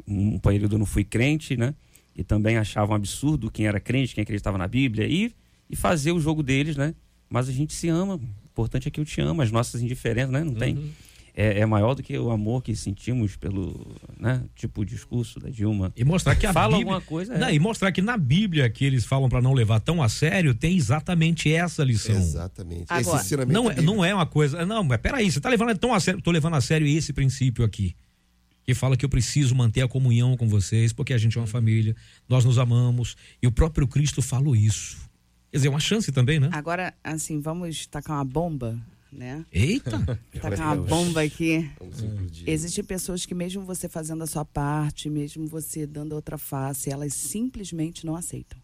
um 0.07 0.37
período 0.37 0.77
não 0.77 0.85
fui 0.85 1.03
crente, 1.03 1.55
né? 1.55 1.73
E 2.15 2.23
também 2.23 2.57
achava 2.57 2.91
um 2.91 2.95
absurdo 2.95 3.49
quem 3.49 3.65
era 3.65 3.79
crente, 3.79 4.13
quem 4.13 4.21
acreditava 4.21 4.57
na 4.57 4.67
Bíblia. 4.67 5.07
E, 5.07 5.33
e 5.69 5.75
fazer 5.75 6.11
o 6.11 6.19
jogo 6.19 6.43
deles, 6.43 6.75
né? 6.75 6.93
Mas 7.29 7.47
a 7.47 7.51
gente 7.51 7.73
se 7.73 7.87
ama. 7.87 8.15
O 8.15 8.21
importante 8.51 8.87
é 8.87 8.91
que 8.91 8.99
eu 8.99 9.05
te 9.05 9.21
amo. 9.21 9.41
As 9.41 9.51
nossas 9.51 9.81
indiferenças, 9.81 10.31
né? 10.31 10.43
Não 10.43 10.53
tem 10.53 10.77
é, 11.33 11.59
é 11.59 11.65
maior 11.65 11.95
do 11.95 12.03
que 12.03 12.17
o 12.17 12.29
amor 12.29 12.61
que 12.61 12.75
sentimos 12.75 13.35
pelo 13.35 13.95
né, 14.19 14.43
tipo 14.55 14.85
de 14.85 14.93
discurso 14.95 15.39
da 15.39 15.49
Dilma. 15.49 15.91
E 15.95 16.03
mostrar 16.03 16.35
que 16.35 16.45
a 16.45 16.53
Fala 16.53 16.77
Bíblia, 16.77 16.93
alguma 16.95 17.01
coisa, 17.01 17.33
é. 17.33 17.37
Não, 17.37 17.49
e 17.49 17.59
mostrar 17.59 17.91
que 17.91 18.01
na 18.01 18.17
Bíblia 18.17 18.69
que 18.69 18.83
eles 18.83 19.05
falam 19.05 19.29
para 19.29 19.41
não 19.41 19.53
levar 19.53 19.79
tão 19.79 20.01
a 20.03 20.09
sério, 20.09 20.53
tem 20.53 20.75
exatamente 20.75 21.51
essa 21.51 21.83
lição. 21.83 22.15
Exatamente. 22.15 22.85
Agora, 22.89 23.45
Não, 23.47 23.69
é 23.71 23.77
é- 23.77 23.81
não 23.81 24.03
é 24.05 24.13
uma 24.13 24.25
coisa. 24.25 24.65
Não, 24.65 24.83
mas 24.83 24.99
peraí, 24.99 25.31
você 25.31 25.39
tá 25.39 25.49
levando 25.49 25.77
tão 25.77 25.93
a 25.93 25.99
sério. 25.99 26.21
Tô 26.21 26.31
levando 26.31 26.55
a 26.55 26.61
sério 26.61 26.85
esse 26.87 27.13
princípio 27.13 27.63
aqui. 27.63 27.95
Que 28.63 28.75
fala 28.75 28.95
que 28.95 29.03
eu 29.03 29.09
preciso 29.09 29.55
manter 29.55 29.81
a 29.81 29.87
comunhão 29.87 30.37
com 30.37 30.47
vocês, 30.47 30.93
porque 30.93 31.13
a 31.13 31.17
gente 31.17 31.37
é 31.37 31.41
uma 31.41 31.47
família, 31.47 31.95
nós 32.29 32.45
nos 32.45 32.59
amamos. 32.59 33.15
E 33.41 33.47
o 33.47 33.51
próprio 33.51 33.87
Cristo 33.87 34.21
falou 34.21 34.55
isso. 34.55 34.97
Quer 35.49 35.57
dizer, 35.57 35.69
uma 35.69 35.79
chance 35.79 36.11
também, 36.11 36.39
né? 36.39 36.49
Agora, 36.53 36.93
assim, 37.03 37.41
vamos 37.41 37.85
tacar 37.87 38.17
uma 38.17 38.23
bomba, 38.23 38.77
né? 39.11 39.45
Eita! 39.51 40.19
Tacar 40.41 40.77
uma 40.77 40.87
bomba 40.87 41.21
aqui. 41.21 41.69
Existem 42.45 42.83
pessoas 42.83 43.25
que, 43.25 43.33
mesmo 43.35 43.63
você 43.63 43.89
fazendo 43.89 44.23
a 44.23 44.27
sua 44.27 44.45
parte, 44.45 45.09
mesmo 45.09 45.45
você 45.47 45.85
dando 45.85 46.13
outra 46.13 46.37
face, 46.37 46.89
elas 46.89 47.13
simplesmente 47.13 48.05
não 48.05 48.15
aceitam. 48.15 48.59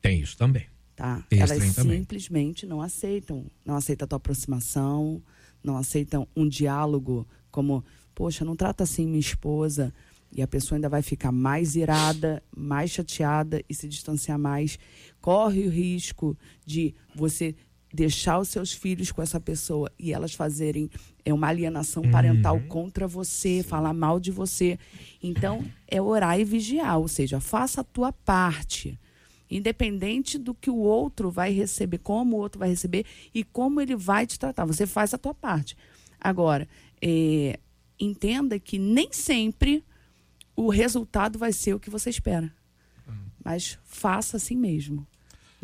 Tem 0.00 0.20
isso 0.20 0.36
também. 0.36 0.66
tá? 0.94 1.24
Tem 1.28 1.40
Elas 1.40 1.58
trem 1.58 1.72
também. 1.72 1.98
simplesmente 1.98 2.66
não 2.66 2.80
aceitam. 2.80 3.46
Não 3.64 3.74
aceitam 3.76 4.04
a 4.04 4.08
tua 4.08 4.16
aproximação, 4.16 5.22
não 5.62 5.76
aceitam 5.76 6.28
um 6.36 6.46
diálogo 6.48 7.26
como, 7.50 7.84
poxa, 8.14 8.44
não 8.44 8.54
trata 8.54 8.84
assim 8.84 9.06
minha 9.06 9.18
esposa. 9.18 9.92
E 10.36 10.42
a 10.42 10.48
pessoa 10.48 10.76
ainda 10.76 10.88
vai 10.88 11.00
ficar 11.00 11.30
mais 11.32 11.76
irada, 11.76 12.42
mais 12.54 12.90
chateada 12.90 13.62
e 13.68 13.74
se 13.74 13.88
distanciar 13.88 14.38
mais. 14.38 14.78
Corre 15.20 15.66
o 15.66 15.70
risco 15.70 16.36
de 16.66 16.92
você 17.14 17.54
deixar 17.94 18.40
os 18.40 18.48
seus 18.48 18.72
filhos 18.72 19.12
com 19.12 19.22
essa 19.22 19.38
pessoa 19.38 19.88
e 19.96 20.12
elas 20.12 20.34
fazerem 20.34 20.90
é, 21.24 21.32
uma 21.32 21.46
alienação 21.46 22.02
parental 22.10 22.60
contra 22.68 23.06
você, 23.06 23.62
falar 23.62 23.94
mal 23.94 24.18
de 24.18 24.32
você. 24.32 24.76
Então, 25.22 25.64
é 25.86 26.02
orar 26.02 26.40
e 26.40 26.44
vigiar, 26.44 26.98
ou 26.98 27.06
seja, 27.06 27.38
faça 27.38 27.82
a 27.82 27.84
tua 27.84 28.12
parte 28.12 28.98
independente 29.48 30.36
do 30.36 30.52
que 30.52 30.68
o 30.68 30.76
outro 30.76 31.30
vai 31.30 31.52
receber, 31.52 31.98
como 31.98 32.34
o 32.34 32.40
outro 32.40 32.58
vai 32.58 32.70
receber 32.70 33.06
e 33.32 33.44
como 33.44 33.80
ele 33.80 33.94
vai 33.94 34.26
te 34.26 34.36
tratar. 34.36 34.64
Você 34.64 34.84
faz 34.84 35.14
a 35.14 35.18
tua 35.18 35.34
parte. 35.34 35.76
Agora, 36.20 36.66
é, 37.00 37.60
entenda 38.00 38.58
que 38.58 38.78
nem 38.78 39.12
sempre 39.12 39.84
o 40.56 40.70
resultado 40.70 41.38
vai 41.38 41.52
ser 41.52 41.74
o 41.74 41.78
que 41.78 41.90
você 41.90 42.10
espera. 42.10 42.52
Mas 43.44 43.78
faça 43.84 44.38
assim 44.38 44.56
mesmo. 44.56 45.06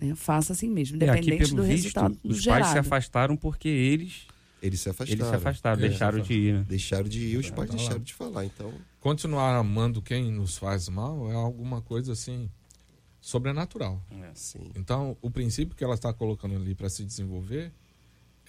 Né? 0.00 0.14
Faça 0.14 0.52
assim 0.52 0.68
mesmo, 0.70 0.96
É, 1.02 1.08
aqui, 1.10 1.20
independente 1.20 1.50
pelo 1.50 1.62
do 1.62 1.68
visto, 1.68 1.84
resultado 1.84 2.12
os 2.24 2.30
pais 2.30 2.38
se 2.38 2.42
gerado. 2.72 2.78
afastaram 2.78 3.36
porque 3.36 3.68
eles, 3.68 4.26
Eles 4.62 4.80
se 4.80 4.88
afastaram. 4.88 5.12
eles 5.20 5.26
se 5.28 5.34
afastaram, 5.34 5.78
É, 5.84 5.88
deixaram 5.88 6.20
de 6.20 6.32
ir, 6.34 6.54
né? 6.54 6.64
Deixaram 6.68 7.08
de 7.08 7.18
ir, 7.20 7.36
os 7.36 7.50
pais 7.50 7.68
tá 7.68 7.74
lá. 7.74 7.78
deixaram 7.80 8.02
de 8.02 8.14
falar. 8.14 8.44
Então, 8.44 8.72
Continuar 9.00 9.56
amando 9.56 10.02
quem 10.02 10.30
nos 10.30 10.58
faz 10.58 10.88
mal 10.88 11.30
é 11.30 11.34
alguma 11.34 11.80
coisa 11.80 12.12
assim 12.12 12.50
sobrenatural. 13.20 14.02
sim. 14.34 14.70
Então, 14.74 15.16
o 15.20 15.30
princípio 15.30 15.74
que 15.76 15.84
ela 15.84 15.94
está 15.94 16.12
colocando 16.12 16.54
ali 16.56 16.74
para 16.74 16.88
se 16.88 17.04
desenvolver 17.04 17.72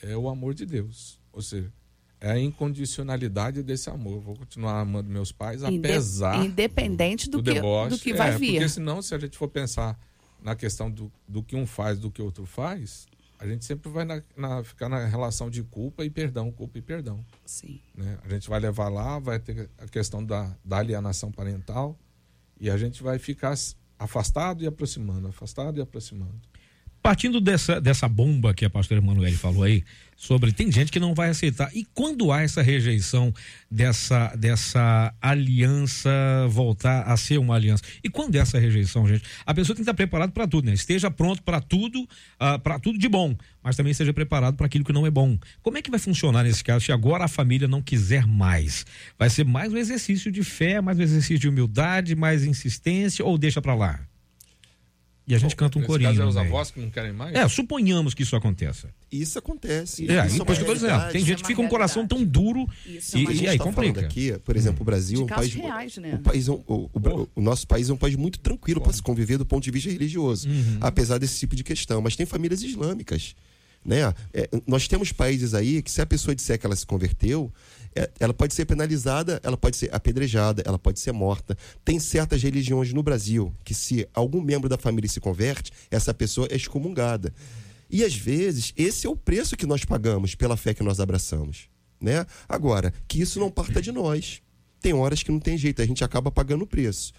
é 0.01 0.15
o 0.15 0.27
amor 0.29 0.53
de 0.53 0.65
Deus. 0.65 1.19
Ou 1.33 1.41
seja, 1.41 1.71
é 2.19 2.31
a 2.31 2.39
incondicionalidade 2.39 3.63
desse 3.63 3.89
amor. 3.89 4.15
Eu 4.15 4.21
vou 4.21 4.35
continuar 4.35 4.79
amando 4.79 5.09
meus 5.09 5.31
pais 5.31 5.61
Inde- 5.63 5.87
apesar 5.87 6.45
independente 6.45 7.29
do, 7.29 7.37
do 7.41 7.43
que, 7.43 7.53
deboche. 7.53 7.89
do 7.95 7.99
que 7.99 8.11
É, 8.11 8.15
vai 8.15 8.37
vir. 8.37 8.51
Porque 8.53 8.69
senão, 8.69 9.01
se 9.01 9.13
a 9.15 9.19
gente 9.19 9.37
for 9.37 9.47
pensar 9.47 9.97
na 10.41 10.55
questão 10.55 10.89
do, 10.89 11.11
do 11.27 11.43
que 11.43 11.55
um 11.55 11.65
faz, 11.67 11.99
do 11.99 12.09
que 12.11 12.21
outro 12.21 12.45
faz, 12.45 13.07
a 13.39 13.47
gente 13.47 13.65
sempre 13.65 13.89
vai 13.91 14.05
na- 14.05 14.21
na- 14.35 14.63
ficar 14.63 14.87
na 14.89 15.05
relação 15.05 15.49
de 15.49 15.63
culpa 15.63 16.03
e 16.05 16.09
perdão, 16.09 16.51
culpa 16.51 16.77
e 16.77 16.81
perdão. 16.81 17.25
Sim. 17.45 17.79
né? 17.95 18.17
A 18.23 18.29
gente 18.29 18.49
vai 18.49 18.59
levar 18.59 18.89
lá, 18.89 19.19
vai 19.19 19.39
ter 19.39 19.69
a 19.77 19.87
questão 19.87 20.23
da, 20.23 20.55
da 20.63 20.77
alienação 20.77 21.31
parental 21.31 21.97
e 22.59 22.69
a 22.69 22.77
gente 22.77 23.01
vai 23.01 23.17
ficar 23.19 23.55
afastado 23.97 24.63
e 24.63 24.67
aproximando, 24.67 25.27
afastado 25.27 25.77
e 25.77 25.81
aproximando. 25.81 26.39
Partindo 27.01 27.41
dessa, 27.41 27.81
dessa 27.81 28.07
bomba 28.07 28.53
que 28.53 28.63
a 28.63 28.69
pastora 28.69 29.01
Emanuele 29.01 29.35
falou 29.35 29.63
aí, 29.63 29.83
sobre 30.21 30.51
tem 30.51 30.71
gente 30.71 30.91
que 30.91 30.99
não 30.99 31.15
vai 31.15 31.29
aceitar. 31.29 31.71
E 31.73 31.83
quando 31.95 32.31
há 32.31 32.43
essa 32.43 32.61
rejeição 32.61 33.33
dessa, 33.71 34.27
dessa 34.35 35.11
aliança 35.19 36.11
voltar 36.47 37.01
a 37.01 37.17
ser 37.17 37.39
uma 37.39 37.55
aliança? 37.55 37.81
E 38.03 38.09
quando 38.09 38.35
é 38.35 38.37
essa 38.37 38.59
rejeição, 38.59 39.07
gente? 39.07 39.23
A 39.43 39.51
pessoa 39.51 39.75
tem 39.75 39.83
que 39.83 39.89
estar 39.89 39.95
preparada 39.95 40.31
para 40.31 40.47
tudo, 40.47 40.67
né? 40.67 40.73
Esteja 40.73 41.09
pronto 41.09 41.41
para 41.41 41.59
tudo, 41.59 42.07
para 42.61 42.77
tudo 42.77 42.99
de 42.99 43.09
bom, 43.09 43.35
mas 43.63 43.75
também 43.75 43.89
esteja 43.89 44.13
preparado 44.13 44.55
para 44.55 44.67
aquilo 44.67 44.85
que 44.85 44.93
não 44.93 45.07
é 45.07 45.09
bom. 45.09 45.39
Como 45.63 45.79
é 45.79 45.81
que 45.81 45.89
vai 45.89 45.99
funcionar 45.99 46.43
nesse 46.43 46.63
caso 46.63 46.85
se 46.85 46.91
agora 46.91 47.25
a 47.25 47.27
família 47.27 47.67
não 47.67 47.81
quiser 47.81 48.27
mais? 48.27 48.85
Vai 49.17 49.31
ser 49.31 49.43
mais 49.43 49.73
um 49.73 49.77
exercício 49.77 50.31
de 50.31 50.43
fé, 50.43 50.79
mais 50.81 50.99
um 50.99 51.01
exercício 51.01 51.39
de 51.39 51.49
humildade, 51.49 52.15
mais 52.15 52.45
insistência 52.45 53.25
ou 53.25 53.39
deixa 53.39 53.59
para 53.59 53.73
lá? 53.73 54.10
E 55.31 55.35
a 55.35 55.37
gente 55.39 55.55
canta 55.55 55.79
um 55.79 55.83
corinho. 55.83 56.09
caso 56.09 56.21
é 56.21 56.25
os 56.25 56.37
avós 56.37 56.71
que 56.71 56.79
não 56.79 56.89
querem 56.89 57.13
mais? 57.13 57.33
É, 57.35 57.47
suponhamos 57.47 58.13
que 58.13 58.23
isso 58.23 58.35
aconteça. 58.35 58.89
Isso 59.11 59.39
acontece. 59.39 60.03
É, 60.11 60.25
isso 60.27 60.35
isso 60.35 60.45
que 60.45 60.51
eu 60.51 60.65
tô 60.65 60.73
dizendo. 60.73 60.99
Tem 61.11 61.17
Isso 61.17 61.27
gente 61.27 61.39
é 61.39 61.41
que 61.41 61.47
fica 61.47 61.61
com 61.61 61.67
o 61.67 61.69
coração 61.69 62.05
tão 62.07 62.23
duro 62.23 62.67
Isso 62.85 63.17
é 63.17 63.19
e, 63.21 63.25
gente 63.27 63.43
e 63.43 63.47
aí 63.47 63.57
tá 63.57 63.63
complica. 63.63 64.01
aqui, 64.01 64.33
por 64.43 64.55
exemplo, 64.55 64.81
o 64.81 64.85
Brasil 64.85 65.21
é 65.21 65.23
um 65.23 65.27
país, 65.27 65.53
reais, 65.53 65.97
né? 65.97 66.15
o, 66.15 66.19
país 66.19 66.47
é 66.47 66.51
um- 66.51 66.63
o, 66.67 66.89
o 66.93 66.99
Bra- 66.99 67.25
o 67.35 67.41
nosso 67.41 67.65
país 67.67 67.89
é 67.89 67.93
um 67.93 67.97
país 67.97 68.15
muito 68.15 68.39
tranquilo 68.39 68.81
para 68.81 68.93
se 68.93 69.01
conviver 69.01 69.37
do 69.37 69.45
ponto 69.45 69.63
de 69.63 69.71
vista 69.71 69.89
religioso, 69.89 70.47
Uhum. 70.49 70.77
apesar 70.81 71.17
desse 71.17 71.39
tipo 71.39 71.55
de 71.55 71.63
questão. 71.63 72.01
Mas 72.01 72.15
tem 72.15 72.25
famílias 72.25 72.61
islâmicas, 72.61 73.33
né? 73.85 74.13
É, 74.33 74.49
nós 74.67 74.87
temos 74.87 75.11
países 75.11 75.53
aí 75.53 75.81
que 75.81 75.89
se 75.89 76.01
a 76.01 76.05
pessoa 76.05 76.35
disser 76.35 76.59
que 76.59 76.65
ela 76.65 76.75
se 76.75 76.85
converteu, 76.85 77.51
é, 77.80 77.80
ela 78.19 78.33
pode 78.33 78.53
ser 78.53 78.65
penalizada, 78.65 79.39
ela 79.43 79.57
pode 79.57 79.77
ser 79.77 79.93
apedrejada, 79.93 80.63
ela 80.65 80.79
pode 80.79 80.99
ser 80.99 81.11
morta. 81.11 81.57
Tem 81.83 81.99
certas 81.99 82.41
religiões 82.41 82.93
no 82.93 83.03
Brasil 83.03 83.53
que 83.63 83.73
se 83.73 84.07
algum 84.13 84.41
membro 84.41 84.69
da 84.69 84.77
família 84.77 85.09
se 85.09 85.19
converte, 85.19 85.71
essa 85.89 86.13
pessoa 86.13 86.47
é 86.49 86.55
excomungada. 86.55 87.33
E 87.89 88.03
às 88.03 88.15
vezes 88.15 88.73
esse 88.77 89.05
é 89.05 89.09
o 89.09 89.15
preço 89.15 89.57
que 89.57 89.65
nós 89.65 89.83
pagamos 89.83 90.35
pela 90.35 90.55
fé 90.55 90.73
que 90.73 90.83
nós 90.83 90.99
abraçamos, 90.99 91.69
né? 91.99 92.25
Agora, 92.47 92.93
que 93.07 93.21
isso 93.21 93.39
não 93.39 93.51
parta 93.51 93.81
de 93.81 93.91
nós. 93.91 94.41
Tem 94.79 94.93
horas 94.93 95.21
que 95.21 95.31
não 95.31 95.39
tem 95.39 95.57
jeito, 95.57 95.81
a 95.81 95.85
gente 95.85 96.03
acaba 96.03 96.31
pagando 96.31 96.63
o 96.63 96.67
preço. 96.67 97.11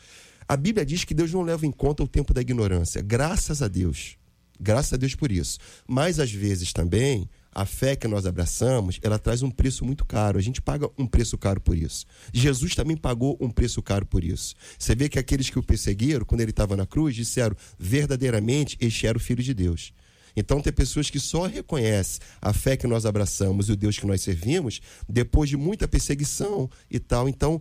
A 0.49 0.57
Bíblia 0.57 0.85
diz 0.85 1.05
que 1.05 1.15
Deus 1.15 1.33
não 1.33 1.43
leva 1.43 1.67
em 1.67 1.71
conta 1.71 2.03
o 2.03 2.09
tempo 2.09 2.35
da 2.35 2.41
ignorância. 2.41 3.01
Graças 3.01 3.63
a 3.63 3.69
Deus. 3.69 4.17
Graças 4.59 4.93
a 4.93 4.97
Deus 4.97 5.15
por 5.15 5.31
isso. 5.31 5.59
Mas 5.87 6.19
às 6.19 6.33
vezes 6.33 6.73
também 6.73 7.29
a 7.55 7.67
fé 7.67 7.95
que 7.95 8.09
nós 8.09 8.27
abraçamos, 8.27 8.99
ela 9.03 9.19
traz 9.19 9.43
um 9.43 9.51
preço 9.51 9.85
muito 9.85 10.05
caro. 10.05 10.39
A 10.39 10.43
gente 10.43 10.63
paga 10.63 10.89
um 10.99 11.07
preço 11.07 11.37
caro 11.37 11.61
por 11.61 11.77
isso. 11.77 12.07
Jesus 12.33 12.75
também 12.75 12.97
pagou 12.97 13.37
um 13.41 13.51
preço 13.51 13.83
caro 13.83 14.07
por 14.07 14.25
isso. 14.25 14.55
Você 14.79 14.95
vê 14.95 15.09
que 15.09 15.19
aqueles 15.19 15.51
que 15.51 15.59
o 15.59 15.63
perseguiram, 15.63 16.25
quando 16.25 16.41
ele 16.41 16.51
estava 16.51 16.77
na 16.77 16.87
cruz, 16.87 17.15
disseram 17.15 17.55
verdadeiramente 17.79 18.77
este 18.81 19.07
era 19.07 19.19
o 19.19 19.21
filho 19.21 19.43
de 19.43 19.53
Deus. 19.53 19.93
Então 20.37 20.61
tem 20.61 20.73
pessoas 20.73 21.11
que 21.11 21.21
só 21.21 21.47
reconhecem 21.47 22.21
a 22.41 22.53
fé 22.53 22.77
que 22.77 22.87
nós 22.87 23.05
abraçamos 23.05 23.69
e 23.69 23.73
o 23.73 23.77
Deus 23.77 23.99
que 23.99 24.07
nós 24.07 24.23
servimos 24.23 24.81
depois 25.09 25.51
de 25.51 25.57
muita 25.57 25.87
perseguição 25.87 26.71
e 26.91 26.99
tal. 26.99 27.29
Então, 27.29 27.61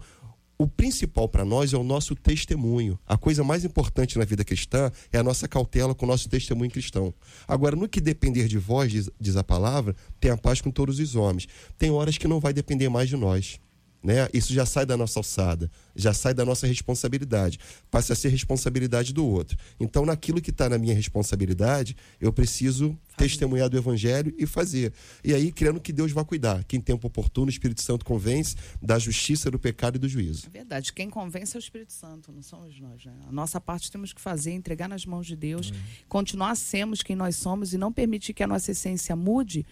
o 0.62 0.68
principal 0.68 1.28
para 1.28 1.44
nós 1.44 1.74
é 1.74 1.78
o 1.78 1.84
nosso 1.84 2.16
testemunho. 2.16 3.00
A 3.08 3.18
coisa 3.18 3.44
mais 3.44 3.66
importante 3.66 4.20
na 4.20 4.26
vida 4.26 4.44
cristã 4.44 4.92
é 5.12 5.18
a 5.18 5.24
nossa 5.24 5.48
cautela 5.48 5.96
com 5.96 6.06
o 6.06 6.08
nosso 6.08 6.30
testemunho 6.30 6.70
cristão. 6.70 7.12
Agora, 7.48 7.76
no 7.76 7.90
que 7.90 8.00
depender 8.00 8.48
de 8.48 8.60
vós, 8.60 8.92
diz, 8.92 9.10
diz 9.20 9.36
a 9.36 9.44
palavra, 9.44 9.96
tenha 10.20 10.38
paz 10.38 10.62
com 10.62 10.70
todos 10.70 11.00
os 11.00 11.16
homens. 11.16 11.48
Tem 11.80 11.90
horas 11.90 12.18
que 12.18 12.28
não 12.28 12.40
vai 12.40 12.54
depender 12.54 12.90
mais 12.90 13.10
de 13.10 13.18
nós. 13.18 13.60
Né? 14.04 14.28
Isso 14.34 14.52
já 14.52 14.66
sai 14.66 14.86
da 14.86 14.98
nossa 14.98 15.20
alçada, 15.20 15.70
já 15.96 16.12
sai 16.14 16.34
da 16.34 16.44
nossa 16.44 16.66
responsabilidade, 16.66 17.60
passa 17.90 18.14
a 18.14 18.16
ser 18.16 18.30
responsabilidade 18.30 19.14
do 19.14 19.26
outro. 19.26 19.56
Então, 19.80 20.06
naquilo 20.06 20.42
que 20.42 20.50
está 20.50 20.68
na 20.68 20.78
minha 20.78 20.96
responsabilidade, 20.96 21.96
eu 22.20 22.34
preciso 22.34 22.98
testemunhar 23.16 23.70
do 23.70 23.78
Evangelho 23.78 24.34
e 24.38 24.48
fazer. 24.48 24.92
E 25.24 25.36
aí, 25.36 25.52
crendo 25.52 25.80
que 25.80 25.94
Deus 25.94 26.12
vai 26.12 26.26
cuidar, 26.26 26.64
que 26.64 26.76
em 26.76 26.82
tempo 26.82 27.06
oportuno 27.06 27.48
o 27.48 27.50
Espírito 27.50 27.82
Santo 27.82 28.04
convence 28.04 28.56
da 28.82 28.98
justiça, 28.98 29.52
do 29.52 29.60
pecado 29.60 29.98
e 29.98 30.00
do 30.00 30.10
juízo. 30.10 30.48
É 30.48 30.50
verdade, 30.50 30.92
quem 30.92 31.10
convence 31.10 31.56
é 31.56 31.60
o 31.60 31.62
Espírito 31.62 31.94
Santo, 31.94 32.32
não 32.32 32.42
somos 32.42 32.80
nós. 32.80 33.06
Né? 33.06 33.14
A 33.28 33.32
nossa 33.32 33.62
parte 33.62 33.92
temos 33.92 34.14
que 34.14 34.22
fazer, 34.22 34.52
entregar 34.52 34.90
nas 34.90 35.06
mãos 35.06 35.28
de 35.28 35.36
Deus, 35.36 35.70
uhum. 35.70 35.78
continuar 36.10 36.56
sermos 36.56 37.04
quem 37.04 37.16
nós 37.16 37.36
somos 37.36 37.74
e 37.74 37.78
não 37.78 37.94
permitir 37.94 38.34
que 38.34 38.42
a 38.42 38.48
nossa 38.48 38.72
essência 38.72 39.16
mude 39.16 39.64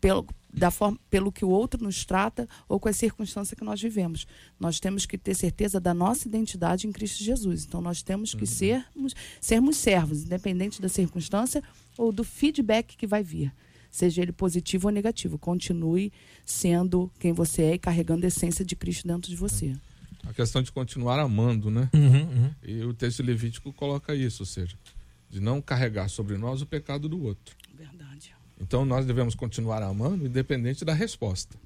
pelo, 0.00 0.26
da 0.56 0.70
forma, 0.70 0.98
pelo 1.10 1.30
que 1.30 1.44
o 1.44 1.50
outro 1.50 1.84
nos 1.84 2.04
trata 2.04 2.48
ou 2.66 2.80
com 2.80 2.88
as 2.88 2.96
circunstâncias 2.96 3.56
que 3.56 3.64
nós 3.64 3.80
vivemos. 3.80 4.26
Nós 4.58 4.80
temos 4.80 5.04
que 5.04 5.18
ter 5.18 5.34
certeza 5.34 5.78
da 5.78 5.92
nossa 5.92 6.26
identidade 6.26 6.86
em 6.86 6.92
Cristo 6.92 7.22
Jesus. 7.22 7.66
Então 7.66 7.82
nós 7.82 8.02
temos 8.02 8.34
que 8.34 8.40
uhum. 8.40 8.46
sermos, 8.46 9.14
sermos 9.38 9.76
servos, 9.76 10.24
independente 10.24 10.80
da 10.80 10.88
circunstância 10.88 11.62
ou 11.98 12.10
do 12.10 12.24
feedback 12.24 12.96
que 12.96 13.06
vai 13.06 13.22
vir. 13.22 13.52
Seja 13.90 14.22
ele 14.22 14.32
positivo 14.32 14.88
ou 14.88 14.92
negativo. 14.92 15.38
Continue 15.38 16.10
sendo 16.44 17.10
quem 17.18 17.32
você 17.32 17.62
é 17.62 17.74
e 17.74 17.78
carregando 17.78 18.24
a 18.24 18.28
essência 18.28 18.64
de 18.64 18.74
Cristo 18.74 19.06
dentro 19.06 19.30
de 19.30 19.36
você. 19.36 19.76
A 20.24 20.32
questão 20.32 20.62
de 20.62 20.72
continuar 20.72 21.20
amando, 21.20 21.70
né? 21.70 21.88
Uhum, 21.94 22.22
uhum. 22.22 22.54
E 22.62 22.82
o 22.82 22.92
texto 22.92 23.22
levítico 23.22 23.72
coloca 23.72 24.14
isso, 24.14 24.42
ou 24.42 24.46
seja, 24.46 24.76
de 25.30 25.38
não 25.38 25.62
carregar 25.62 26.08
sobre 26.08 26.36
nós 26.36 26.62
o 26.62 26.66
pecado 26.66 27.08
do 27.08 27.22
outro. 27.22 27.54
Verdade. 27.74 28.35
Então 28.60 28.84
nós 28.84 29.06
devemos 29.06 29.34
continuar 29.34 29.82
amando 29.82 30.26
independente 30.26 30.84
da 30.84 30.94
resposta. 30.94 31.56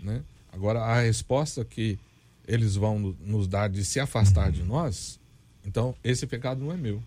Né? 0.00 0.22
Agora, 0.52 0.80
a 0.80 1.00
resposta 1.02 1.64
que 1.64 1.98
eles 2.46 2.74
vão 2.74 3.14
nos 3.20 3.46
dar 3.46 3.68
de 3.68 3.84
se 3.84 4.00
afastar 4.00 4.50
de 4.50 4.62
nós, 4.62 5.20
então 5.64 5.94
esse 6.02 6.26
pecado 6.26 6.64
não 6.64 6.72
é 6.72 6.76
meu. 6.76 7.02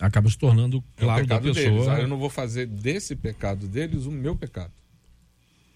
Acaba 0.00 0.30
se 0.30 0.38
tornando 0.38 0.82
claro 0.96 1.20
é 1.20 1.24
o 1.24 1.26
da 1.26 1.40
pessoa. 1.40 1.54
Deles. 1.54 1.88
Ah, 1.88 2.00
eu 2.00 2.08
não 2.08 2.18
vou 2.18 2.30
fazer 2.30 2.66
desse 2.66 3.14
pecado 3.14 3.68
deles 3.68 4.06
o 4.06 4.10
meu 4.10 4.34
pecado. 4.34 4.72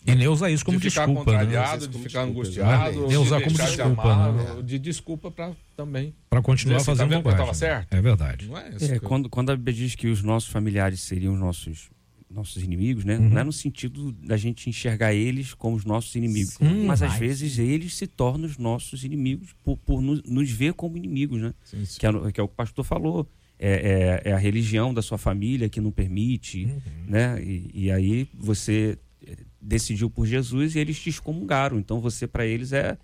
E 0.07 0.15
nem 0.15 0.29
usar 0.29 0.51
isso 0.51 0.65
como 0.65 0.79
de 0.79 0.91
ficar 0.91 1.07
desculpa. 1.07 1.33
Né? 1.33 1.39
Contrariado, 1.39 1.87
né? 1.87 1.93
De 1.93 1.99
ficar 1.99 2.23
angustiado, 2.23 3.07
nem 3.07 3.17
usar 3.17 3.41
como 3.43 3.57
desculpa. 3.57 4.03
De, 4.03 4.11
amar, 4.11 4.33
né? 4.33 4.63
de 4.63 4.79
desculpa 4.79 5.31
para 5.31 5.53
também. 5.77 6.15
Para 6.29 6.43
continuar 6.43 6.81
fazendo 6.81 7.23
tá. 7.23 7.31
Estava 7.31 7.55
certo? 7.55 7.93
É 7.93 8.03
verdade. 8.03 8.47
Não 8.47 8.59
é 8.59 8.71
isso. 8.71 8.93
É, 8.93 8.99
quando, 8.99 9.31
quando 9.31 9.51
a 9.51 9.57
Bíblia 9.57 9.75
diz 9.75 9.95
que 9.95 10.09
os 10.09 10.23
nossos 10.23 10.51
familiares 10.51 11.01
seriam 11.01 11.33
os 11.33 11.41
nossos 11.41 11.91
nossos 12.35 12.63
inimigos, 12.63 13.05
né? 13.05 13.17
Uhum. 13.17 13.31
Não 13.31 13.39
é 13.41 13.45
no 13.45 13.53
sentido 13.53 14.13
da 14.13 14.37
gente 14.37 14.69
enxergar 14.69 15.15
eles 15.15 15.55
como 15.55 15.77
os 15.77 15.85
nossos 15.85 16.15
inimigos, 16.15 16.55
sim, 16.55 16.85
mas 16.85 17.03
às 17.03 17.15
vezes 17.17 17.59
eles 17.59 17.95
se 17.95 18.07
tornam 18.07 18.47
os 18.47 18.59
nossos 18.59 19.05
inimigos 19.05 19.55
por, 19.63 19.77
por 19.79 20.03
nos, 20.03 20.23
nos, 20.25 20.51
ver 20.51 20.75
como 20.75 20.97
inimigos, 20.97 21.41
né? 21.41 21.55
Sim, 21.65 21.85
sim. 21.85 22.01
Que, 22.01 22.07
é, 22.07 22.11
que, 22.11 22.17
é, 22.17 22.21
o 22.21 22.33
que 22.33 22.41
o 22.41 22.49
pastor 22.49 22.85
falou. 22.85 23.29
É, 23.57 24.23
é, 24.25 24.31
é, 24.31 24.33
a 24.33 24.37
religião 24.37 24.93
da 24.93 25.01
sua 25.01 25.17
família 25.17 25.69
que 25.69 25.81
não 25.81 25.93
permite, 25.93 26.65
uhum. 26.65 26.81
né? 27.07 27.41
E, 27.41 27.71
e, 27.73 27.91
aí 27.91 28.29
você 28.37 28.99
eh, 29.25 29.37
decidiu 29.63 30.11
por 30.11 30.27
Jesus 30.27 30.75
e 30.75 30.81
eles 30.81 30.99
te 30.99 31.09
excomungaram. 31.09 31.79
Então 31.79 32.01
você 32.01 32.27
para 32.27 32.45
eles 32.45 32.73
é 32.73 32.99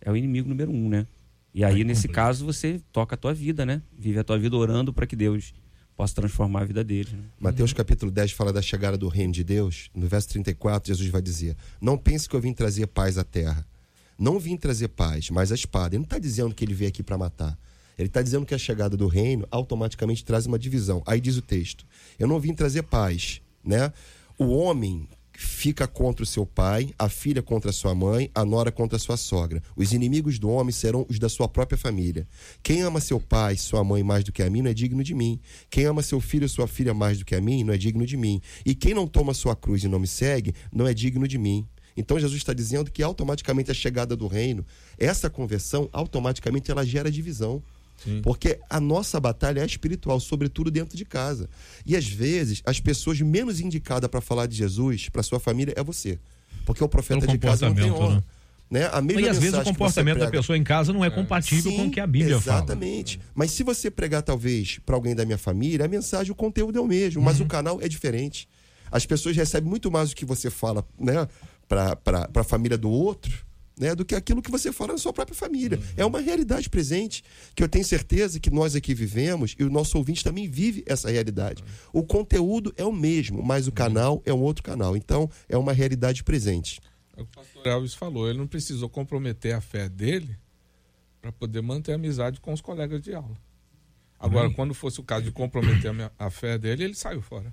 é 0.00 0.10
o 0.10 0.16
inimigo 0.16 0.48
número 0.48 0.70
um, 0.70 0.88
né? 0.88 1.06
E 1.56 1.64
aí, 1.64 1.84
nesse 1.84 2.06
caso 2.06 2.44
você 2.44 2.80
toca 2.92 3.14
a 3.14 3.18
tua 3.18 3.32
vida, 3.32 3.64
né? 3.64 3.80
Vive 3.98 4.18
a 4.18 4.24
tua 4.24 4.38
vida 4.38 4.54
orando 4.54 4.92
para 4.92 5.06
que 5.06 5.16
Deus 5.16 5.54
possa 5.96 6.14
transformar 6.14 6.60
a 6.60 6.64
vida 6.64 6.84
dele. 6.84 7.10
Né? 7.12 7.24
Mateus 7.40 7.72
capítulo 7.72 8.12
10 8.12 8.32
fala 8.32 8.52
da 8.52 8.60
chegada 8.60 8.98
do 8.98 9.08
reino 9.08 9.32
de 9.32 9.42
Deus. 9.42 9.90
No 9.94 10.06
verso 10.06 10.28
34, 10.28 10.88
Jesus 10.88 11.08
vai 11.08 11.22
dizer: 11.22 11.56
Não 11.80 11.96
pense 11.96 12.28
que 12.28 12.36
eu 12.36 12.40
vim 12.40 12.52
trazer 12.52 12.86
paz 12.86 13.16
à 13.16 13.24
terra. 13.24 13.66
Não 14.18 14.38
vim 14.38 14.56
trazer 14.56 14.88
paz, 14.88 15.30
mas 15.30 15.50
a 15.50 15.54
espada. 15.54 15.94
Ele 15.94 15.98
não 15.98 16.04
está 16.04 16.18
dizendo 16.18 16.54
que 16.54 16.64
ele 16.64 16.74
veio 16.74 16.88
aqui 16.88 17.02
para 17.02 17.18
matar. 17.18 17.58
Ele 17.98 18.08
está 18.08 18.20
dizendo 18.20 18.44
que 18.44 18.54
a 18.54 18.58
chegada 18.58 18.96
do 18.96 19.06
reino 19.06 19.46
automaticamente 19.50 20.24
traz 20.24 20.46
uma 20.46 20.58
divisão. 20.58 21.02
Aí 21.06 21.20
diz 21.20 21.36
o 21.36 21.42
texto: 21.42 21.86
Eu 22.18 22.28
não 22.28 22.38
vim 22.38 22.54
trazer 22.54 22.82
paz. 22.82 23.40
Né? 23.64 23.92
O 24.38 24.48
homem 24.48 25.08
fica 25.36 25.86
contra 25.86 26.22
o 26.22 26.26
seu 26.26 26.46
pai, 26.46 26.90
a 26.98 27.08
filha 27.08 27.42
contra 27.42 27.70
a 27.70 27.72
sua 27.72 27.94
mãe, 27.94 28.30
a 28.34 28.44
nora 28.44 28.72
contra 28.72 28.96
a 28.96 28.98
sua 28.98 29.16
sogra. 29.16 29.62
Os 29.76 29.92
inimigos 29.92 30.38
do 30.38 30.48
homem 30.48 30.72
serão 30.72 31.06
os 31.08 31.18
da 31.18 31.28
sua 31.28 31.48
própria 31.48 31.78
família. 31.78 32.26
Quem 32.62 32.82
ama 32.82 33.00
seu 33.00 33.20
pai, 33.20 33.56
sua 33.56 33.84
mãe 33.84 34.02
mais 34.02 34.24
do 34.24 34.32
que 34.32 34.42
a 34.42 34.50
mim, 34.50 34.62
não 34.62 34.70
é 34.70 34.74
digno 34.74 35.02
de 35.02 35.14
mim. 35.14 35.40
Quem 35.70 35.84
ama 35.84 36.02
seu 36.02 36.20
filho, 36.20 36.48
sua 36.48 36.66
filha 36.66 36.94
mais 36.94 37.18
do 37.18 37.24
que 37.24 37.34
a 37.34 37.40
mim, 37.40 37.64
não 37.64 37.74
é 37.74 37.78
digno 37.78 38.06
de 38.06 38.16
mim. 38.16 38.40
E 38.64 38.74
quem 38.74 38.94
não 38.94 39.06
toma 39.06 39.34
sua 39.34 39.54
cruz 39.54 39.84
e 39.84 39.88
não 39.88 39.98
me 39.98 40.06
segue, 40.06 40.54
não 40.72 40.86
é 40.86 40.94
digno 40.94 41.26
de 41.26 41.38
mim. 41.38 41.66
Então 41.96 42.18
Jesus 42.18 42.38
está 42.38 42.52
dizendo 42.52 42.90
que 42.90 43.02
automaticamente 43.02 43.70
a 43.70 43.74
chegada 43.74 44.14
do 44.14 44.26
reino, 44.26 44.64
essa 44.98 45.30
conversão, 45.30 45.88
automaticamente 45.92 46.70
ela 46.70 46.84
gera 46.84 47.10
divisão. 47.10 47.62
Sim. 47.96 48.20
Porque 48.22 48.58
a 48.68 48.78
nossa 48.78 49.18
batalha 49.18 49.60
é 49.60 49.66
espiritual, 49.66 50.20
sobretudo 50.20 50.70
dentro 50.70 50.96
de 50.96 51.04
casa. 51.04 51.48
E 51.84 51.96
às 51.96 52.06
vezes, 52.06 52.62
as 52.64 52.78
pessoas 52.80 53.20
menos 53.20 53.60
indicadas 53.60 54.08
para 54.08 54.20
falar 54.20 54.46
de 54.46 54.56
Jesus, 54.56 55.08
para 55.08 55.22
sua 55.22 55.40
família, 55.40 55.74
é 55.76 55.82
você. 55.82 56.18
Porque 56.64 56.82
o 56.82 56.88
profeta 56.88 57.26
de 57.26 57.38
casa 57.38 57.68
não 57.68 57.74
tem 57.74 57.90
honra. 57.90 58.16
Né? 58.16 58.22
Né? 58.68 58.90
A 58.92 59.00
mesma 59.00 59.22
e 59.22 59.28
às 59.28 59.38
vezes 59.38 59.56
o 59.58 59.62
comportamento 59.62 60.18
da 60.18 60.28
pessoa 60.28 60.58
em 60.58 60.64
casa 60.64 60.92
não 60.92 61.04
é 61.04 61.10
compatível 61.10 61.70
Sim, 61.70 61.76
com 61.76 61.86
o 61.86 61.90
que 61.90 62.00
a 62.00 62.06
Bíblia 62.06 62.34
exatamente. 62.34 62.44
fala. 62.44 62.64
Exatamente. 62.64 63.20
Mas 63.32 63.52
se 63.52 63.62
você 63.62 63.90
pregar, 63.90 64.22
talvez, 64.22 64.80
para 64.84 64.96
alguém 64.96 65.14
da 65.14 65.24
minha 65.24 65.38
família, 65.38 65.86
a 65.86 65.88
mensagem, 65.88 66.32
o 66.32 66.34
conteúdo 66.34 66.76
é 66.76 66.80
o 66.80 66.86
mesmo, 66.86 67.20
uhum. 67.20 67.24
mas 67.24 67.40
o 67.40 67.46
canal 67.46 67.80
é 67.80 67.88
diferente. 67.88 68.48
As 68.90 69.06
pessoas 69.06 69.36
recebem 69.36 69.68
muito 69.68 69.90
mais 69.90 70.10
do 70.10 70.16
que 70.16 70.24
você 70.24 70.50
fala 70.50 70.84
né, 70.98 71.28
para 71.68 72.28
a 72.34 72.44
família 72.44 72.76
do 72.76 72.90
outro 72.90 73.45
né, 73.78 73.94
do 73.94 74.04
que 74.04 74.14
aquilo 74.14 74.40
que 74.40 74.50
você 74.50 74.72
fala 74.72 74.92
na 74.92 74.98
sua 74.98 75.12
própria 75.12 75.36
família. 75.36 75.78
É 75.96 76.04
uma 76.04 76.20
realidade 76.20 76.70
presente 76.70 77.22
que 77.54 77.62
eu 77.62 77.68
tenho 77.68 77.84
certeza 77.84 78.40
que 78.40 78.50
nós 78.50 78.74
aqui 78.74 78.94
vivemos 78.94 79.54
e 79.58 79.64
o 79.64 79.70
nosso 79.70 79.98
ouvinte 79.98 80.24
também 80.24 80.48
vive 80.48 80.82
essa 80.86 81.10
realidade. 81.10 81.62
O 81.92 82.02
conteúdo 82.02 82.72
é 82.76 82.84
o 82.84 82.92
mesmo, 82.92 83.42
mas 83.42 83.68
o 83.68 83.72
canal 83.72 84.22
é 84.24 84.32
um 84.32 84.40
outro 84.40 84.62
canal. 84.62 84.96
Então, 84.96 85.30
é 85.48 85.56
uma 85.56 85.72
realidade 85.72 86.24
presente. 86.24 86.80
É 87.16 87.22
o 87.22 87.26
que 87.26 87.38
o 87.38 87.42
pastor 87.42 87.66
Elvis 87.66 87.94
falou, 87.94 88.28
ele 88.28 88.38
não 88.38 88.46
precisou 88.46 88.88
comprometer 88.88 89.54
a 89.54 89.60
fé 89.60 89.88
dele 89.88 90.36
para 91.20 91.32
poder 91.32 91.60
manter 91.60 91.92
a 91.92 91.94
amizade 91.96 92.40
com 92.40 92.52
os 92.52 92.60
colegas 92.60 93.02
de 93.02 93.14
aula. 93.14 93.36
Agora, 94.18 94.48
uhum. 94.48 94.54
quando 94.54 94.74
fosse 94.74 95.00
o 95.00 95.02
caso 95.02 95.24
de 95.24 95.32
comprometer 95.32 95.90
a, 95.90 95.92
minha, 95.92 96.12
a 96.18 96.30
fé 96.30 96.56
dele, 96.56 96.84
ele 96.84 96.94
saiu 96.94 97.20
fora. 97.20 97.52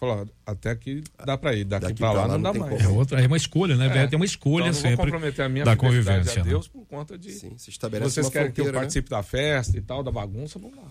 Falou, 0.00 0.26
até 0.46 0.70
aqui 0.70 1.04
dá 1.26 1.36
para 1.36 1.54
ir, 1.54 1.64
daqui, 1.64 1.88
daqui 1.88 2.00
para 2.00 2.12
lá, 2.12 2.24
lá, 2.24 2.38
não 2.38 2.40
dá 2.40 2.54
mais. 2.54 2.82
É, 2.82 2.88
outra, 2.88 3.22
é 3.22 3.26
uma 3.26 3.36
escolha, 3.36 3.76
né? 3.76 4.04
É. 4.04 4.06
Tem 4.06 4.16
uma 4.16 4.24
escolha 4.24 4.62
então, 4.62 4.72
sempre. 4.72 4.96
Vou 4.96 5.04
comprometer 5.04 5.44
a 5.44 5.48
minha 5.50 5.62
da 5.62 5.76
convivência 5.76 6.40
a 6.40 6.42
Deus 6.42 6.68
né? 6.68 6.72
por 6.72 6.86
conta 6.86 7.18
de. 7.18 7.30
Sim, 7.30 7.52
se 7.58 7.68
estabelece 7.68 8.14
Vocês 8.14 8.30
querem 8.30 8.50
que 8.50 8.62
eu 8.62 8.64
né? 8.64 8.72
participe 8.72 9.10
da 9.10 9.22
festa 9.22 9.76
e 9.76 9.82
tal, 9.82 10.02
da 10.02 10.10
bagunça, 10.10 10.58
vamos 10.58 10.78
lá. 10.78 10.84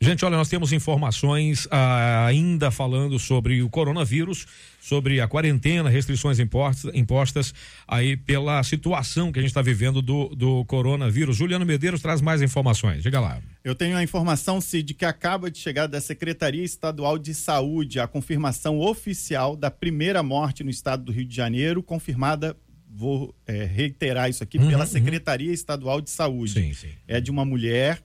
Gente, 0.00 0.24
olha, 0.24 0.36
nós 0.36 0.48
temos 0.48 0.72
informações 0.72 1.66
ah, 1.72 2.24
ainda 2.24 2.70
falando 2.70 3.18
sobre 3.18 3.64
o 3.64 3.68
coronavírus, 3.68 4.46
sobre 4.82 5.20
a 5.20 5.28
quarentena, 5.28 5.88
restrições 5.88 6.40
impostas, 6.40 6.92
impostas 6.92 7.54
aí 7.86 8.16
pela 8.16 8.60
situação 8.64 9.30
que 9.30 9.38
a 9.38 9.42
gente 9.42 9.52
está 9.52 9.62
vivendo 9.62 10.02
do, 10.02 10.34
do 10.34 10.64
coronavírus. 10.64 11.36
Juliano 11.36 11.64
Medeiros 11.64 12.02
traz 12.02 12.20
mais 12.20 12.42
informações. 12.42 13.00
Diga 13.00 13.20
lá. 13.20 13.40
Eu 13.62 13.76
tenho 13.76 13.96
a 13.96 14.02
informação, 14.02 14.60
Cid, 14.60 14.94
que 14.94 15.04
acaba 15.04 15.48
de 15.48 15.58
chegar 15.58 15.86
da 15.86 16.00
Secretaria 16.00 16.64
Estadual 16.64 17.16
de 17.16 17.32
Saúde 17.32 18.00
a 18.00 18.08
confirmação 18.08 18.80
oficial 18.80 19.54
da 19.54 19.70
primeira 19.70 20.20
morte 20.20 20.64
no 20.64 20.70
estado 20.70 21.04
do 21.04 21.12
Rio 21.12 21.24
de 21.24 21.36
Janeiro, 21.36 21.80
confirmada 21.80 22.56
vou 22.94 23.32
é, 23.46 23.64
reiterar 23.64 24.28
isso 24.28 24.42
aqui, 24.42 24.58
uhum, 24.58 24.68
pela 24.68 24.84
uhum. 24.84 24.90
Secretaria 24.90 25.52
Estadual 25.52 26.00
de 26.00 26.10
Saúde. 26.10 26.54
Sim, 26.54 26.74
sim. 26.74 26.90
É 27.06 27.20
de 27.20 27.30
uma 27.30 27.44
mulher 27.44 28.02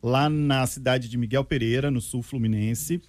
lá 0.00 0.30
na 0.30 0.64
cidade 0.66 1.08
de 1.08 1.18
Miguel 1.18 1.44
Pereira, 1.44 1.90
no 1.90 2.00
sul 2.00 2.22
fluminense. 2.22 3.02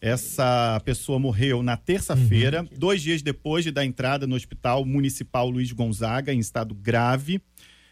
Essa 0.00 0.80
pessoa 0.84 1.18
morreu 1.18 1.62
na 1.62 1.76
terça-feira, 1.76 2.62
uhum. 2.62 2.68
dois 2.76 3.00
dias 3.00 3.22
depois 3.22 3.64
de 3.64 3.70
dar 3.70 3.84
entrada 3.84 4.26
no 4.26 4.36
Hospital 4.36 4.84
Municipal 4.84 5.48
Luiz 5.48 5.72
Gonzaga, 5.72 6.32
em 6.32 6.38
estado 6.38 6.74
grave. 6.74 7.40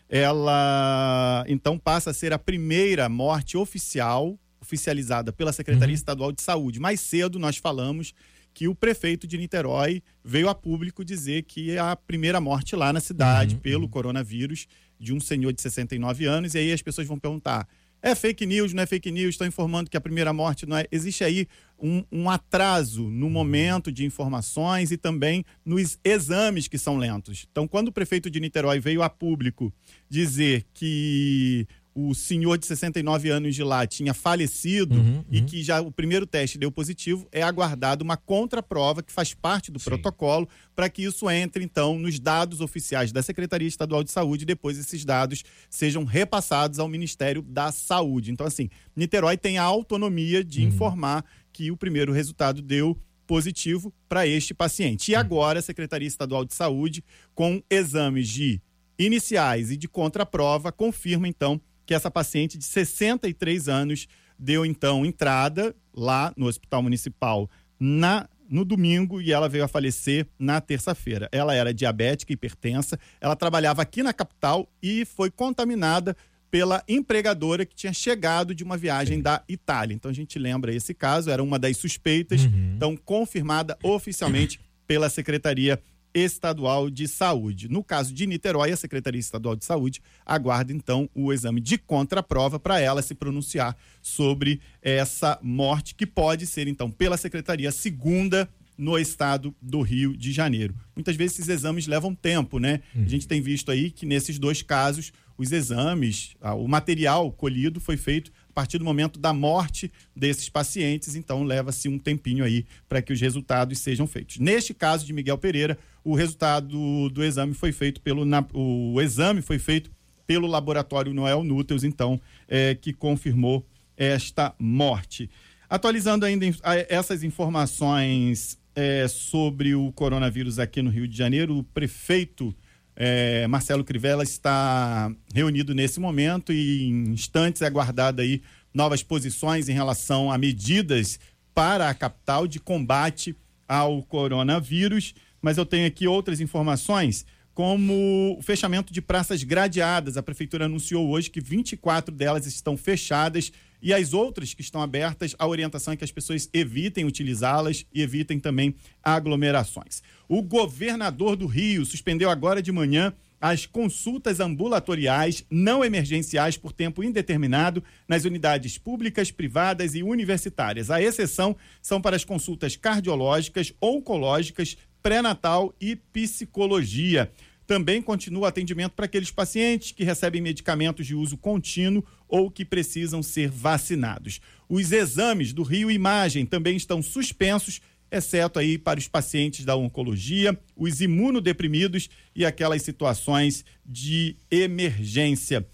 Ela 0.09 1.45
então 1.49 1.79
passa 1.79 2.11
a 2.11 2.15
ser 2.15 2.33
a 2.33 2.39
primeira 2.39 3.09
morte 3.09 3.57
oficial, 3.57 4.39
oficializada 4.61 5.33
pela 5.33 5.53
Secretaria 5.53 5.93
uhum. 5.93 5.95
Estadual 5.95 6.31
de 6.31 6.43
Saúde. 6.43 6.79
Mais 6.79 7.01
cedo 7.01 7.39
nós 7.39 7.57
falamos 7.57 8.13
que 8.53 8.69
o 8.69 8.75
prefeito 8.75 9.27
de 9.27 9.37
Niterói 9.37 10.03
veio 10.23 10.49
a 10.49 10.55
público 10.55 11.05
dizer 11.05 11.43
que 11.43 11.73
é 11.73 11.79
a 11.79 11.97
primeira 11.97 12.41
morte 12.41 12.77
lá 12.77 12.93
na 12.93 13.01
cidade 13.01 13.57
uhum. 13.57 13.61
pelo 13.61 13.83
uhum. 13.83 13.89
coronavírus 13.89 14.69
de 15.01 15.13
um 15.13 15.19
senhor 15.19 15.53
de 15.53 15.61
69 15.61 16.27
anos. 16.27 16.55
E 16.55 16.59
aí 16.59 16.73
as 16.73 16.81
pessoas 16.81 17.07
vão 17.07 17.19
perguntar: 17.19 17.67
é 18.05 18.15
fake 18.15 18.45
news, 18.45 18.75
não 18.75 18.83
é 18.83 18.87
fake 18.87 19.11
news, 19.11 19.31
estão 19.31 19.47
informando 19.47 19.89
que 19.89 19.97
a 19.97 20.01
primeira 20.01 20.31
morte 20.31 20.67
não 20.67 20.77
é. 20.77 20.85
Existe 20.93 21.25
aí 21.25 21.49
um, 21.81 22.05
um, 22.13 22.29
atraso 22.29 23.09
no 23.09 23.31
momento 23.31 23.91
de 23.91 24.05
informações 24.05 24.93
e 24.93 24.99
também 24.99 25.43
nos 25.65 25.99
exames 26.05 26.69
que 26.69 26.77
são 26.77 26.99
lentos. 26.99 27.49
Então, 27.51 27.67
quando 27.67 27.89
o 27.89 27.93
prefeito 27.93 28.31
de 28.31 28.41
Niterói 28.41 28.79
veio 28.79 29.03
a 29.03 29.09
público 29.09 29.73
dizer 30.07 30.67
que 30.75 31.67
o 31.95 32.13
senhor 32.15 32.59
de 32.59 32.67
69 32.67 33.31
anos 33.31 33.55
de 33.55 33.63
lá 33.63 33.87
tinha 33.87 34.13
falecido 34.13 34.97
Uhum, 34.97 35.25
e 35.31 35.39
uhum. 35.41 35.47
que 35.47 35.63
já 35.63 35.81
o 35.81 35.93
primeiro 35.93 36.27
teste 36.27 36.59
deu 36.59 36.71
positivo, 36.73 37.27
é 37.31 37.43
aguardado 37.43 38.03
uma 38.03 38.17
contraprova 38.17 39.03
que 39.03 39.13
faz 39.13 39.33
parte 39.33 39.71
do 39.71 39.79
Sim. 39.79 39.85
protocolo 39.91 40.49
para 40.75 40.89
que 40.91 41.03
isso 41.05 41.31
entre, 41.31 41.63
então, 41.63 41.99
nos 41.99 42.19
dados 42.19 42.61
oficiais 42.61 43.13
da 43.13 43.23
Secretaria 43.23 43.69
Estadual 43.69 44.03
de 44.03 44.11
Saúde 44.11 44.43
e 44.43 44.47
depois 44.47 44.77
esses 44.77 45.05
dados 45.05 45.45
sejam 45.71 46.05
repassados 46.05 46.79
ao 46.79 46.89
Ministério 46.89 47.43
da 47.43 47.71
Saúde. 47.71 48.33
Então, 48.33 48.47
assim, 48.47 48.69
Niterói 48.97 49.37
tem 49.37 49.59
a 49.59 49.63
autonomia 49.63 50.43
de 50.45 50.63
Uhum. 50.63 50.69
informar 50.69 51.25
que 51.53 51.71
o 51.71 51.77
primeiro 51.77 52.13
resultado 52.13 52.61
deu 52.61 52.99
positivo 53.27 53.95
para 54.09 54.27
este 54.27 54.53
paciente. 54.53 55.13
E 55.13 55.15
agora 55.15 55.61
a 55.61 55.63
Secretaria 55.63 56.09
Estadual 56.09 56.45
de 56.45 56.55
Saúde, 56.55 57.03
com 57.35 57.63
exames 57.71 58.29
de 58.29 58.61
iniciais 58.99 59.71
e 59.71 59.77
de 59.77 59.89
contraprova, 59.89 60.71
confirma 60.71 61.27
então 61.29 61.61
que 61.87 61.95
essa 61.95 62.11
paciente 62.11 62.59
de 62.59 62.65
63 62.65 63.69
anos 63.69 64.07
deu 64.39 64.65
então 64.65 65.05
entrada 65.05 65.75
lá 65.95 66.33
no 66.37 66.47
Hospital 66.47 66.83
Municipal 66.83 67.49
na 67.79 68.29
no 68.49 68.65
domingo 68.65 69.23
e 69.23 69.33
ela 69.33 69.49
veio 69.49 69.65
a 69.65 69.69
falecer 69.69 70.27
na 70.39 70.61
terça-feira. 70.61 71.29
Ela 71.33 71.55
era 71.55 71.73
diabética, 71.73 72.33
hipertensa, 72.33 72.99
ela 73.21 73.35
trabalhava 73.35 73.81
aqui 73.83 74.03
na 74.03 74.13
capital 74.13 74.69
e 74.83 75.05
foi 75.05 75.31
contaminada 75.31 76.15
pela 76.51 76.85
empregadora 76.87 77.67
que 77.67 77.75
tinha 77.75 77.93
chegado 77.93 78.55
de 78.55 78.63
uma 78.63 78.77
viagem 78.77 79.21
da 79.21 79.43
Itália. 79.49 79.95
Então 79.95 80.11
a 80.11 80.15
gente 80.15 80.39
lembra 80.39 80.73
esse 80.73 80.95
caso, 80.95 81.31
era 81.31 81.43
uma 81.43 81.59
das 81.59 81.77
suspeitas, 81.77 82.43
então 82.77 82.97
confirmada 82.97 83.77
oficialmente 83.83 84.61
pela 84.87 85.11
Secretaria 85.11 85.81
Estadual 86.15 86.89
de 86.89 87.09
Saúde. 87.09 87.69
No 87.69 87.83
caso 87.83 88.15
de 88.15 88.27
Niterói, 88.27 88.71
a 88.71 88.77
Secretaria 88.77 89.19
Estadual 89.19 89.57
de 89.57 89.65
Saúde 89.65 90.01
aguarda 90.25 90.73
então 90.73 91.11
o 91.15 91.33
exame 91.33 91.61
de 91.61 91.77
contraprova 91.77 92.59
para 92.61 92.81
ela 92.81 93.03
se 93.03 93.15
pronunciar 93.15 93.77
sobre 94.01 94.61
essa 94.81 95.39
morte 95.43 95.95
que 95.95 96.07
pode 96.07 96.47
ser 96.47 96.69
então 96.69 96.91
pela 96.91 97.17
secretaria 97.17 97.73
segunda 97.73 98.49
no 98.77 98.99
estado 98.99 99.55
do 99.61 99.83
Rio 99.83 100.17
de 100.17 100.33
Janeiro. 100.33 100.75
Muitas 100.97 101.17
vezes 101.17 101.39
esses 101.39 101.49
exames 101.49 101.87
levam 101.87 102.15
tempo, 102.15 102.59
né? 102.59 102.81
A 102.95 103.09
gente 103.09 103.27
tem 103.27 103.41
visto 103.41 103.71
aí 103.71 103.91
que 103.91 104.07
nesses 104.07 104.39
dois 104.39 104.63
casos 104.63 105.13
os 105.37 105.51
exames, 105.51 106.37
o 106.41 106.69
material 106.69 107.31
colhido 107.33 107.81
foi 107.81 107.97
feito 107.97 108.33
a 108.49 108.53
partir 108.53 108.79
do 108.79 108.85
momento 108.85 109.19
da 109.19 109.33
morte 109.33 109.93
desses 110.15 110.49
pacientes, 110.49 111.17
então 111.17 111.43
leva-se 111.43 111.89
um 111.89 111.99
tempinho 111.99 112.45
aí 112.45 112.65
para 112.89 113.03
que 113.03 113.13
os 113.13 113.21
resultados 113.21 113.79
sejam 113.81 114.07
feitos. 114.07 114.39
Neste 114.39 114.73
caso 114.73 115.05
de 115.05 115.13
Miguel 115.13 115.37
Pereira, 115.39 115.77
o 116.05 116.15
resultado 116.15 117.09
do 117.09 117.25
exame 117.25 117.55
foi 117.55 117.73
feito 117.73 118.01
pelo 118.01 118.25
na- 118.25 118.45
o 118.53 119.01
exame 119.01 119.41
foi 119.41 119.59
feito 119.59 119.91
pelo 120.27 120.47
laboratório 120.47 121.13
Noel 121.15 121.43
Núteus, 121.43 121.83
então, 121.85 122.21
é, 122.47 122.75
que 122.75 122.93
confirmou 122.93 123.65
esta 123.97 124.55
morte. 124.59 125.31
Atualizando 125.69 126.25
ainda 126.27 126.47
essas 126.89 127.23
informações 127.23 128.59
é, 128.77 129.07
sobre 129.09 129.75
o 129.75 129.93
coronavírus 129.93 130.59
aqui 130.59 130.83
no 130.83 130.91
Rio 130.91 131.07
de 131.09 131.17
Janeiro, 131.17 131.59
o 131.59 131.63
prefeito 131.65 132.55
é, 132.97 133.47
Marcelo 133.47 133.85
Crivella 133.85 134.23
está 134.23 135.11
reunido 135.35 135.75
nesse 135.75 135.99
momento 136.01 136.53
e 136.53 136.85
em 136.89 137.11
instantes 137.13 137.63
é 137.63 137.67
aguardado 137.67 138.21
aí 138.23 138.41
novas 138.73 139.03
posições 139.03 139.69
em 139.69 139.73
relação 139.73 140.31
a 140.31 140.39
medidas 140.39 141.19
para 141.55 141.89
a 141.89 141.95
capital 141.95 142.47
de 142.47 142.59
combate 142.61 143.37
ao 143.69 144.03
coronavírus. 144.03 145.15
Mas 145.45 145.59
eu 145.59 145.67
tenho 145.67 145.87
aqui 145.87 146.09
outras 146.09 146.41
informações, 146.41 147.27
como 147.53 148.35
o 148.39 148.43
fechamento 148.43 148.95
de 148.95 149.03
praças 149.03 149.43
gradeadas. 149.43 150.17
A 150.17 150.23
prefeitura 150.23 150.65
anunciou 150.65 151.07
hoje 151.07 151.29
que 151.29 151.39
24 151.39 152.15
delas 152.15 152.47
estão 152.47 152.79
fechadas 152.79 153.53
e 153.83 153.93
as 153.93 154.15
outras 154.15 154.55
que 154.55 154.63
estão 154.63 154.81
abertas, 154.81 155.37
a 155.39 155.47
orientação 155.47 155.93
é 155.93 155.97
que 155.99 156.05
as 156.05 156.11
pessoas 156.11 156.49
evitem 156.51 157.05
utilizá-las 157.05 157.85
e 157.93 158.01
evitem 158.01 158.41
também 158.41 158.75
aglomerações. 159.03 160.03
O 160.27 160.41
governador 160.41 161.37
do 161.37 161.47
Rio 161.47 161.85
suspendeu 161.85 162.31
agora 162.31 162.63
de 162.63 162.73
manhã 162.73 163.13
as 163.39 163.67
consultas 163.67 164.41
ambulatoriais 164.41 165.45
não 165.51 165.85
emergenciais 165.85 166.57
por 166.57 166.73
tempo 166.73 167.05
indeterminado 167.05 167.85
nas 168.09 168.25
unidades 168.25 168.79
públicas, 168.79 169.31
privadas 169.31 169.95
e 169.95 170.03
universitárias. 170.03 170.91
A 170.91 171.03
exceção 171.03 171.55
são 171.83 172.01
para 172.01 172.17
as 172.17 172.25
consultas 172.25 172.75
cardiológicas, 172.75 173.75
oncológicas, 173.83 174.79
pré-natal 175.05 175.75
e 175.79 175.95
psicologia. 175.95 177.31
Também 177.67 178.01
continua 178.01 178.49
atendimento 178.49 178.93
para 178.93 179.05
aqueles 179.05 179.31
pacientes 179.31 179.93
que 179.93 180.03
recebem 180.03 180.41
medicamentos 180.41 181.07
de 181.07 181.15
uso 181.15 181.37
contínuo 181.37 182.03
ou 182.27 182.51
que 182.51 182.65
precisam 182.65 183.23
ser 183.23 183.51
vacinados. 183.51 184.41
Os 184.67 184.93
exames 184.93 185.53
do 185.53 185.63
Rio 185.63 185.91
Imagem 185.91 186.47
também 186.47 186.75
estão 186.75 187.03
suspensos, 187.03 187.83
exceto 188.11 188.59
aí 188.59 188.79
para 188.79 188.99
os 188.99 189.07
pacientes 189.07 189.63
da 189.63 189.77
oncologia, 189.77 190.59
os 190.75 191.03
imunodeprimidos 191.03 192.09
e 192.35 192.47
aquelas 192.47 192.81
situações 192.81 193.63
de 193.85 194.37
emergência. 194.51 195.67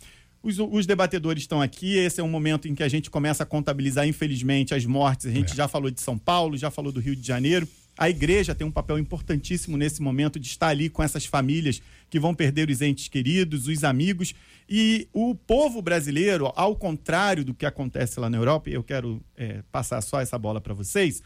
Os, 0.42 0.58
os 0.58 0.86
debatedores 0.86 1.44
estão 1.44 1.62
aqui. 1.62 1.96
Esse 1.96 2.20
é 2.20 2.24
um 2.24 2.28
momento 2.28 2.66
em 2.66 2.74
que 2.74 2.82
a 2.82 2.88
gente 2.88 3.08
começa 3.10 3.44
a 3.44 3.46
contabilizar, 3.46 4.08
infelizmente, 4.08 4.74
as 4.74 4.84
mortes. 4.86 5.26
A 5.26 5.30
gente 5.30 5.54
já 5.54 5.68
falou 5.68 5.90
de 5.90 6.00
São 6.00 6.18
Paulo, 6.18 6.56
já 6.56 6.70
falou 6.70 6.90
do 6.90 6.98
Rio 6.98 7.14
de 7.14 7.24
Janeiro. 7.24 7.68
A 8.00 8.08
igreja 8.08 8.54
tem 8.54 8.66
um 8.66 8.70
papel 8.70 8.98
importantíssimo 8.98 9.76
nesse 9.76 10.00
momento 10.00 10.40
de 10.40 10.46
estar 10.46 10.68
ali 10.68 10.88
com 10.88 11.02
essas 11.02 11.26
famílias 11.26 11.82
que 12.08 12.18
vão 12.18 12.34
perder 12.34 12.70
os 12.70 12.80
entes 12.80 13.08
queridos, 13.08 13.66
os 13.66 13.84
amigos. 13.84 14.34
E 14.66 15.06
o 15.12 15.34
povo 15.34 15.82
brasileiro, 15.82 16.50
ao 16.56 16.74
contrário 16.74 17.44
do 17.44 17.52
que 17.52 17.66
acontece 17.66 18.18
lá 18.18 18.30
na 18.30 18.38
Europa, 18.38 18.70
e 18.70 18.72
eu 18.72 18.82
quero 18.82 19.22
é, 19.36 19.62
passar 19.70 20.00
só 20.00 20.18
essa 20.18 20.38
bola 20.38 20.62
para 20.62 20.72
vocês, 20.72 21.22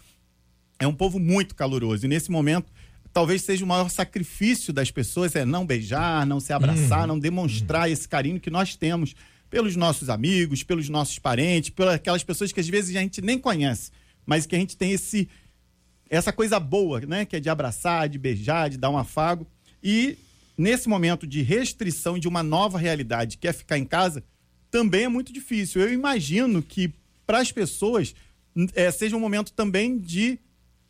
é 0.77 0.85
um 0.85 0.93
povo 0.93 1.20
muito 1.20 1.55
caloroso. 1.55 2.07
E 2.07 2.09
nesse 2.09 2.29
momento, 2.29 2.72
talvez 3.12 3.43
seja 3.43 3.64
o 3.64 3.68
maior 3.68 3.89
sacrifício 3.89 4.72
das 4.72 4.91
pessoas 4.91 5.37
é 5.37 5.45
não 5.45 5.64
beijar, 5.64 6.27
não 6.27 6.41
se 6.41 6.53
abraçar, 6.53 7.07
não 7.07 7.20
demonstrar 7.20 7.89
esse 7.89 8.09
carinho 8.09 8.41
que 8.41 8.51
nós 8.51 8.75
temos 8.75 9.14
pelos 9.49 9.77
nossos 9.77 10.11
amigos, 10.11 10.64
pelos 10.64 10.89
nossos 10.89 11.20
parentes, 11.20 11.70
pelas 11.70 11.95
aquelas 11.95 12.25
pessoas 12.25 12.51
que 12.51 12.59
às 12.59 12.68
vezes 12.68 12.97
a 12.97 13.01
gente 13.01 13.22
nem 13.22 13.39
conhece, 13.39 13.93
mas 14.27 14.45
que 14.45 14.57
a 14.57 14.59
gente 14.59 14.77
tem 14.77 14.91
esse 14.91 15.29
essa 16.15 16.33
coisa 16.33 16.59
boa, 16.61 17.01
né, 17.01 17.25
que 17.25 17.37
é 17.37 17.41
de 17.41 17.49
abraçar, 17.49 18.09
de 18.09 18.19
beijar, 18.19 18.71
de 18.71 18.79
dar 18.79 18.91
um 18.91 18.99
afago. 18.99 19.47
E 19.83 20.17
nesse 20.57 20.89
momento 20.89 21.27
de 21.27 21.43
restrição 21.43 22.19
de 22.19 22.29
uma 22.29 22.43
nova 22.43 22.79
realidade, 22.79 23.39
que 23.39 23.49
é 23.49 23.53
ficar 23.53 23.79
em 23.79 23.85
casa, 23.85 24.23
também 24.71 25.05
é 25.05 25.09
muito 25.09 25.33
difícil. 25.33 25.83
Eu 25.83 25.93
imagino 25.93 26.62
que 26.62 26.93
para 27.27 27.39
as 27.39 27.51
pessoas 27.53 28.15
é, 28.75 28.91
seja 28.91 29.17
um 29.17 29.21
momento 29.21 29.53
também 29.53 29.99
de 29.99 30.39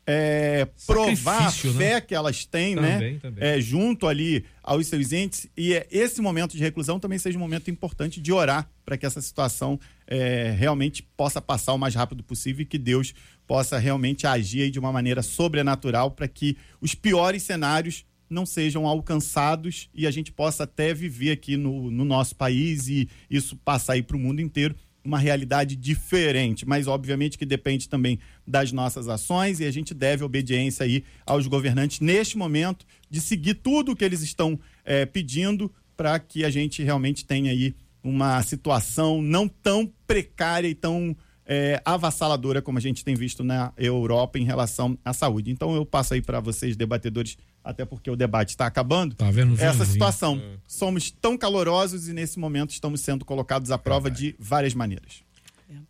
é, 0.07 0.68
provar 0.87 1.47
a 1.47 1.51
Sacrifício, 1.51 1.72
né? 1.72 1.79
fé 1.79 2.01
que 2.01 2.14
elas 2.14 2.45
têm, 2.45 2.75
Também, 2.75 3.14
né? 3.14 3.18
também. 3.20 3.45
É, 3.45 3.61
junto 3.61 4.07
ali 4.07 4.45
aos 4.62 4.87
seus 4.87 5.12
entes. 5.12 5.47
E 5.57 5.75
é, 5.75 5.87
esse 5.91 6.20
momento 6.20 6.57
de 6.57 6.62
reclusão 6.62 7.01
também 7.01 7.18
seja 7.18 7.39
um 7.39 7.41
momento 7.41 7.70
importante 7.70 8.20
de 8.20 8.33
orar 8.33 8.68
para 8.85 8.99
que 8.99 9.07
essa 9.07 9.20
situação 9.22 9.81
é, 10.07 10.55
realmente 10.57 11.02
possa 11.02 11.40
passar 11.40 11.72
o 11.72 11.78
mais 11.78 11.94
rápido 11.94 12.22
possível 12.22 12.62
e 12.62 12.66
que 12.66 12.78
Deus 12.78 13.14
possa 13.46 13.78
realmente 13.78 14.26
agir 14.26 14.70
de 14.70 14.78
uma 14.78 14.92
maneira 14.92 15.22
sobrenatural 15.22 16.11
para 16.11 16.28
que 16.28 16.57
os 16.80 16.94
piores 16.94 17.42
cenários 17.42 18.05
não 18.28 18.46
sejam 18.46 18.86
alcançados 18.86 19.88
e 19.94 20.07
a 20.07 20.11
gente 20.11 20.32
possa 20.32 20.64
até 20.64 20.92
viver 20.94 21.30
aqui 21.30 21.57
no, 21.57 21.90
no 21.90 22.05
nosso 22.05 22.34
país 22.34 22.88
e 22.88 23.09
isso 23.30 23.57
passar 23.57 23.94
aí 23.94 24.02
para 24.02 24.16
o 24.16 24.20
mundo 24.20 24.40
inteiro 24.40 24.74
uma 25.05 25.18
realidade 25.18 25.76
diferente, 25.76 26.66
mas 26.66 26.86
obviamente 26.86 27.36
que 27.36 27.44
depende 27.44 27.88
também 27.88 28.18
das 28.46 28.72
nossas 28.72 29.07
ações 29.07 29.61
e 29.61 29.66
a 29.66 29.70
gente 29.70 29.92
deve 29.92 30.24
obediência 30.24 30.84
aí 30.84 31.05
aos 31.26 31.46
governantes 31.46 32.00
neste 32.00 32.38
momento 32.38 32.86
de 33.11 33.20
seguir 33.20 33.55
tudo 33.55 33.92
o 33.92 33.96
que 33.96 34.05
eles 34.05 34.22
estão 34.22 34.59
eh, 34.82 35.05
pedindo 35.05 35.70
para 35.94 36.18
que 36.18 36.44
a 36.44 36.50
gente 36.50 36.82
realmente 36.82 37.26
tenha 37.26 37.50
aí 37.50 37.74
uma 38.05 38.40
situação 38.42 39.22
não 39.22 39.48
tão 39.48 39.90
precária 40.07 40.68
e 40.68 40.74
tão 40.74 41.16
eh, 41.46 41.80
avassaladora 41.84 42.61
como 42.61 42.76
a 42.78 42.80
gente 42.80 43.02
tem 43.02 43.14
visto 43.14 43.42
na 43.42 43.72
Europa 43.76 44.38
em 44.38 44.44
relação 44.44 44.98
à 45.02 45.12
saúde. 45.12 45.50
Então 45.50 45.74
eu 45.74 45.86
passo 45.86 46.14
aí 46.14 46.20
para 46.20 46.38
vocês 46.38 46.76
debatedores, 46.76 47.36
até 47.62 47.84
porque 47.84 48.11
o 48.11 48.16
debate 48.16 48.50
está 48.50 48.66
acabando. 48.66 49.14
Tá 49.14 49.30
vendo? 49.30 49.55
Essa 49.55 49.72
Finalzinho. 49.72 49.86
situação. 49.86 50.42
Somos 50.68 51.11
tão 51.11 51.36
calorosos 51.36 52.09
e 52.09 52.12
nesse 52.12 52.38
momento 52.38 52.70
estamos 52.70 53.00
sendo 53.00 53.24
colocados 53.24 53.70
à 53.70 53.78
prova 53.78 54.11
de 54.11 54.36
várias 54.38 54.74
maneiras. 54.74 55.24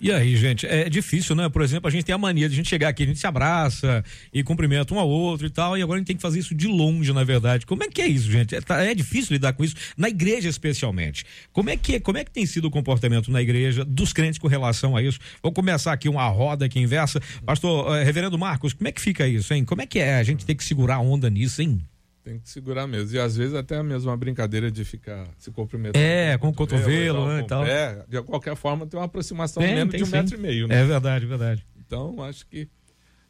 E 0.00 0.12
aí, 0.12 0.36
gente, 0.36 0.66
é 0.66 0.88
difícil, 0.88 1.34
né? 1.34 1.48
Por 1.48 1.62
exemplo, 1.62 1.88
a 1.88 1.90
gente 1.90 2.04
tem 2.04 2.14
a 2.14 2.18
mania 2.18 2.48
de 2.48 2.54
a 2.54 2.56
gente 2.56 2.68
chegar 2.68 2.88
aqui, 2.88 3.02
a 3.02 3.06
gente 3.06 3.18
se 3.18 3.26
abraça 3.26 4.04
e 4.32 4.42
cumprimenta 4.42 4.92
um 4.94 4.98
ao 4.98 5.08
outro 5.08 5.46
e 5.46 5.50
tal, 5.50 5.78
e 5.78 5.82
agora 5.82 5.96
a 5.96 6.00
gente 6.00 6.06
tem 6.08 6.16
que 6.16 6.22
fazer 6.22 6.38
isso 6.38 6.54
de 6.54 6.66
longe, 6.66 7.12
na 7.12 7.24
verdade. 7.24 7.64
Como 7.64 7.82
é 7.82 7.88
que 7.88 8.02
é 8.02 8.06
isso, 8.06 8.30
gente? 8.30 8.54
É, 8.54 8.60
tá- 8.60 8.82
é 8.82 8.94
difícil 8.94 9.32
lidar 9.32 9.52
com 9.52 9.64
isso, 9.64 9.74
na 9.96 10.08
igreja 10.08 10.48
especialmente. 10.48 11.24
Como 11.52 11.70
é, 11.70 11.76
que, 11.76 11.98
como 12.00 12.18
é 12.18 12.24
que 12.24 12.30
tem 12.30 12.44
sido 12.46 12.66
o 12.66 12.70
comportamento 12.70 13.30
na 13.30 13.40
igreja 13.40 13.84
dos 13.84 14.12
crentes 14.12 14.38
com 14.38 14.48
relação 14.48 14.96
a 14.96 15.02
isso? 15.02 15.18
Vou 15.42 15.52
começar 15.52 15.92
aqui 15.92 16.08
uma 16.08 16.26
roda 16.28 16.66
aqui 16.66 16.78
inversa. 16.80 17.20
Pastor, 17.44 17.96
eh, 17.96 18.04
reverendo 18.04 18.38
Marcos, 18.38 18.72
como 18.72 18.88
é 18.88 18.92
que 18.92 19.00
fica 19.00 19.26
isso, 19.26 19.54
hein? 19.54 19.64
Como 19.64 19.80
é 19.82 19.86
que 19.86 19.98
é 19.98 20.16
a 20.16 20.22
gente 20.22 20.44
ter 20.44 20.54
que 20.54 20.64
segurar 20.64 20.96
a 20.96 21.00
onda 21.00 21.30
nisso, 21.30 21.62
hein? 21.62 21.80
Tem 22.24 22.38
que 22.38 22.48
segurar 22.48 22.86
mesmo. 22.86 23.14
E 23.14 23.20
às 23.20 23.36
vezes 23.36 23.54
até 23.54 23.82
mesmo 23.82 24.10
uma 24.10 24.16
brincadeira 24.16 24.70
de 24.70 24.82
ficar 24.82 25.28
se 25.38 25.50
cumprimentando. 25.50 26.02
É, 26.02 26.38
com 26.38 26.48
o 26.48 26.54
cotovelo, 26.54 27.28
né, 27.28 27.40
com 27.40 27.44
e 27.44 27.46
tal. 27.46 27.64
pé. 27.64 28.02
De 28.08 28.22
qualquer 28.22 28.56
forma, 28.56 28.86
tem 28.86 28.98
uma 28.98 29.04
aproximação 29.04 29.62
Tem, 29.62 29.74
menos 29.74 29.90
tem 29.92 29.98
de 29.98 30.04
um 30.04 30.06
sim. 30.06 30.12
metro 30.12 30.34
e 30.34 30.40
meio, 30.40 30.66
né? 30.66 30.80
É 30.80 30.84
verdade, 30.86 31.26
verdade. 31.26 31.66
Então, 31.86 32.22
acho 32.22 32.46
que 32.46 32.66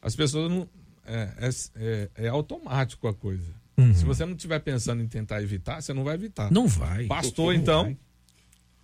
as 0.01 0.15
pessoas 0.15 0.49
não. 0.49 0.67
É, 1.05 1.29
é, 1.39 1.49
é- 1.75 2.09
é 2.25 2.27
automático 2.29 3.07
a 3.07 3.13
coisa. 3.13 3.53
Uhum. 3.77 3.93
Se 3.93 4.05
você 4.05 4.25
não 4.25 4.33
estiver 4.33 4.59
pensando 4.59 5.03
em 5.03 5.07
tentar 5.07 5.43
evitar, 5.43 5.81
você 5.81 5.93
não 5.93 6.05
vai 6.05 6.15
evitar. 6.15 6.49
Não 6.49 6.65
vai. 6.65 7.05
Pastor, 7.05 7.53
Não 7.53 7.61
então. 7.61 7.83
vai. 7.83 7.97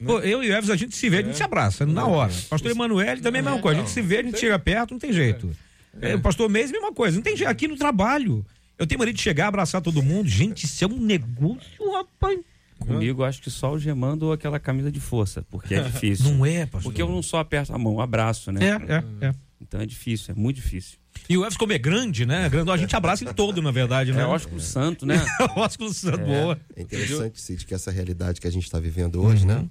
Pô, 0.05 0.20
eu 0.20 0.43
e 0.43 0.49
o 0.49 0.53
Eves, 0.53 0.70
a 0.70 0.76
gente 0.76 0.95
se 0.95 1.09
vê, 1.09 1.20
a 1.20 1.22
gente 1.22 1.38
se 1.38 1.43
abraça, 1.43 1.86
na 1.86 2.05
hora. 2.05 2.34
Pastor 2.49 2.72
Emanuele 2.72 3.22
também 3.22 3.39
é 3.39 3.41
a 3.43 3.45
mesma 3.45 3.62
coisa. 3.62 3.80
A 3.80 3.84
gente 3.84 3.93
se 3.93 4.01
vê, 4.01 4.18
a 4.18 4.24
gente 4.24 4.39
chega 4.39 4.57
perto, 4.59 4.91
não 4.91 4.99
tem 4.99 5.14
jeito. 5.14 5.55
É, 6.01 6.16
o 6.16 6.20
pastor 6.22 6.49
Mês, 6.49 6.72
mesma 6.72 6.91
coisa. 6.93 7.16
Não 7.16 7.24
tem 7.24 7.38
jeito. 7.38 7.49
Aqui 7.49 7.68
no 7.68 7.78
trabalho. 7.78 8.45
Eu 8.82 8.88
tenho 8.88 8.97
mania 8.97 9.13
de 9.13 9.21
chegar, 9.21 9.47
abraçar 9.47 9.79
todo 9.79 10.01
mundo. 10.01 10.27
Gente, 10.27 10.65
isso 10.65 10.84
é 10.84 10.88
um 10.88 10.99
negócio, 10.99 11.91
rapaz. 11.93 12.39
Comigo, 12.79 13.23
acho 13.23 13.39
que 13.39 13.51
só 13.51 13.73
o 13.73 13.77
gemando 13.77 14.25
ou 14.25 14.34
aquela 14.34 14.59
camisa 14.59 14.91
de 14.91 14.99
força, 14.99 15.45
porque 15.51 15.75
é 15.75 15.84
difícil. 15.88 16.32
Não 16.32 16.43
é, 16.43 16.65
pastor. 16.65 16.82
Porque 16.82 16.99
eu 16.99 17.07
não 17.07 17.21
só 17.21 17.38
aperto 17.38 17.75
a 17.75 17.77
mão, 17.77 18.01
abraço, 18.01 18.51
né? 18.51 18.59
É, 18.65 19.25
é, 19.25 19.27
é. 19.27 19.36
Então 19.61 19.79
é 19.79 19.86
difícil, 19.86 20.34
é 20.34 20.36
muito 20.36 20.55
difícil. 20.55 20.97
E 21.29 21.38
o 21.38 21.45
Eves, 21.45 21.57
como 21.57 21.71
é 21.73 21.77
grande, 21.77 22.25
né? 22.25 22.49
Grandão, 22.49 22.73
a 22.73 22.77
gente 22.77 22.95
abraça 22.95 23.23
ele 23.23 23.36
todo, 23.36 23.61
na 23.61 23.69
verdade, 23.69 24.11
né? 24.13 24.23
É 24.23 24.25
ósculo 24.25 24.59
santo, 24.59 25.05
né? 25.05 25.23
ósculo 25.55 25.93
santo, 25.93 26.25
boa. 26.25 26.59
É 26.75 26.82
interessante, 26.82 27.39
Cid, 27.39 27.67
que 27.67 27.75
essa 27.75 27.91
realidade 27.91 28.41
que 28.41 28.47
a 28.47 28.51
gente 28.51 28.63
está 28.63 28.79
vivendo 28.79 29.21
hoje, 29.21 29.45
né? 29.45 29.69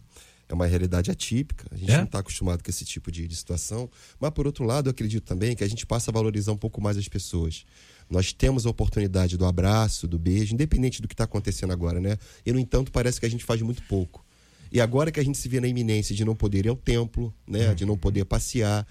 É 0.48 0.54
uma 0.54 0.66
realidade 0.66 1.11
atípica. 1.11 1.66
A 1.72 1.76
gente 1.76 1.90
É? 1.90 1.96
não 1.96 2.04
está 2.04 2.20
acostumado 2.20 2.62
com 2.62 2.70
esse 2.70 2.84
tipo 2.84 3.11
de, 3.11 3.26
de 3.26 3.34
situação. 3.36 3.90
Mas, 4.20 4.30
por 4.30 4.46
outro 4.46 4.64
lado, 4.64 4.88
eu 4.88 4.90
acredito 4.92 5.24
também 5.24 5.54
que 5.56 5.64
a 5.64 5.68
gente 5.68 5.84
passa 5.86 6.11
a 6.11 6.14
valorizar 6.14 6.52
um 6.52 6.56
pouco 6.56 6.80
mais 6.80 6.96
as 6.96 7.08
pessoas. 7.08 7.64
Nós 8.11 8.32
temos 8.32 8.66
a 8.66 8.70
oportunidade 8.70 9.36
do 9.36 9.46
abraço, 9.46 10.08
do 10.08 10.18
beijo, 10.18 10.52
independente 10.52 11.00
do 11.00 11.06
que 11.06 11.14
está 11.14 11.24
acontecendo 11.24 11.72
agora, 11.72 12.00
né? 12.00 12.18
E, 12.44 12.52
no 12.52 12.58
entanto, 12.58 12.90
parece 12.90 13.20
que 13.20 13.26
a 13.26 13.30
gente 13.30 13.44
faz 13.44 13.62
muito 13.62 13.82
pouco. 13.84 14.24
E 14.72 14.80
agora 14.80 15.12
que 15.12 15.20
a 15.20 15.24
gente 15.24 15.38
se 15.38 15.48
vê 15.48 15.61
na 15.61 15.68
iminência 15.68 16.14
de 16.14 16.24
não 16.24 16.34
poder 16.34 16.66
ir 16.66 16.68
ao 16.68 16.76
templo, 16.76 17.32
né? 17.46 17.72
De 17.74 17.86
não 17.86 17.96
poder 17.96 18.24
passear. 18.24 18.86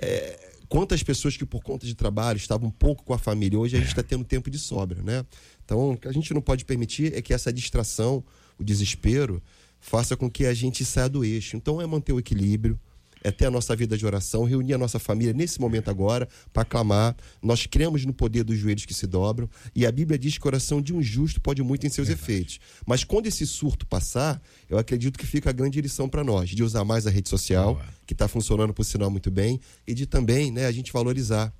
é, 0.00 0.52
quantas 0.72 1.02
pessoas 1.02 1.36
que, 1.36 1.44
por 1.44 1.62
conta 1.62 1.86
de 1.86 1.94
trabalho, 1.94 2.38
estavam 2.38 2.68
um 2.68 2.70
pouco 2.70 3.04
com 3.04 3.12
a 3.12 3.18
família, 3.18 3.58
hoje 3.58 3.76
a 3.76 3.78
gente 3.78 3.90
está 3.90 4.02
tendo 4.02 4.24
tempo 4.24 4.50
de 4.50 4.58
sobra, 4.58 5.02
né? 5.02 5.22
Então, 5.62 5.90
o 5.90 5.96
que 5.98 6.08
a 6.08 6.12
gente 6.12 6.32
não 6.32 6.40
pode 6.40 6.64
permitir 6.64 7.14
é 7.14 7.20
que 7.20 7.34
essa 7.34 7.52
distração, 7.52 8.24
o 8.58 8.64
desespero, 8.64 9.42
faça 9.78 10.16
com 10.16 10.30
que 10.30 10.46
a 10.46 10.54
gente 10.54 10.82
saia 10.82 11.10
do 11.10 11.26
eixo. 11.26 11.58
Então, 11.58 11.78
é 11.78 11.86
manter 11.86 12.14
o 12.14 12.18
equilíbrio, 12.18 12.80
é 13.22 13.30
ter 13.30 13.46
a 13.46 13.50
nossa 13.50 13.74
vida 13.76 13.96
de 13.96 14.04
oração, 14.04 14.44
reunir 14.44 14.74
a 14.74 14.78
nossa 14.78 14.98
família 14.98 15.32
nesse 15.32 15.60
momento 15.60 15.90
agora 15.90 16.28
para 16.52 16.64
clamar. 16.64 17.16
Nós 17.42 17.66
cremos 17.66 18.04
no 18.04 18.12
poder 18.12 18.44
dos 18.44 18.58
joelhos 18.58 18.84
que 18.84 18.94
se 18.94 19.06
dobram 19.06 19.48
e 19.74 19.86
a 19.86 19.92
Bíblia 19.92 20.18
diz 20.18 20.38
que 20.38 20.46
a 20.46 20.48
oração 20.48 20.82
de 20.82 20.92
um 20.92 21.02
justo 21.02 21.40
pode 21.40 21.62
muito 21.62 21.86
em 21.86 21.90
seus 21.90 22.08
efeitos. 22.08 22.58
Mas 22.86 23.04
quando 23.04 23.26
esse 23.26 23.46
surto 23.46 23.86
passar, 23.86 24.42
eu 24.68 24.78
acredito 24.78 25.18
que 25.18 25.26
fica 25.26 25.50
a 25.50 25.52
grande 25.52 25.80
lição 25.80 26.08
para 26.08 26.24
nós 26.24 26.50
de 26.50 26.62
usar 26.62 26.84
mais 26.84 27.06
a 27.06 27.10
rede 27.10 27.28
social, 27.28 27.80
que 28.06 28.12
está 28.12 28.26
funcionando 28.28 28.74
por 28.74 28.84
sinal 28.84 29.10
muito 29.10 29.30
bem, 29.30 29.60
e 29.86 29.94
de 29.94 30.06
também 30.06 30.50
né, 30.50 30.66
a 30.66 30.72
gente 30.72 30.92
valorizar 30.92 31.52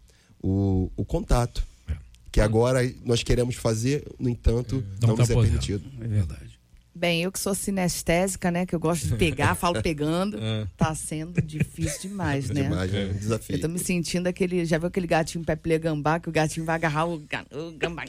o, 0.43 0.91
o 0.97 1.05
contato. 1.05 1.63
Que 2.31 2.41
agora 2.41 2.81
nós 3.05 3.23
queremos 3.23 3.57
fazer, 3.57 4.05
no 4.19 4.27
entanto, 4.27 4.83
Não 5.03 5.09
não 5.11 5.17
tá 5.17 5.23
nos 5.23 5.31
é 5.31 5.35
podendo. 5.35 5.51
permitido. 5.61 5.85
É 6.01 6.09
verdade. 6.09 6.52
Bem, 6.95 7.23
eu 7.23 7.33
que 7.33 7.39
sou 7.39 7.55
sinestésica, 7.55 8.51
né? 8.51 8.67
Que 8.67 8.75
eu 8.75 8.81
gosto 8.81 9.07
de 9.09 9.17
pegar, 9.17 9.55
falo 9.57 9.81
pegando. 9.83 10.39
Tá 10.77 10.95
sendo 10.95 11.41
difícil 11.41 12.11
demais, 12.11 12.51
né? 12.51 12.65
Demais, 12.65 12.93
né? 12.93 13.05
Um 13.07 13.13
desafio. 13.19 13.57
Eu 13.57 13.61
tô 13.61 13.69
me 13.69 13.79
sentindo 13.79 14.27
aquele. 14.27 14.65
Já 14.67 14.77
viu 14.79 14.89
aquele 14.89 15.07
gatinho 15.07 15.43
Pepe 15.45 15.79
Gambá, 15.79 16.21
que 16.21 16.29
o 16.29 16.33
gatinho 16.33 16.67
vai 16.67 16.75
agarrar 16.75 17.07
o, 17.07 17.15
o 17.15 17.73
gambá. 17.79 18.05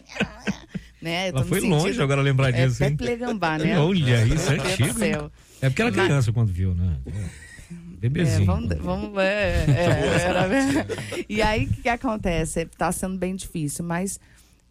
Né? 1.02 1.30
Ela 1.30 1.44
foi 1.46 1.62
sentindo- 1.62 1.78
longe 1.78 2.02
agora 2.02 2.22
lembrar 2.22 2.50
É 2.54 2.68
disso, 2.68 2.84
hein? 2.84 2.96
Pepe 2.98 3.16
Gambá, 3.18 3.58
né? 3.58 3.80
Olha, 3.80 4.26
isso 4.26 4.52
é 4.52 4.56
antigo. 4.60 5.32
É 5.62 5.70
porque 5.70 5.82
era 5.82 5.92
criança 5.92 6.34
quando 6.34 6.52
viu, 6.52 6.76
né? 6.76 6.98
É. 7.06 7.44
É, 7.74 7.76
Bebezinho. 8.10 8.46
vamos, 8.46 8.78
vamos 8.80 9.18
é, 9.18 9.66
é, 9.66 10.20
era- 10.28 10.86
e 11.30 11.42
aí 11.42 11.64
o 11.66 11.70
que, 11.70 11.84
que 11.84 11.90
acontece? 11.90 12.64
Está 12.64 12.92
sendo 12.92 13.18
bem 13.18 13.34
difícil, 13.34 13.86
mas 13.86 14.20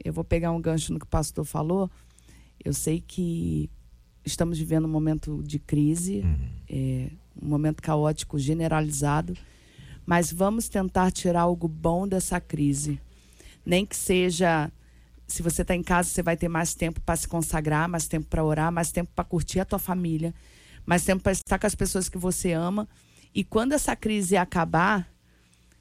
eu 0.04 0.12
vou 0.12 0.22
pegar 0.22 0.52
um 0.52 0.60
gancho 0.60 0.92
no 0.92 0.98
que 0.98 1.06
o 1.06 1.08
pastor 1.08 1.42
falou. 1.46 1.90
Eu 2.62 2.74
sei 2.74 3.02
que 3.06 3.70
estamos 4.24 4.58
vivendo 4.58 4.84
um 4.84 4.90
momento 4.90 5.42
de 5.42 5.58
crise, 5.58 6.24
é, 6.68 7.10
um 7.40 7.48
momento 7.48 7.82
caótico 7.82 8.38
generalizado, 8.38 9.36
mas 10.06 10.32
vamos 10.32 10.68
tentar 10.68 11.10
tirar 11.10 11.42
algo 11.42 11.68
bom 11.68 12.06
dessa 12.06 12.40
crise. 12.40 13.00
Nem 13.64 13.86
que 13.86 13.96
seja. 13.96 14.70
Se 15.26 15.42
você 15.42 15.62
está 15.62 15.74
em 15.74 15.82
casa, 15.82 16.08
você 16.08 16.22
vai 16.22 16.36
ter 16.36 16.48
mais 16.48 16.74
tempo 16.74 17.00
para 17.00 17.16
se 17.16 17.26
consagrar, 17.26 17.88
mais 17.88 18.06
tempo 18.06 18.26
para 18.26 18.44
orar, 18.44 18.70
mais 18.70 18.92
tempo 18.92 19.10
para 19.14 19.24
curtir 19.24 19.60
a 19.60 19.64
tua 19.64 19.78
família, 19.78 20.34
mais 20.84 21.04
tempo 21.04 21.22
para 21.22 21.32
estar 21.32 21.58
com 21.58 21.66
as 21.66 21.74
pessoas 21.74 22.08
que 22.08 22.18
você 22.18 22.52
ama. 22.52 22.88
E 23.34 23.42
quando 23.42 23.72
essa 23.72 23.96
crise 23.96 24.36
acabar, 24.36 25.08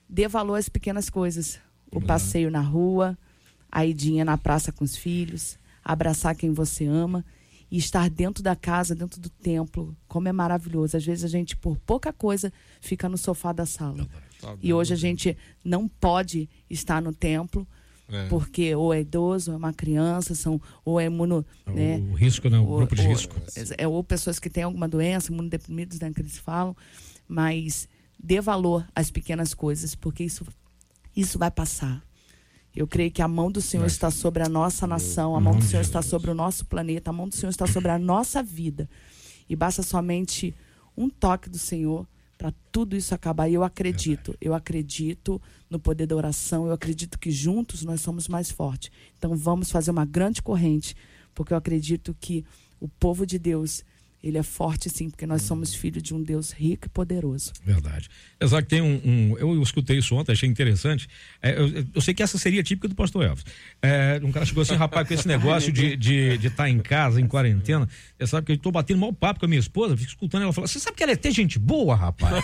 dê 0.08 0.28
valor 0.28 0.56
às 0.56 0.70
pequenas 0.70 1.10
coisas. 1.10 1.60
O 1.92 2.00
passeio 2.00 2.50
na 2.50 2.62
rua, 2.62 3.18
a 3.70 3.86
idinha 3.86 4.24
na 4.24 4.38
praça 4.38 4.72
com 4.72 4.86
os 4.86 4.96
filhos, 4.96 5.58
abraçar 5.84 6.36
quem 6.36 6.54
você 6.54 6.86
ama 6.86 7.26
e 7.72 7.78
estar 7.78 8.10
dentro 8.10 8.44
da 8.44 8.56
casa, 8.56 8.94
dentro 8.94 9.20
do 9.20 9.30
templo. 9.30 9.96
Como 10.08 10.28
é 10.28 10.32
maravilhoso. 10.34 10.98
Às 10.98 11.06
vezes 11.06 11.24
a 11.24 11.28
gente, 11.30 11.56
por 11.56 11.78
pouca 11.80 12.12
coisa, 12.12 12.52
fica 12.82 13.08
no 13.08 13.18
sofá 13.18 13.54
da 13.54 13.66
sala. 13.66 14.06
E 14.62 14.74
hoje 14.74 14.94
a 14.94 14.98
gente 14.98 15.38
não 15.64 15.88
pode 15.88 16.50
estar 16.70 17.02
no 17.02 17.14
templo, 17.14 17.66
É. 18.10 18.28
porque 18.28 18.76
ou 18.76 18.94
é 18.94 19.00
idoso, 19.02 19.52
ou 19.52 19.56
é 19.56 19.58
uma 19.58 19.72
criança, 19.72 20.36
são, 20.36 20.60
ou 20.84 21.00
é 21.00 21.06
imuno. 21.06 21.46
né? 21.66 21.98
O 22.12 22.14
risco, 22.14 22.50
né? 22.50 22.60
O 22.60 22.66
Ou- 22.66 22.78
grupo 22.80 22.96
de 22.96 23.04
ou- 23.04 23.08
risco. 23.08 23.36
É, 23.78 23.88
ou 23.88 24.04
pessoas 24.04 24.38
que 24.38 24.50
têm 24.50 24.64
alguma 24.64 24.88
doença, 24.88 25.32
imunodeprimidos, 25.32 26.00
né, 26.00 26.12
que 26.12 26.20
eles 26.22 26.38
falam. 26.38 26.76
Mas 27.28 27.88
dê 28.22 28.42
valor 28.42 28.86
às 28.94 29.10
pequenas 29.10 29.54
coisas, 29.54 29.96
porque 29.96 30.24
isso, 30.26 30.46
isso 31.16 31.40
vai 31.40 31.50
passar. 31.50 32.04
Eu 32.76 32.88
creio 32.88 33.12
que 33.12 33.22
a 33.22 33.28
mão 33.28 33.52
do 33.52 33.62
Senhor 33.62 33.86
está 33.86 34.10
sobre 34.10 34.44
a 34.44 34.50
nossa 34.50 34.88
nação, 34.88 35.36
a 35.36 35.42
mão 35.42 35.58
do 35.58 35.64
Senhor 35.64 35.82
está 35.82 36.02
sobre 36.02 36.32
o 36.32 36.34
nosso 36.34 36.66
planeta, 36.66 37.10
a 37.10 37.14
mão 37.14 37.28
do 37.28 37.36
Senhor 37.36 37.50
está 37.50 37.68
sobre 37.68 37.92
a 37.92 38.00
nossa 38.00 38.42
vida. 38.42 38.90
E 39.50 39.56
basta 39.56 39.84
somente 39.84 40.56
um 40.96 41.10
toque 41.10 41.50
do 41.50 41.58
Senhor 41.58 42.08
para 42.38 42.54
tudo 42.72 42.96
isso 42.96 43.14
acabar. 43.14 43.50
E 43.50 43.54
eu 43.54 43.64
acredito, 43.64 44.36
eu 44.40 44.54
acredito 44.54 45.42
no 45.70 45.80
poder 45.80 46.08
da 46.08 46.16
oração, 46.16 46.66
eu 46.66 46.74
acredito 46.74 47.20
que 47.20 47.30
juntos 47.30 47.84
nós 47.84 48.02
somos 48.02 48.28
mais 48.28 48.50
fortes. 48.50 48.90
Então 49.18 49.36
vamos 49.36 49.70
fazer 49.70 49.92
uma 49.92 50.06
grande 50.06 50.42
corrente, 50.42 50.96
porque 51.36 51.54
eu 51.54 51.58
acredito 51.58 52.16
que 52.20 52.46
o 52.80 52.88
povo 52.88 53.26
de 53.26 53.38
Deus, 53.38 53.84
ele 54.24 54.38
é 54.38 54.44
forte 54.44 54.90
sim, 54.90 55.10
porque 55.10 55.26
nós 55.26 55.42
somos 55.42 55.74
filhos 55.74 56.04
de 56.04 56.14
um 56.14 56.22
Deus 56.22 56.52
rico 56.52 56.86
e 56.86 56.90
poderoso. 56.90 57.52
Verdade. 57.66 58.08
Exato, 58.40 58.68
tem 58.68 58.82
um, 58.82 59.02
um- 59.04 59.38
Eu 59.38 59.62
escutei 59.64 59.98
isso 59.98 60.16
ontem, 60.16 60.32
achei 60.32 60.48
interessante. 60.48 61.08
É, 61.42 61.58
eu, 61.60 61.86
eu 61.96 62.02
sei 62.02 62.14
que 62.14 62.22
essa 62.22 62.38
seria 62.38 62.62
típica 62.62 62.88
do 62.88 62.96
pastor 62.96 63.26
Elvis. 63.26 63.44
É, 63.82 64.20
um 64.24 64.32
cara 64.32 64.46
chegou 64.46 64.62
assim, 64.62 64.76
rapaz, 64.76 65.08
com 65.08 65.14
esse 65.14 65.28
negócio 65.28 65.72
de 65.72 65.88
estar 65.88 65.98
de, 65.98 66.38
de 66.38 66.50
tá 66.52 66.70
em 66.70 66.80
casa, 66.80 67.20
em 67.20 67.26
quarentena. 67.26 67.90
Você 68.20 68.28
sabe 68.28 68.46
que 68.46 68.52
eu 68.52 68.56
estou 68.56 68.72
batendo 68.72 69.00
mal 69.00 69.12
papo 69.12 69.40
com 69.40 69.46
a 69.48 69.50
minha 69.50 69.60
esposa, 69.60 69.98
fico 69.98 70.10
escutando 70.10 70.44
ela 70.44 70.54
falar. 70.54 70.68
Você 70.68 70.80
sabe 70.80 70.96
que 70.98 71.04
ela 71.04 71.12
é 71.12 71.16
até 71.16 71.32
gente 71.32 71.58
boa, 71.58 71.96
rapaz? 71.96 72.44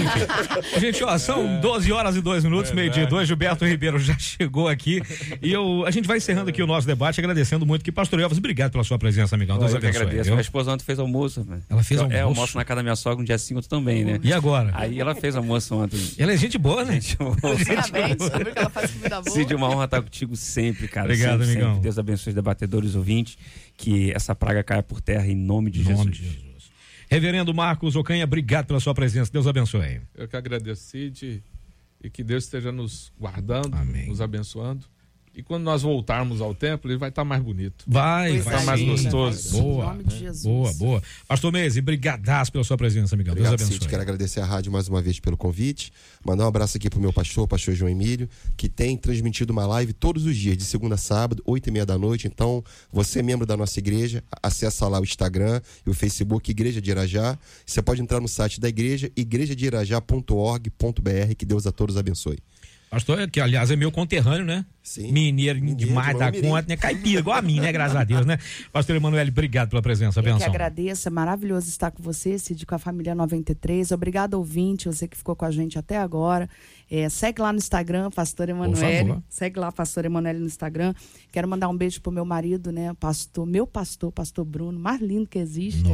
gente, 0.80 1.02
ó, 1.04 1.16
são 1.18 1.60
12 1.60 1.92
horas 1.92 2.16
e 2.16 2.20
2 2.22 2.44
minutos, 2.44 2.72
meio-dia 2.72 3.02
e 3.02 3.06
dois. 3.06 3.28
Gilberto 3.28 3.66
Ribeiro 3.66 3.98
já 3.98 4.18
chegou 4.18 4.68
aqui. 4.68 5.02
E 5.42 5.52
eu, 5.52 5.84
a 5.86 5.90
gente 5.90 6.06
vai 6.06 6.16
encerrando 6.16 6.48
aqui 6.50 6.62
o 6.62 6.66
nosso 6.66 6.86
debate, 6.86 7.20
agradecendo 7.20 7.66
muito 7.66 7.84
que 7.84 7.92
pastor 7.92 8.20
Elvis, 8.20 8.38
obrigado 8.38 8.72
pela 8.72 8.84
sua 8.84 8.98
presença, 8.98 9.34
amigão. 9.34 9.58
Deus 9.58 9.72
eu 9.72 9.78
agradeço. 9.78 10.24
viu? 10.24 10.32
Minha 10.32 10.40
esposa 10.40 10.72
ontem 10.72 10.84
fez 10.84 10.98
almoço. 11.02 11.44
né? 11.44 11.60
Ela 11.68 11.82
fez 11.82 12.00
É, 12.00 12.02
almoço? 12.04 12.22
almoço 12.24 12.56
na 12.56 12.64
casa 12.64 12.76
da 12.76 12.82
minha 12.82 12.96
sogra 12.96 13.18
no 13.20 13.24
dia 13.26 13.36
5 13.38 13.62
também, 13.68 14.04
né? 14.04 14.18
E 14.22 14.32
agora? 14.32 14.70
Aí 14.74 14.98
ela 14.98 15.14
fez 15.14 15.36
almoço 15.36 15.74
ontem. 15.76 16.00
Ela 16.18 16.32
é 16.32 16.36
gente 16.36 16.56
boa, 16.58 16.84
né? 16.84 16.94
Gente, 16.94 17.16
boa. 17.18 17.36
Parabéns, 17.36 18.16
que 18.52 18.58
ela 18.58 18.70
faz 18.70 18.90
comida 18.90 19.20
boa. 19.20 19.30
Cid, 19.36 19.54
uma 19.54 19.68
honra 19.68 19.84
estar 19.84 20.02
contigo 20.02 20.34
sempre, 20.36 20.88
cara. 20.88 21.06
Obrigado, 21.06 21.40
sempre, 21.40 21.52
amigão. 21.52 21.68
sempre. 21.74 21.82
Deus 21.82 21.98
abençoe 21.98 22.30
os 22.30 22.34
debatedores 22.34 22.94
ouvintes. 22.94 23.36
Que 23.76 24.12
essa 24.12 24.34
praga 24.34 24.62
caia 24.62 24.82
por 24.82 25.00
terra 25.00 25.26
em 25.26 25.34
nome 25.36 25.70
de 25.70 25.80
Em 25.80 25.84
Jesus. 25.84 25.98
nome 25.98 26.10
de 26.12 26.22
Jesus. 26.24 26.70
Reverendo 27.10 27.52
Marcos 27.52 27.94
Ocanha, 27.96 28.24
obrigado 28.24 28.66
pela 28.66 28.80
sua 28.80 28.94
presença. 28.94 29.30
Deus 29.30 29.46
abençoe. 29.46 30.00
Eu 30.14 30.26
que 30.26 30.36
agradeço, 30.36 30.82
Cid, 30.84 31.42
e 32.02 32.08
que 32.10 32.24
Deus 32.24 32.44
esteja 32.44 32.72
nos 32.72 33.12
guardando, 33.18 33.74
Amém. 33.76 34.06
nos 34.08 34.20
abençoando. 34.20 34.86
E 35.34 35.42
quando 35.42 35.62
nós 35.62 35.80
voltarmos 35.80 36.42
ao 36.42 36.54
templo, 36.54 36.90
ele 36.90 36.98
vai 36.98 37.08
estar 37.08 37.24
mais 37.24 37.42
bonito. 37.42 37.86
Vai, 37.88 38.32
Pois 38.32 38.44
vai 38.44 38.62
é, 38.62 38.64
mais 38.64 38.80
sim. 38.80 38.86
gostoso. 38.86 39.62
Boa, 39.62 39.84
Em 39.84 39.88
nome 39.88 40.04
de 40.04 40.18
Jesus. 40.18 40.42
boa, 40.44 40.72
boa. 40.74 41.02
Pastor 41.26 41.50
Meise, 41.50 41.80
brigadaço 41.80 42.52
pela 42.52 42.62
sua 42.62 42.76
presença, 42.76 43.14
amigão. 43.14 43.32
Obrigado, 43.32 43.52
Deus 43.56 43.62
Cid. 43.62 43.76
abençoe. 43.76 43.88
Quero 43.90 44.02
agradecer 44.02 44.40
a 44.40 44.44
rádio 44.44 44.70
mais 44.70 44.88
uma 44.88 45.00
vez 45.00 45.18
pelo 45.20 45.38
convite. 45.38 45.90
Mandar 46.22 46.44
um 46.44 46.48
abraço 46.48 46.76
aqui 46.76 46.90
pro 46.90 47.00
meu 47.00 47.14
pastor, 47.14 47.48
pastor 47.48 47.74
João 47.74 47.90
Emílio, 47.90 48.28
que 48.58 48.68
tem 48.68 48.94
transmitido 48.94 49.54
uma 49.54 49.64
live 49.66 49.94
todos 49.94 50.26
os 50.26 50.36
dias, 50.36 50.54
de 50.56 50.64
segunda 50.64 50.96
a 50.96 50.98
sábado, 50.98 51.42
oito 51.46 51.66
e 51.66 51.72
meia 51.72 51.86
da 51.86 51.96
noite. 51.96 52.26
Então, 52.26 52.62
você 52.92 53.20
é 53.20 53.22
membro 53.22 53.46
da 53.46 53.56
nossa 53.56 53.78
igreja, 53.78 54.22
acessa 54.42 54.86
lá 54.86 55.00
o 55.00 55.04
Instagram 55.04 55.62
e 55.86 55.90
o 55.90 55.94
Facebook 55.94 56.50
Igreja 56.50 56.78
de 56.78 56.90
Irajá. 56.90 57.38
Você 57.64 57.80
pode 57.80 58.02
entrar 58.02 58.20
no 58.20 58.28
site 58.28 58.60
da 58.60 58.68
igreja, 58.68 59.10
igrejadeirajá.org.br. 59.16 61.34
Que 61.38 61.46
Deus 61.46 61.66
a 61.66 61.72
todos 61.72 61.96
abençoe. 61.96 62.38
Pastor, 62.92 63.26
que 63.30 63.40
aliás 63.40 63.70
é 63.70 63.74
meu 63.74 63.90
conterrâneo, 63.90 64.44
né? 64.44 64.66
Sim. 64.82 65.10
Mineiro, 65.12 65.58
Mineiro 65.58 65.78
demais 65.78 66.12
de 66.12 66.18
da 66.18 66.30
conta, 66.30 66.68
né? 66.68 66.76
Caipira, 66.76 67.20
igual 67.20 67.38
a 67.38 67.40
mim, 67.40 67.58
né? 67.58 67.72
Graças 67.72 67.96
a 67.96 68.04
Deus, 68.04 68.26
né? 68.26 68.36
Pastor 68.70 68.94
Emanuel, 68.94 69.26
obrigado 69.28 69.70
pela 69.70 69.80
presença, 69.80 70.20
Eu 70.20 70.24
que 70.24 70.30
benção. 70.30 70.46
agradeço, 70.46 71.08
é 71.08 71.10
maravilhoso 71.10 71.70
estar 71.70 71.90
com 71.90 72.02
você, 72.02 72.38
Cid, 72.38 72.66
com 72.66 72.74
a 72.74 72.78
família 72.78 73.14
93. 73.14 73.92
Obrigado, 73.92 74.34
ouvinte, 74.34 74.88
você 74.88 75.08
que 75.08 75.16
ficou 75.16 75.34
com 75.34 75.46
a 75.46 75.50
gente 75.50 75.78
até 75.78 75.96
agora. 75.96 76.50
É, 76.90 77.08
segue 77.08 77.40
lá 77.40 77.50
no 77.50 77.56
Instagram, 77.58 78.10
Pastor 78.10 78.50
Emanuele. 78.50 79.08
favor. 79.08 79.22
Segue 79.26 79.58
lá, 79.58 79.72
Pastor 79.72 80.04
Emanuele 80.04 80.40
no 80.40 80.46
Instagram. 80.46 80.92
Quero 81.32 81.48
mandar 81.48 81.70
um 81.70 81.76
beijo 81.76 81.98
pro 82.02 82.12
meu 82.12 82.26
marido, 82.26 82.70
né? 82.70 82.94
Pastor, 83.00 83.46
meu 83.46 83.66
pastor, 83.66 84.12
Pastor 84.12 84.44
Bruno, 84.44 84.78
mais 84.78 85.00
lindo 85.00 85.26
que 85.26 85.38
existe. 85.38 85.88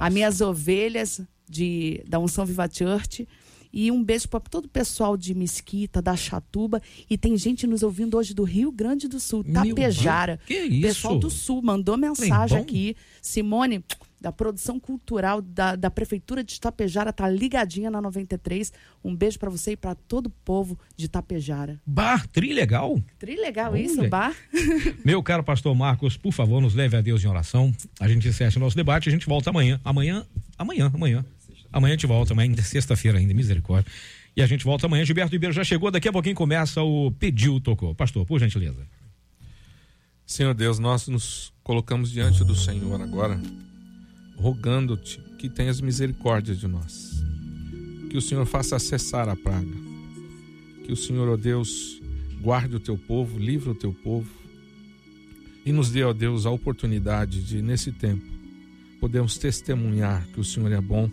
As 0.00 0.10
minhas 0.14 0.40
ovelhas 0.40 1.20
de, 1.46 2.02
da 2.08 2.18
Unção 2.18 2.46
Viva 2.46 2.66
Church. 2.72 3.28
E 3.80 3.92
um 3.92 4.02
beijo 4.02 4.28
para 4.28 4.40
todo 4.40 4.64
o 4.64 4.68
pessoal 4.68 5.16
de 5.16 5.32
Mesquita, 5.32 6.02
da 6.02 6.16
Chatuba. 6.16 6.82
E 7.08 7.16
tem 7.16 7.36
gente 7.36 7.64
nos 7.64 7.84
ouvindo 7.84 8.18
hoje 8.18 8.34
do 8.34 8.42
Rio 8.42 8.72
Grande 8.72 9.06
do 9.06 9.20
Sul, 9.20 9.44
Tapejara. 9.44 10.40
Que 10.44 10.62
isso? 10.62 10.80
Pessoal 10.80 11.16
do 11.16 11.30
Sul 11.30 11.62
mandou 11.62 11.96
mensagem 11.96 12.58
aqui. 12.58 12.96
Simone, 13.22 13.84
da 14.20 14.32
produção 14.32 14.80
cultural 14.80 15.40
da, 15.40 15.76
da 15.76 15.88
Prefeitura 15.92 16.42
de 16.42 16.56
Itapejara, 16.56 17.12
tá 17.12 17.28
ligadinha 17.28 17.88
na 17.88 18.02
93. 18.02 18.72
Um 19.04 19.14
beijo 19.14 19.38
para 19.38 19.48
você 19.48 19.70
e 19.72 19.76
para 19.76 19.94
todo 19.94 20.26
o 20.26 20.30
povo 20.30 20.76
de 20.96 21.04
Itapejara. 21.04 21.80
Bar, 21.86 22.26
tri 22.26 22.52
legal. 22.52 23.00
Tri 23.16 23.36
legal 23.36 23.74
Olha. 23.74 23.80
isso, 23.80 24.08
Bar? 24.08 24.34
Meu 25.04 25.22
caro 25.22 25.44
pastor 25.44 25.72
Marcos, 25.76 26.16
por 26.16 26.32
favor, 26.32 26.60
nos 26.60 26.74
leve 26.74 26.96
a 26.96 27.00
Deus 27.00 27.22
em 27.22 27.28
oração. 27.28 27.72
A 28.00 28.08
gente 28.08 28.26
encerra 28.26 28.50
o 28.56 28.58
nosso 28.58 28.74
debate, 28.74 29.08
a 29.08 29.12
gente 29.12 29.26
volta 29.26 29.50
amanhã. 29.50 29.80
Amanhã, 29.84 30.26
amanhã, 30.58 30.90
amanhã. 30.92 31.24
Amanhã 31.72 31.92
a 31.92 31.96
gente 31.96 32.06
volta, 32.06 32.32
amanhã, 32.32 32.50
ainda 32.50 32.60
é 32.60 32.64
sexta-feira 32.64 33.18
ainda, 33.18 33.34
misericórdia. 33.34 33.90
E 34.36 34.42
a 34.42 34.46
gente 34.46 34.64
volta 34.64 34.86
amanhã. 34.86 35.04
Gilberto 35.04 35.32
Ribeiro 35.32 35.54
já 35.54 35.64
chegou, 35.64 35.90
daqui 35.90 36.08
a 36.08 36.12
pouquinho 36.12 36.34
começa 36.34 36.82
o 36.82 37.10
Pediu, 37.12 37.60
Tocou. 37.60 37.94
Pastor, 37.94 38.24
por 38.24 38.38
gentileza. 38.38 38.86
Senhor 40.24 40.54
Deus, 40.54 40.78
nós 40.78 41.08
nos 41.08 41.52
colocamos 41.62 42.10
diante 42.10 42.44
do 42.44 42.54
Senhor 42.54 43.00
agora, 43.00 43.40
rogando-te 44.36 45.18
que 45.38 45.48
tenhas 45.48 45.80
misericórdia 45.80 46.54
de 46.54 46.66
nós. 46.66 47.22
Que 48.10 48.16
o 48.16 48.22
Senhor 48.22 48.44
faça 48.46 48.78
cessar 48.78 49.28
a 49.28 49.36
praga. 49.36 49.72
Que 50.84 50.92
o 50.92 50.96
Senhor, 50.96 51.28
ó 51.28 51.36
Deus, 51.36 52.00
guarde 52.40 52.76
o 52.76 52.80
teu 52.80 52.96
povo, 52.96 53.38
livre 53.38 53.70
o 53.70 53.74
teu 53.74 53.92
povo. 53.92 54.30
E 55.64 55.72
nos 55.72 55.90
dê, 55.90 56.02
ó 56.04 56.12
Deus, 56.12 56.46
a 56.46 56.50
oportunidade 56.50 57.42
de, 57.42 57.60
nesse 57.60 57.92
tempo, 57.92 58.24
podermos 59.00 59.36
testemunhar 59.36 60.26
que 60.32 60.40
o 60.40 60.44
Senhor 60.44 60.72
é 60.72 60.80
bom 60.80 61.10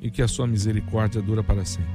e 0.00 0.10
que 0.10 0.22
a 0.22 0.28
sua 0.28 0.46
misericórdia 0.46 1.22
dura 1.22 1.42
para 1.42 1.64
sempre. 1.64 1.90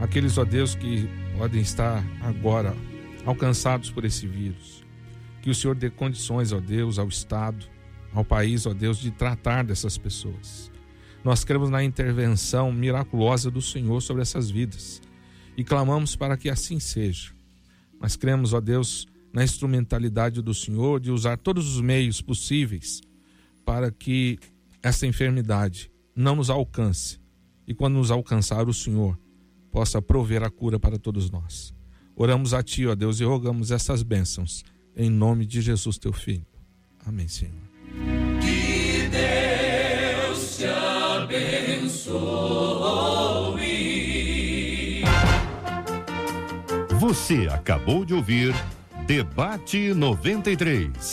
Aqueles, 0.00 0.38
ó 0.38 0.44
Deus, 0.44 0.74
que 0.74 1.08
podem 1.36 1.60
estar 1.60 2.04
agora 2.20 2.74
alcançados 3.24 3.90
por 3.90 4.04
esse 4.04 4.26
vírus, 4.26 4.84
que 5.42 5.50
o 5.50 5.54
Senhor 5.54 5.74
dê 5.74 5.90
condições, 5.90 6.52
ó 6.52 6.60
Deus, 6.60 6.98
ao 6.98 7.08
Estado, 7.08 7.66
ao 8.12 8.24
país, 8.24 8.66
ó 8.66 8.72
Deus, 8.72 8.98
de 8.98 9.10
tratar 9.10 9.64
dessas 9.64 9.98
pessoas. 9.98 10.70
Nós 11.24 11.44
cremos 11.44 11.68
na 11.68 11.82
intervenção 11.82 12.72
miraculosa 12.72 13.50
do 13.50 13.60
Senhor 13.60 14.00
sobre 14.00 14.22
essas 14.22 14.50
vidas 14.50 15.02
e 15.56 15.64
clamamos 15.64 16.14
para 16.14 16.36
que 16.36 16.48
assim 16.48 16.78
seja. 16.78 17.32
Mas 18.00 18.16
cremos, 18.16 18.52
ó 18.52 18.60
Deus, 18.60 19.06
na 19.32 19.42
instrumentalidade 19.42 20.40
do 20.40 20.54
Senhor 20.54 21.00
de 21.00 21.10
usar 21.10 21.36
todos 21.36 21.74
os 21.74 21.80
meios 21.80 22.22
possíveis 22.22 23.00
para 23.64 23.90
que 23.90 24.38
essa 24.82 25.06
enfermidade 25.06 25.90
não 26.18 26.34
nos 26.34 26.50
alcance 26.50 27.20
e 27.64 27.72
quando 27.72 27.94
nos 27.94 28.10
alcançar 28.10 28.68
o 28.68 28.74
Senhor 28.74 29.16
possa 29.70 30.02
prover 30.02 30.42
a 30.42 30.50
cura 30.50 30.80
para 30.80 30.98
todos 30.98 31.30
nós. 31.30 31.72
Oramos 32.16 32.52
a 32.52 32.60
Ti, 32.60 32.88
ó 32.88 32.96
Deus, 32.96 33.20
e 33.20 33.24
rogamos 33.24 33.70
essas 33.70 34.02
bênçãos 34.02 34.64
em 34.96 35.08
nome 35.08 35.46
de 35.46 35.60
Jesus, 35.60 35.96
Teu 35.96 36.12
Filho. 36.12 36.44
Amém, 37.06 37.28
Senhor. 37.28 37.54
Você 46.98 47.46
acabou 47.48 48.04
de 48.04 48.14
ouvir 48.14 48.52
Debate 49.06 49.94
93. 49.94 51.12